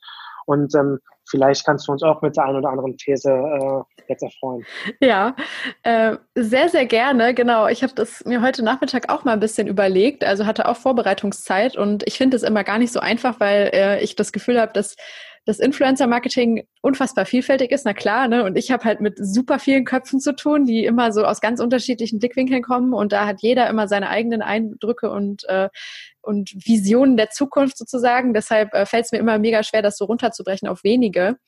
[0.48, 0.98] und ähm,
[1.28, 4.64] vielleicht kannst du uns auch mit der einen oder anderen These äh, jetzt erfreuen.
[4.98, 5.36] Ja,
[5.82, 7.34] äh, sehr, sehr gerne.
[7.34, 7.66] Genau.
[7.68, 10.24] Ich habe das mir heute Nachmittag auch mal ein bisschen überlegt.
[10.24, 14.02] Also hatte auch Vorbereitungszeit und ich finde es immer gar nicht so einfach, weil äh,
[14.02, 14.96] ich das Gefühl habe, dass
[15.44, 18.44] das Influencer-Marketing unfassbar vielfältig ist, na klar, ne?
[18.44, 21.58] Und ich habe halt mit super vielen Köpfen zu tun, die immer so aus ganz
[21.60, 25.70] unterschiedlichen Blickwinkeln kommen und da hat jeder immer seine eigenen Eindrücke und äh,
[26.28, 28.34] und Visionen der Zukunft sozusagen.
[28.34, 31.38] Deshalb äh, fällt es mir immer mega schwer, das so runterzubrechen auf wenige.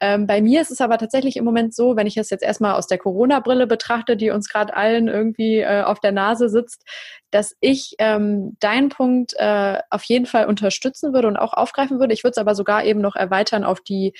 [0.00, 2.74] Ähm, bei mir ist es aber tatsächlich im Moment so, wenn ich es jetzt erstmal
[2.74, 6.82] aus der Corona-Brille betrachte, die uns gerade allen irgendwie äh, auf der Nase sitzt,
[7.30, 12.12] dass ich ähm, deinen Punkt äh, auf jeden Fall unterstützen würde und auch aufgreifen würde.
[12.12, 14.14] Ich würde es aber sogar eben noch erweitern auf die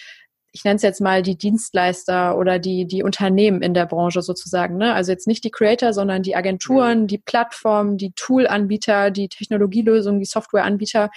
[0.55, 4.77] ich nenne es jetzt mal die Dienstleister oder die, die Unternehmen in der Branche sozusagen.
[4.77, 4.95] Ne?
[4.95, 7.07] Also jetzt nicht die Creator, sondern die Agenturen, mhm.
[7.09, 11.11] die Plattformen, die Tool-Anbieter, die Technologielösungen, die Software-Anbieter,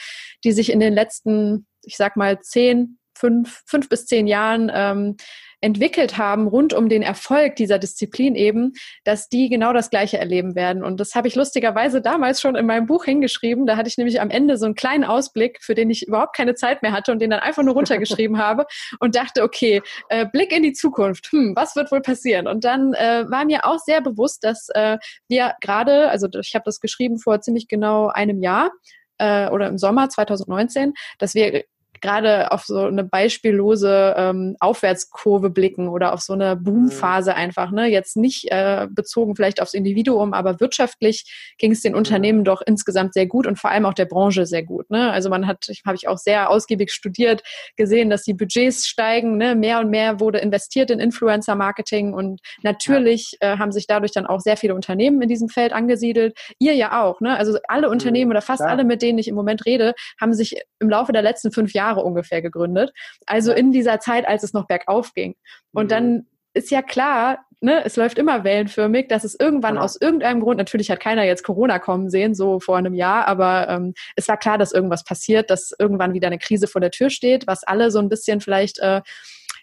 [0.44, 5.18] die sich in den letzten, ich sag mal, zehn, fünf, fünf bis zehn Jahren ähm,
[5.62, 8.74] entwickelt haben rund um den Erfolg dieser Disziplin eben,
[9.04, 10.84] dass die genau das Gleiche erleben werden.
[10.84, 13.66] Und das habe ich lustigerweise damals schon in meinem Buch hingeschrieben.
[13.66, 16.56] Da hatte ich nämlich am Ende so einen kleinen Ausblick, für den ich überhaupt keine
[16.56, 18.66] Zeit mehr hatte und den dann einfach nur runtergeschrieben habe
[19.00, 21.32] und dachte, okay, äh, Blick in die Zukunft.
[21.32, 22.48] Hm, was wird wohl passieren?
[22.48, 24.98] Und dann äh, war mir auch sehr bewusst, dass äh,
[25.28, 28.72] wir gerade, also ich habe das geschrieben vor ziemlich genau einem Jahr,
[29.18, 31.64] äh, oder im Sommer 2019, dass wir
[32.02, 37.38] gerade auf so eine beispiellose ähm, Aufwärtskurve blicken oder auf so eine Boomphase mhm.
[37.38, 37.72] einfach.
[37.72, 37.88] Ne?
[37.88, 41.26] Jetzt nicht äh, bezogen vielleicht aufs Individuum, aber wirtschaftlich
[41.58, 42.00] ging es den mhm.
[42.00, 44.90] Unternehmen doch insgesamt sehr gut und vor allem auch der Branche sehr gut.
[44.90, 45.12] Ne?
[45.12, 47.44] Also man hat, habe ich auch sehr ausgiebig studiert,
[47.76, 49.38] gesehen, dass die Budgets steigen.
[49.38, 49.56] Ne?
[49.56, 54.40] Mehr und mehr wurde investiert in Influencer-Marketing und natürlich äh, haben sich dadurch dann auch
[54.40, 56.38] sehr viele Unternehmen in diesem Feld angesiedelt.
[56.60, 57.22] Ihr ja auch.
[57.22, 57.36] Ne?
[57.38, 57.94] Also alle mhm.
[57.94, 61.22] Unternehmen oder fast alle, mit denen ich im Moment rede, haben sich im Laufe der
[61.22, 62.94] letzten fünf Jahre ungefähr gegründet.
[63.26, 65.36] Also in dieser Zeit, als es noch bergauf ging.
[65.74, 65.90] Und mhm.
[65.90, 69.82] dann ist ja klar, ne, es läuft immer wellenförmig, dass es irgendwann ja.
[69.82, 73.70] aus irgendeinem Grund, natürlich hat keiner jetzt Corona kommen sehen, so vor einem Jahr, aber
[73.70, 77.10] ähm, es war klar, dass irgendwas passiert, dass irgendwann wieder eine Krise vor der Tür
[77.10, 79.02] steht, was alle so ein bisschen vielleicht äh,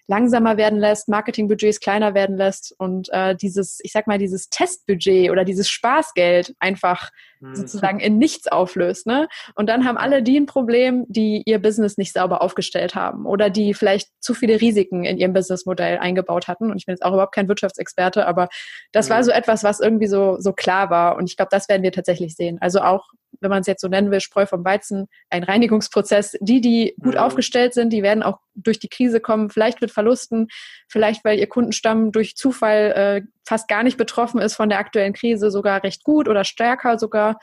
[0.07, 5.31] langsamer werden lässt, Marketingbudgets kleiner werden lässt und äh, dieses, ich sag mal, dieses Testbudget
[5.31, 7.11] oder dieses Spaßgeld einfach.
[7.53, 9.07] Sozusagen in nichts auflöst.
[9.07, 9.29] Ne?
[9.55, 13.51] Und dann haben alle die ein Problem, die ihr Business nicht sauber aufgestellt haben oder
[13.51, 16.71] die vielleicht zu viele Risiken in ihrem Businessmodell eingebaut hatten.
[16.71, 18.49] Und ich bin jetzt auch überhaupt kein Wirtschaftsexperte, aber
[18.93, 19.15] das mhm.
[19.15, 21.17] war so etwas, was irgendwie so, so klar war.
[21.17, 22.59] Und ich glaube, das werden wir tatsächlich sehen.
[22.61, 23.09] Also auch
[23.41, 26.37] wenn man es jetzt so nennen will, Spreu vom Weizen, ein Reinigungsprozess.
[26.41, 27.27] Die, die gut ja.
[27.27, 30.49] aufgestellt sind, die werden auch durch die Krise kommen, vielleicht mit Verlusten,
[30.89, 35.13] vielleicht weil ihr Kundenstamm durch Zufall äh, fast gar nicht betroffen ist von der aktuellen
[35.13, 37.39] Krise, sogar recht gut oder stärker sogar.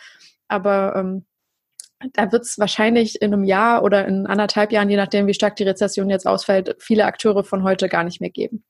[0.47, 1.25] Aber ähm,
[2.13, 5.55] da wird es wahrscheinlich in einem Jahr oder in anderthalb Jahren, je nachdem, wie stark
[5.55, 8.63] die Rezession jetzt ausfällt, viele Akteure von heute gar nicht mehr geben,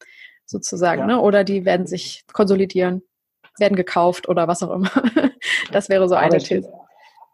[0.45, 1.01] sozusagen.
[1.01, 1.07] Ja.
[1.07, 1.21] Ne?
[1.21, 3.03] Oder die werden sich konsolidieren,
[3.57, 4.91] werden gekauft oder was auch immer.
[5.71, 6.71] das wäre so eine These.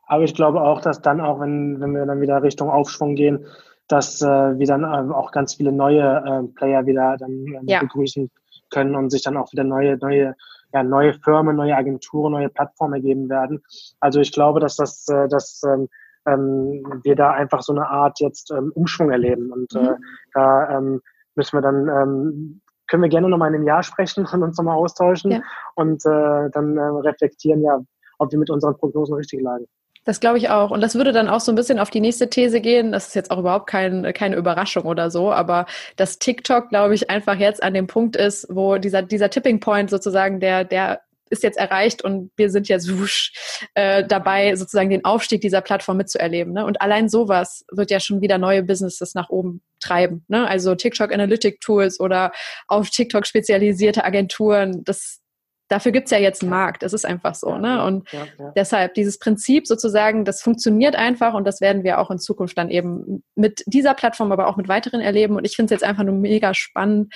[0.08, 3.46] Aber ich glaube auch, dass dann auch, wenn, wenn wir dann wieder Richtung Aufschwung gehen,
[3.88, 7.80] dass äh, wir dann äh, auch ganz viele neue äh, Player wieder dann äh, ja.
[7.80, 8.30] begrüßen
[8.70, 10.36] können und sich dann auch wieder neue, neue,
[10.74, 13.64] ja, neue Firmen, neue Agenturen, neue Plattformen ergeben werden.
[14.00, 15.88] Also ich glaube, dass das, äh, dass ähm,
[16.26, 19.52] ähm, wir da einfach so eine Art jetzt ähm, Umschwung erleben.
[19.52, 19.88] Und äh, mhm.
[19.88, 19.96] äh,
[20.34, 21.02] da ähm,
[21.36, 24.78] müssen wir dann ähm, können wir gerne nochmal in einem Jahr sprechen und uns nochmal
[24.78, 25.42] austauschen ja.
[25.76, 27.80] und äh, dann äh, reflektieren, ja,
[28.18, 29.66] ob wir mit unseren Prognosen richtig lagen.
[30.08, 30.72] Das glaube ich auch.
[30.72, 32.94] Und das würde dann auch so ein bisschen auf die nächste These gehen.
[32.94, 35.66] Das ist jetzt auch überhaupt kein, keine Überraschung oder so, aber
[35.98, 39.90] dass TikTok, glaube ich, einfach jetzt an dem Punkt ist, wo dieser, dieser Tipping Point
[39.90, 43.34] sozusagen, der, der ist jetzt erreicht und wir sind jetzt wusch,
[43.74, 46.54] äh, dabei, sozusagen den Aufstieg dieser Plattform mitzuerleben.
[46.54, 46.66] Ne?
[46.66, 50.24] Und allein sowas wird ja schon wieder neue Businesses nach oben treiben.
[50.30, 50.48] Ne?
[50.48, 52.32] Also TikTok Analytic Tools oder
[52.70, 54.86] auf TikTok spezialisierte Agenturen.
[54.86, 55.20] Das,
[55.68, 56.84] dafür gibt's ja jetzt einen Markt.
[56.84, 57.58] Es ist einfach so.
[57.58, 57.84] Ne?
[57.84, 58.52] Und ja, ja.
[58.56, 62.70] deshalb dieses Prinzip sozusagen, das funktioniert einfach und das werden wir auch in Zukunft dann
[62.70, 65.36] eben mit dieser Plattform, aber auch mit weiteren erleben.
[65.36, 67.14] Und ich finde es jetzt einfach nur mega spannend,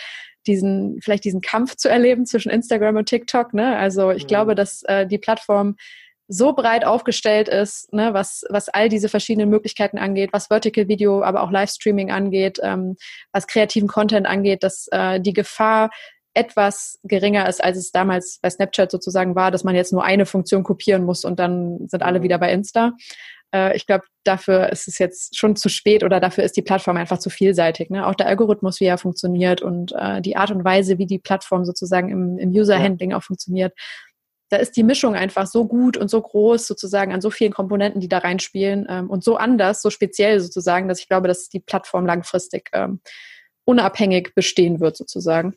[0.48, 3.54] diesen, vielleicht diesen Kampf zu erleben zwischen Instagram und TikTok.
[3.54, 3.78] Ne?
[3.78, 4.28] Also ich mhm.
[4.28, 5.76] glaube, dass äh, die Plattform
[6.28, 11.24] so breit aufgestellt ist, ne, was, was all diese verschiedenen Möglichkeiten angeht, was Vertical Video,
[11.24, 12.96] aber auch Livestreaming angeht, ähm,
[13.34, 15.90] was kreativen Content angeht, dass äh, die Gefahr
[16.34, 20.26] etwas geringer ist, als es damals bei Snapchat sozusagen war, dass man jetzt nur eine
[20.26, 22.24] Funktion kopieren muss und dann sind alle mhm.
[22.24, 22.94] wieder bei Insta.
[23.54, 26.98] Äh, ich glaube, dafür ist es jetzt schon zu spät oder dafür ist die Plattform
[26.98, 27.90] einfach zu vielseitig.
[27.90, 28.06] Ne?
[28.08, 31.66] Auch der Algorithmus, wie er funktioniert und äh, die Art und Weise, wie die Plattform
[31.66, 33.74] sozusagen im, im User-Handling auch funktioniert.
[34.50, 38.02] Da ist die Mischung einfach so gut und so groß sozusagen an so vielen Komponenten,
[38.02, 41.62] die da reinspielen ähm, und so anders, so speziell sozusagen, dass ich glaube, dass die
[41.62, 43.00] Plattform langfristig ähm,
[43.64, 45.56] unabhängig bestehen wird sozusagen.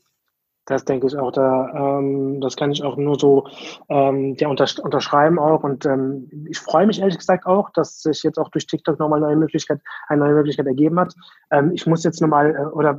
[0.67, 3.47] Das denke ich auch, da, ähm, das kann ich auch nur so
[3.91, 5.63] ähm, ja, untersch unterschreiben auch.
[5.63, 9.19] Und ähm, ich freue mich ehrlich gesagt auch, dass sich jetzt auch durch TikTok nochmal
[9.19, 11.15] eine neue Möglichkeit, eine neue Möglichkeit ergeben hat.
[11.51, 12.99] Ähm, ich muss jetzt nochmal, äh, oder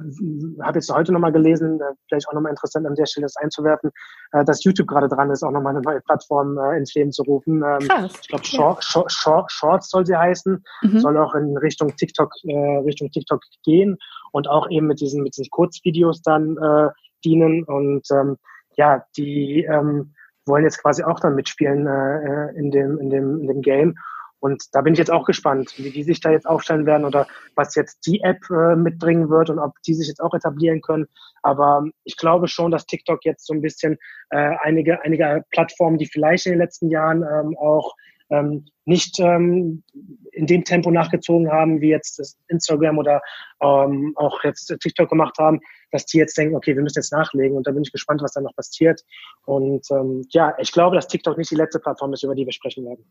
[0.61, 3.89] habe jetzt heute nochmal gelesen, äh, vielleicht auch nochmal interessant an der Stelle das einzuwerfen,
[4.33, 7.23] äh, dass YouTube gerade dran ist, auch nochmal eine neue Plattform äh, ins Leben zu
[7.23, 7.63] rufen.
[7.65, 8.13] Ähm, Krass.
[8.21, 10.99] Ich glaube, Short, Short, Short, Shorts soll sie heißen, mhm.
[10.99, 13.97] soll auch in Richtung TikTok, äh, Richtung TikTok gehen
[14.31, 16.89] und auch eben mit diesen, mit diesen Kurzvideos dann äh,
[17.25, 18.37] dienen und ähm,
[18.77, 20.13] ja, die ähm,
[20.45, 23.95] wollen jetzt quasi auch dann mitspielen äh, in, dem, in, dem, in dem Game.
[24.39, 27.25] Und da bin ich jetzt auch gespannt, wie die sich da jetzt aufstellen werden oder
[27.55, 31.07] was jetzt die App äh, mitbringen wird und ob die sich jetzt auch etablieren können.
[31.41, 33.97] Aber ich glaube schon, dass TikTok jetzt so ein bisschen
[34.29, 37.95] äh, einige, einige Plattformen, die vielleicht in den letzten Jahren ähm, auch
[38.29, 39.83] ähm, nicht ähm,
[40.31, 43.21] in dem Tempo nachgezogen haben, wie jetzt das Instagram oder
[43.61, 45.59] ähm, auch jetzt TikTok gemacht haben,
[45.91, 48.33] dass die jetzt denken, okay, wir müssen jetzt nachlegen und da bin ich gespannt, was
[48.33, 49.01] da noch passiert.
[49.45, 52.53] Und ähm, ja, ich glaube, dass TikTok nicht die letzte Plattform ist, über die wir
[52.53, 53.05] sprechen werden.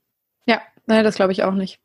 [0.46, 1.80] Ja, nein, das glaube ich auch nicht.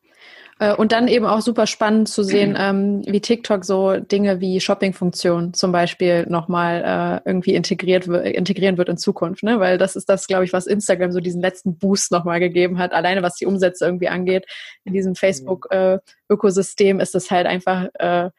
[0.59, 4.59] Äh, und dann eben auch super spannend zu sehen, ähm, wie TikTok so Dinge wie
[4.59, 9.43] Shopping-Funktionen zum Beispiel nochmal äh, irgendwie integriert integrieren wird in Zukunft.
[9.43, 9.59] Ne?
[9.59, 12.91] Weil das ist das, glaube ich, was Instagram so diesen letzten Boost nochmal gegeben hat.
[12.91, 14.45] Alleine was die Umsätze irgendwie angeht.
[14.83, 18.29] In diesem Facebook-Ökosystem äh, ist es halt einfach äh,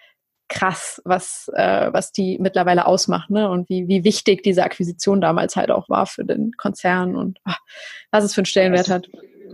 [0.51, 3.49] krass, was, äh, was die mittlerweile ausmacht, ne?
[3.49, 7.61] Und wie, wie wichtig diese Akquisition damals halt auch war für den Konzern und ach,
[8.11, 9.09] was es für einen Stellenwert hat.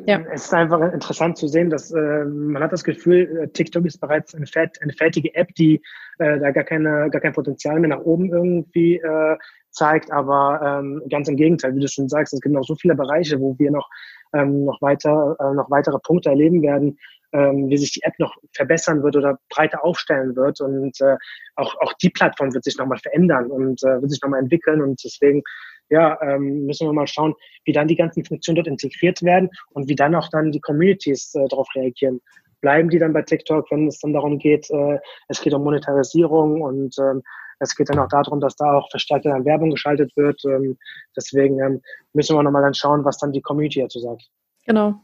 [0.05, 0.23] Ja.
[0.33, 4.01] Es ist einfach interessant zu sehen, dass äh, man hat das Gefühl, äh, TikTok ist
[4.01, 5.83] bereits eine, fett, eine fertige App, die
[6.19, 9.37] äh, da gar keine, gar kein Potenzial mehr nach oben irgendwie äh,
[9.71, 12.95] zeigt, aber ähm, ganz im Gegenteil, wie du schon sagst, es gibt noch so viele
[12.95, 13.89] Bereiche, wo wir noch
[14.33, 16.99] ähm, noch weiter äh, noch weitere Punkte erleben werden,
[17.33, 20.61] ähm, wie sich die App noch verbessern wird oder breiter aufstellen wird.
[20.61, 21.17] Und äh,
[21.57, 24.81] auch auch die Plattform wird sich nochmal verändern und äh, wird sich nochmal entwickeln.
[24.81, 25.43] Und deswegen
[25.89, 27.35] ja, ähm, müssen wir mal schauen,
[27.65, 31.35] wie dann die ganzen Funktionen dort integriert werden und wie dann auch dann die Communities
[31.35, 32.21] äh, darauf reagieren.
[32.61, 34.99] Bleiben die dann bei TikTok, wenn es dann darum geht, äh,
[35.29, 37.23] es geht um Monetarisierung und ähm,
[37.59, 40.43] es geht dann auch darum, dass da auch verstärkt dann Werbung geschaltet wird.
[40.45, 40.77] Ähm,
[41.17, 41.83] deswegen ähm,
[42.13, 44.29] müssen wir nochmal dann schauen, was dann die Community dazu sagt.
[44.67, 45.01] Genau.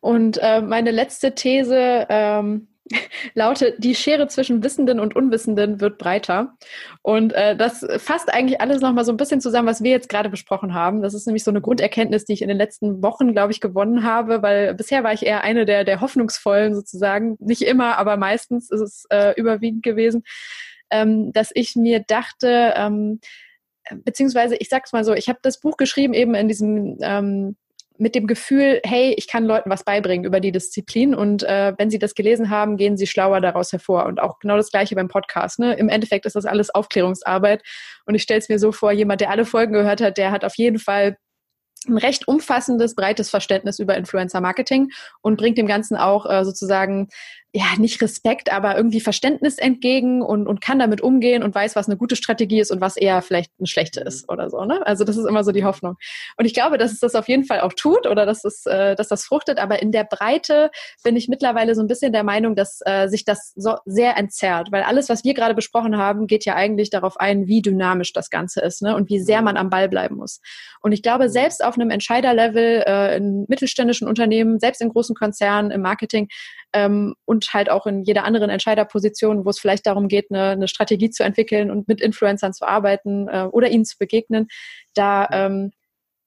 [0.00, 2.68] Und äh, meine letzte These, ähm,
[3.34, 6.56] lautet, die Schere zwischen Wissenden und Unwissenden wird breiter.
[7.02, 10.28] Und äh, das fasst eigentlich alles nochmal so ein bisschen zusammen, was wir jetzt gerade
[10.28, 11.02] besprochen haben.
[11.02, 14.04] Das ist nämlich so eine Grunderkenntnis, die ich in den letzten Wochen, glaube ich, gewonnen
[14.04, 17.36] habe, weil bisher war ich eher eine der, der Hoffnungsvollen sozusagen.
[17.40, 20.24] Nicht immer, aber meistens ist es äh, überwiegend gewesen,
[20.90, 23.20] ähm, dass ich mir dachte, ähm,
[24.04, 27.56] beziehungsweise ich sag's mal so, ich habe das Buch geschrieben eben in diesem ähm,
[27.96, 31.90] mit dem Gefühl, hey, ich kann Leuten was beibringen über die Disziplin und äh, wenn
[31.90, 34.06] sie das gelesen haben, gehen sie schlauer daraus hervor.
[34.06, 35.60] Und auch genau das gleiche beim Podcast.
[35.60, 35.74] Ne?
[35.74, 37.62] Im Endeffekt ist das alles Aufklärungsarbeit
[38.06, 40.44] und ich stelle es mir so vor, jemand, der alle Folgen gehört hat, der hat
[40.44, 41.16] auf jeden Fall
[41.86, 44.90] ein recht umfassendes, breites Verständnis über Influencer Marketing
[45.20, 47.08] und bringt dem Ganzen auch äh, sozusagen
[47.56, 51.86] ja, nicht Respekt, aber irgendwie Verständnis entgegen und, und kann damit umgehen und weiß, was
[51.86, 54.08] eine gute Strategie ist und was eher vielleicht eine schlechte mhm.
[54.08, 54.64] ist oder so.
[54.64, 54.84] Ne?
[54.84, 55.94] Also das ist immer so die Hoffnung.
[56.36, 58.96] Und ich glaube, dass es das auf jeden Fall auch tut oder dass, es, äh,
[58.96, 59.60] dass das fruchtet.
[59.60, 60.72] Aber in der Breite
[61.04, 64.72] bin ich mittlerweile so ein bisschen der Meinung, dass äh, sich das so sehr entzerrt.
[64.72, 68.30] Weil alles, was wir gerade besprochen haben, geht ja eigentlich darauf ein, wie dynamisch das
[68.30, 68.96] Ganze ist ne?
[68.96, 69.44] und wie sehr mhm.
[69.44, 70.40] man am Ball bleiben muss.
[70.80, 71.30] Und ich glaube, mhm.
[71.30, 76.26] selbst auf einem Entscheiderlevel äh, in mittelständischen Unternehmen, selbst in großen Konzernen, im Marketing,
[76.74, 80.68] ähm, und halt auch in jeder anderen Entscheiderposition, wo es vielleicht darum geht, eine, eine
[80.68, 84.48] Strategie zu entwickeln und mit Influencern zu arbeiten äh, oder ihnen zu begegnen,
[84.94, 85.72] da ähm,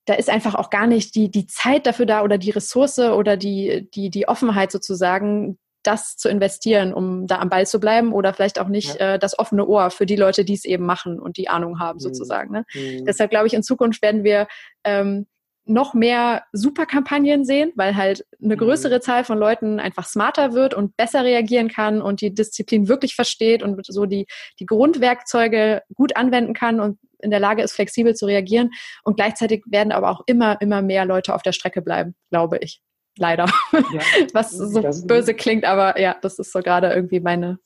[0.06, 3.36] da ist einfach auch gar nicht die, die Zeit dafür da oder die Ressource oder
[3.36, 8.34] die, die, die Offenheit sozusagen, das zu investieren, um da am Ball zu bleiben oder
[8.34, 9.16] vielleicht auch nicht ja.
[9.16, 11.98] äh, das offene Ohr für die Leute, die es eben machen und die Ahnung haben
[11.98, 12.02] mhm.
[12.02, 12.54] sozusagen.
[12.54, 12.66] Ne?
[12.74, 13.06] Mhm.
[13.06, 14.48] Deshalb glaube ich, in Zukunft werden wir
[14.86, 15.28] ähm,
[15.68, 18.60] noch mehr Superkampagnen sehen, weil halt eine mhm.
[18.60, 23.16] größere Zahl von Leuten einfach smarter wird und besser reagieren kann und die Disziplin wirklich
[23.16, 24.28] versteht und so die,
[24.60, 28.72] die Grundwerkzeuge gut anwenden kann und in der Lage ist, flexibel zu reagieren.
[29.04, 32.82] Und gleichzeitig werden aber auch immer, immer mehr Leute auf der Strecke bleiben, glaube ich.
[33.18, 33.46] Leider.
[33.72, 33.82] Ja,
[34.34, 37.58] Was so böse klingt, aber ja, das ist so gerade irgendwie meine,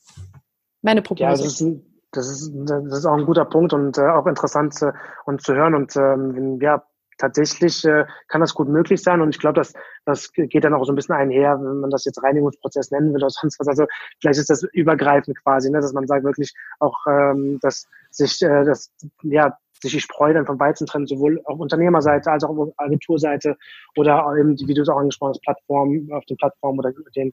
[0.80, 1.42] meine Prognose.
[1.42, 1.80] Ja, das ist,
[2.12, 4.92] das ist, das ist auch ein guter Punkt und äh, auch interessant äh,
[5.26, 5.74] und zu hören.
[5.74, 6.82] Und ähm, ja,
[7.22, 9.20] tatsächlich äh, kann das gut möglich sein.
[9.20, 9.72] Und ich glaube, das,
[10.04, 13.22] das geht dann auch so ein bisschen einher, wenn man das jetzt Reinigungsprozess nennen will
[13.22, 13.68] oder sonst was.
[13.68, 13.86] Also
[14.20, 18.64] vielleicht ist das übergreifend quasi, ne, dass man sagt wirklich auch, ähm, dass sich äh,
[18.64, 18.90] das,
[19.22, 23.56] ja, sich die Spreu dann vom Weizen trennt, sowohl auf Unternehmerseite als auch auf Agenturseite
[23.96, 27.32] oder eben, wie du es auch angesprochen hast, Plattformen, auf den Plattformen oder den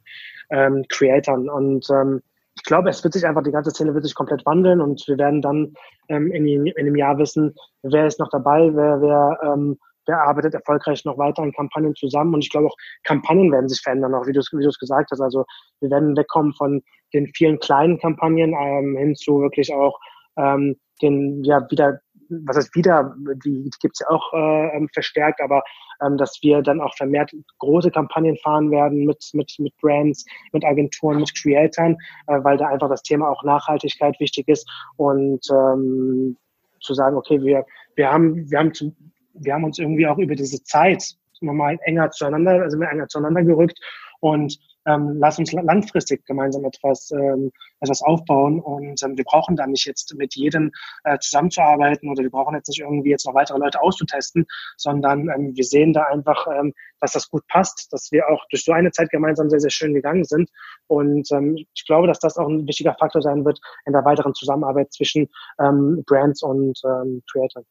[0.50, 1.50] ähm, Creatoren.
[1.50, 2.22] Und ähm,
[2.60, 5.18] ich glaube, es wird sich einfach, die ganze Szene wird sich komplett wandeln und wir
[5.18, 5.74] werden dann
[6.10, 10.56] ähm, in, in einem Jahr wissen, wer ist noch dabei, wer, wer, ähm, wer arbeitet
[10.56, 12.34] erfolgreich noch weiter in Kampagnen zusammen.
[12.34, 12.76] Und ich glaube auch,
[13.06, 15.22] Kampagnen werden sich verändern, auch wie du es gesagt hast.
[15.22, 15.46] Also
[15.80, 16.82] wir werden wegkommen von
[17.14, 19.98] den vielen kleinen Kampagnen ähm, hin zu wirklich auch
[20.38, 24.90] ähm, den, ja, wieder was heißt wieder, die, die gibt es ja auch äh, ähm,
[24.94, 25.64] verstärkt, aber
[26.02, 30.64] ähm, dass wir dann auch vermehrt große Kampagnen fahren werden mit, mit, mit Brands, mit
[30.64, 31.98] Agenturen, mit Creatoren,
[32.28, 36.38] äh, weil da einfach das Thema auch Nachhaltigkeit wichtig ist und ähm,
[36.82, 37.66] zu sagen, okay, wir,
[37.96, 38.96] wir haben, wir haben zu,
[39.34, 41.04] wir haben uns irgendwie auch über diese Zeit
[41.42, 43.80] nochmal enger zueinander, also enger zueinander gerückt
[44.20, 49.68] und ähm, lass uns langfristig gemeinsam etwas, ähm, etwas aufbauen und ähm, wir brauchen da
[49.68, 50.72] nicht jetzt mit jedem
[51.04, 54.46] äh, zusammenzuarbeiten oder wir brauchen jetzt nicht irgendwie jetzt noch weitere Leute auszutesten,
[54.78, 58.64] sondern ähm, wir sehen da einfach, ähm, dass das gut passt, dass wir auch durch
[58.64, 60.50] so eine Zeit gemeinsam sehr, sehr schön gegangen sind
[60.88, 64.34] und ähm, ich glaube, dass das auch ein wichtiger Faktor sein wird in der weiteren
[64.34, 65.30] Zusammenarbeit zwischen
[65.60, 67.66] ähm, Brands und ähm, Creators.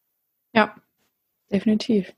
[0.55, 0.75] Ja,
[1.51, 2.13] definitiv.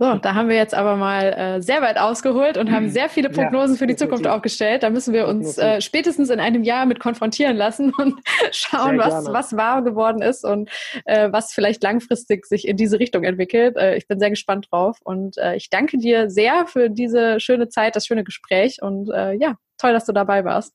[0.00, 3.30] So, da haben wir jetzt aber mal äh, sehr weit ausgeholt und haben sehr viele
[3.30, 4.84] Prognosen ja, für die Zukunft aufgestellt.
[4.84, 8.20] Da müssen wir uns äh, spätestens in einem Jahr mit konfrontieren lassen und
[8.52, 10.70] schauen, was, was wahr geworden ist und
[11.04, 13.76] äh, was vielleicht langfristig sich in diese Richtung entwickelt.
[13.76, 17.68] Äh, ich bin sehr gespannt drauf und äh, ich danke dir sehr für diese schöne
[17.68, 20.74] Zeit, das schöne Gespräch und äh, ja, toll, dass du dabei warst.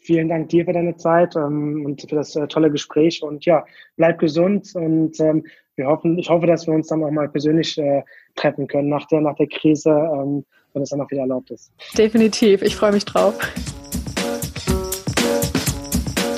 [0.00, 3.64] Vielen Dank dir für deine Zeit ähm, und für das tolle Gespräch und ja,
[3.96, 5.44] bleib gesund und ähm,
[5.78, 8.02] wir hoffen, ich hoffe, dass wir uns dann auch mal persönlich äh,
[8.34, 10.44] treffen können nach der, nach der Krise, ähm,
[10.74, 11.72] wenn es dann auch wieder erlaubt ist.
[11.96, 13.38] Definitiv, ich freue mich drauf.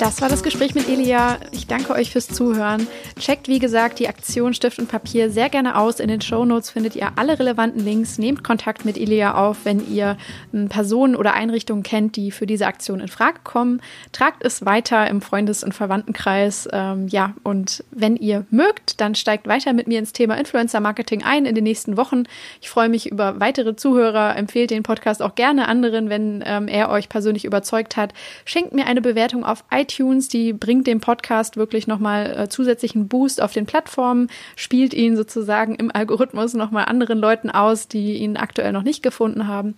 [0.00, 1.36] Das war das Gespräch mit Elia.
[1.52, 2.86] Ich danke euch fürs Zuhören.
[3.18, 6.00] Checkt, wie gesagt, die Aktion Stift und Papier sehr gerne aus.
[6.00, 8.16] In den Show Notes findet ihr alle relevanten Links.
[8.16, 10.16] Nehmt Kontakt mit Elia auf, wenn ihr
[10.52, 13.82] hm, Personen oder Einrichtungen kennt, die für diese Aktion in Frage kommen.
[14.12, 16.66] Tragt es weiter im Freundes- und Verwandtenkreis.
[16.72, 21.24] Ähm, ja, und wenn ihr mögt, dann steigt weiter mit mir ins Thema Influencer Marketing
[21.24, 22.22] ein in den nächsten Wochen.
[22.62, 24.34] Ich freue mich über weitere Zuhörer.
[24.34, 28.14] Empfehlt den Podcast auch gerne anderen, wenn ähm, er euch persönlich überzeugt hat.
[28.46, 33.08] Schenkt mir eine Bewertung auf iTunes iTunes, die bringt dem Podcast wirklich nochmal äh, zusätzlichen
[33.08, 38.36] Boost auf den Plattformen, spielt ihn sozusagen im Algorithmus nochmal anderen Leuten aus, die ihn
[38.36, 39.74] aktuell noch nicht gefunden haben.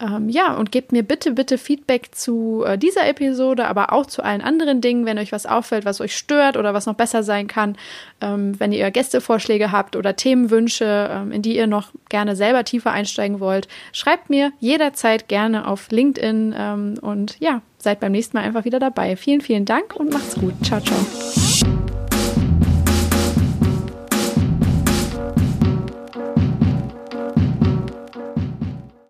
[0.00, 4.22] Ähm, ja, und gebt mir bitte, bitte Feedback zu äh, dieser Episode, aber auch zu
[4.22, 7.48] allen anderen Dingen, wenn euch was auffällt, was euch stört oder was noch besser sein
[7.48, 7.76] kann.
[8.20, 12.92] Ähm, wenn ihr Gästevorschläge habt oder Themenwünsche, ähm, in die ihr noch gerne selber tiefer
[12.92, 18.44] einsteigen wollt, schreibt mir jederzeit gerne auf LinkedIn ähm, und ja, seid beim nächsten Mal
[18.44, 19.16] einfach wieder dabei.
[19.16, 20.54] Vielen, vielen Dank und macht's gut.
[20.64, 21.87] Ciao, ciao.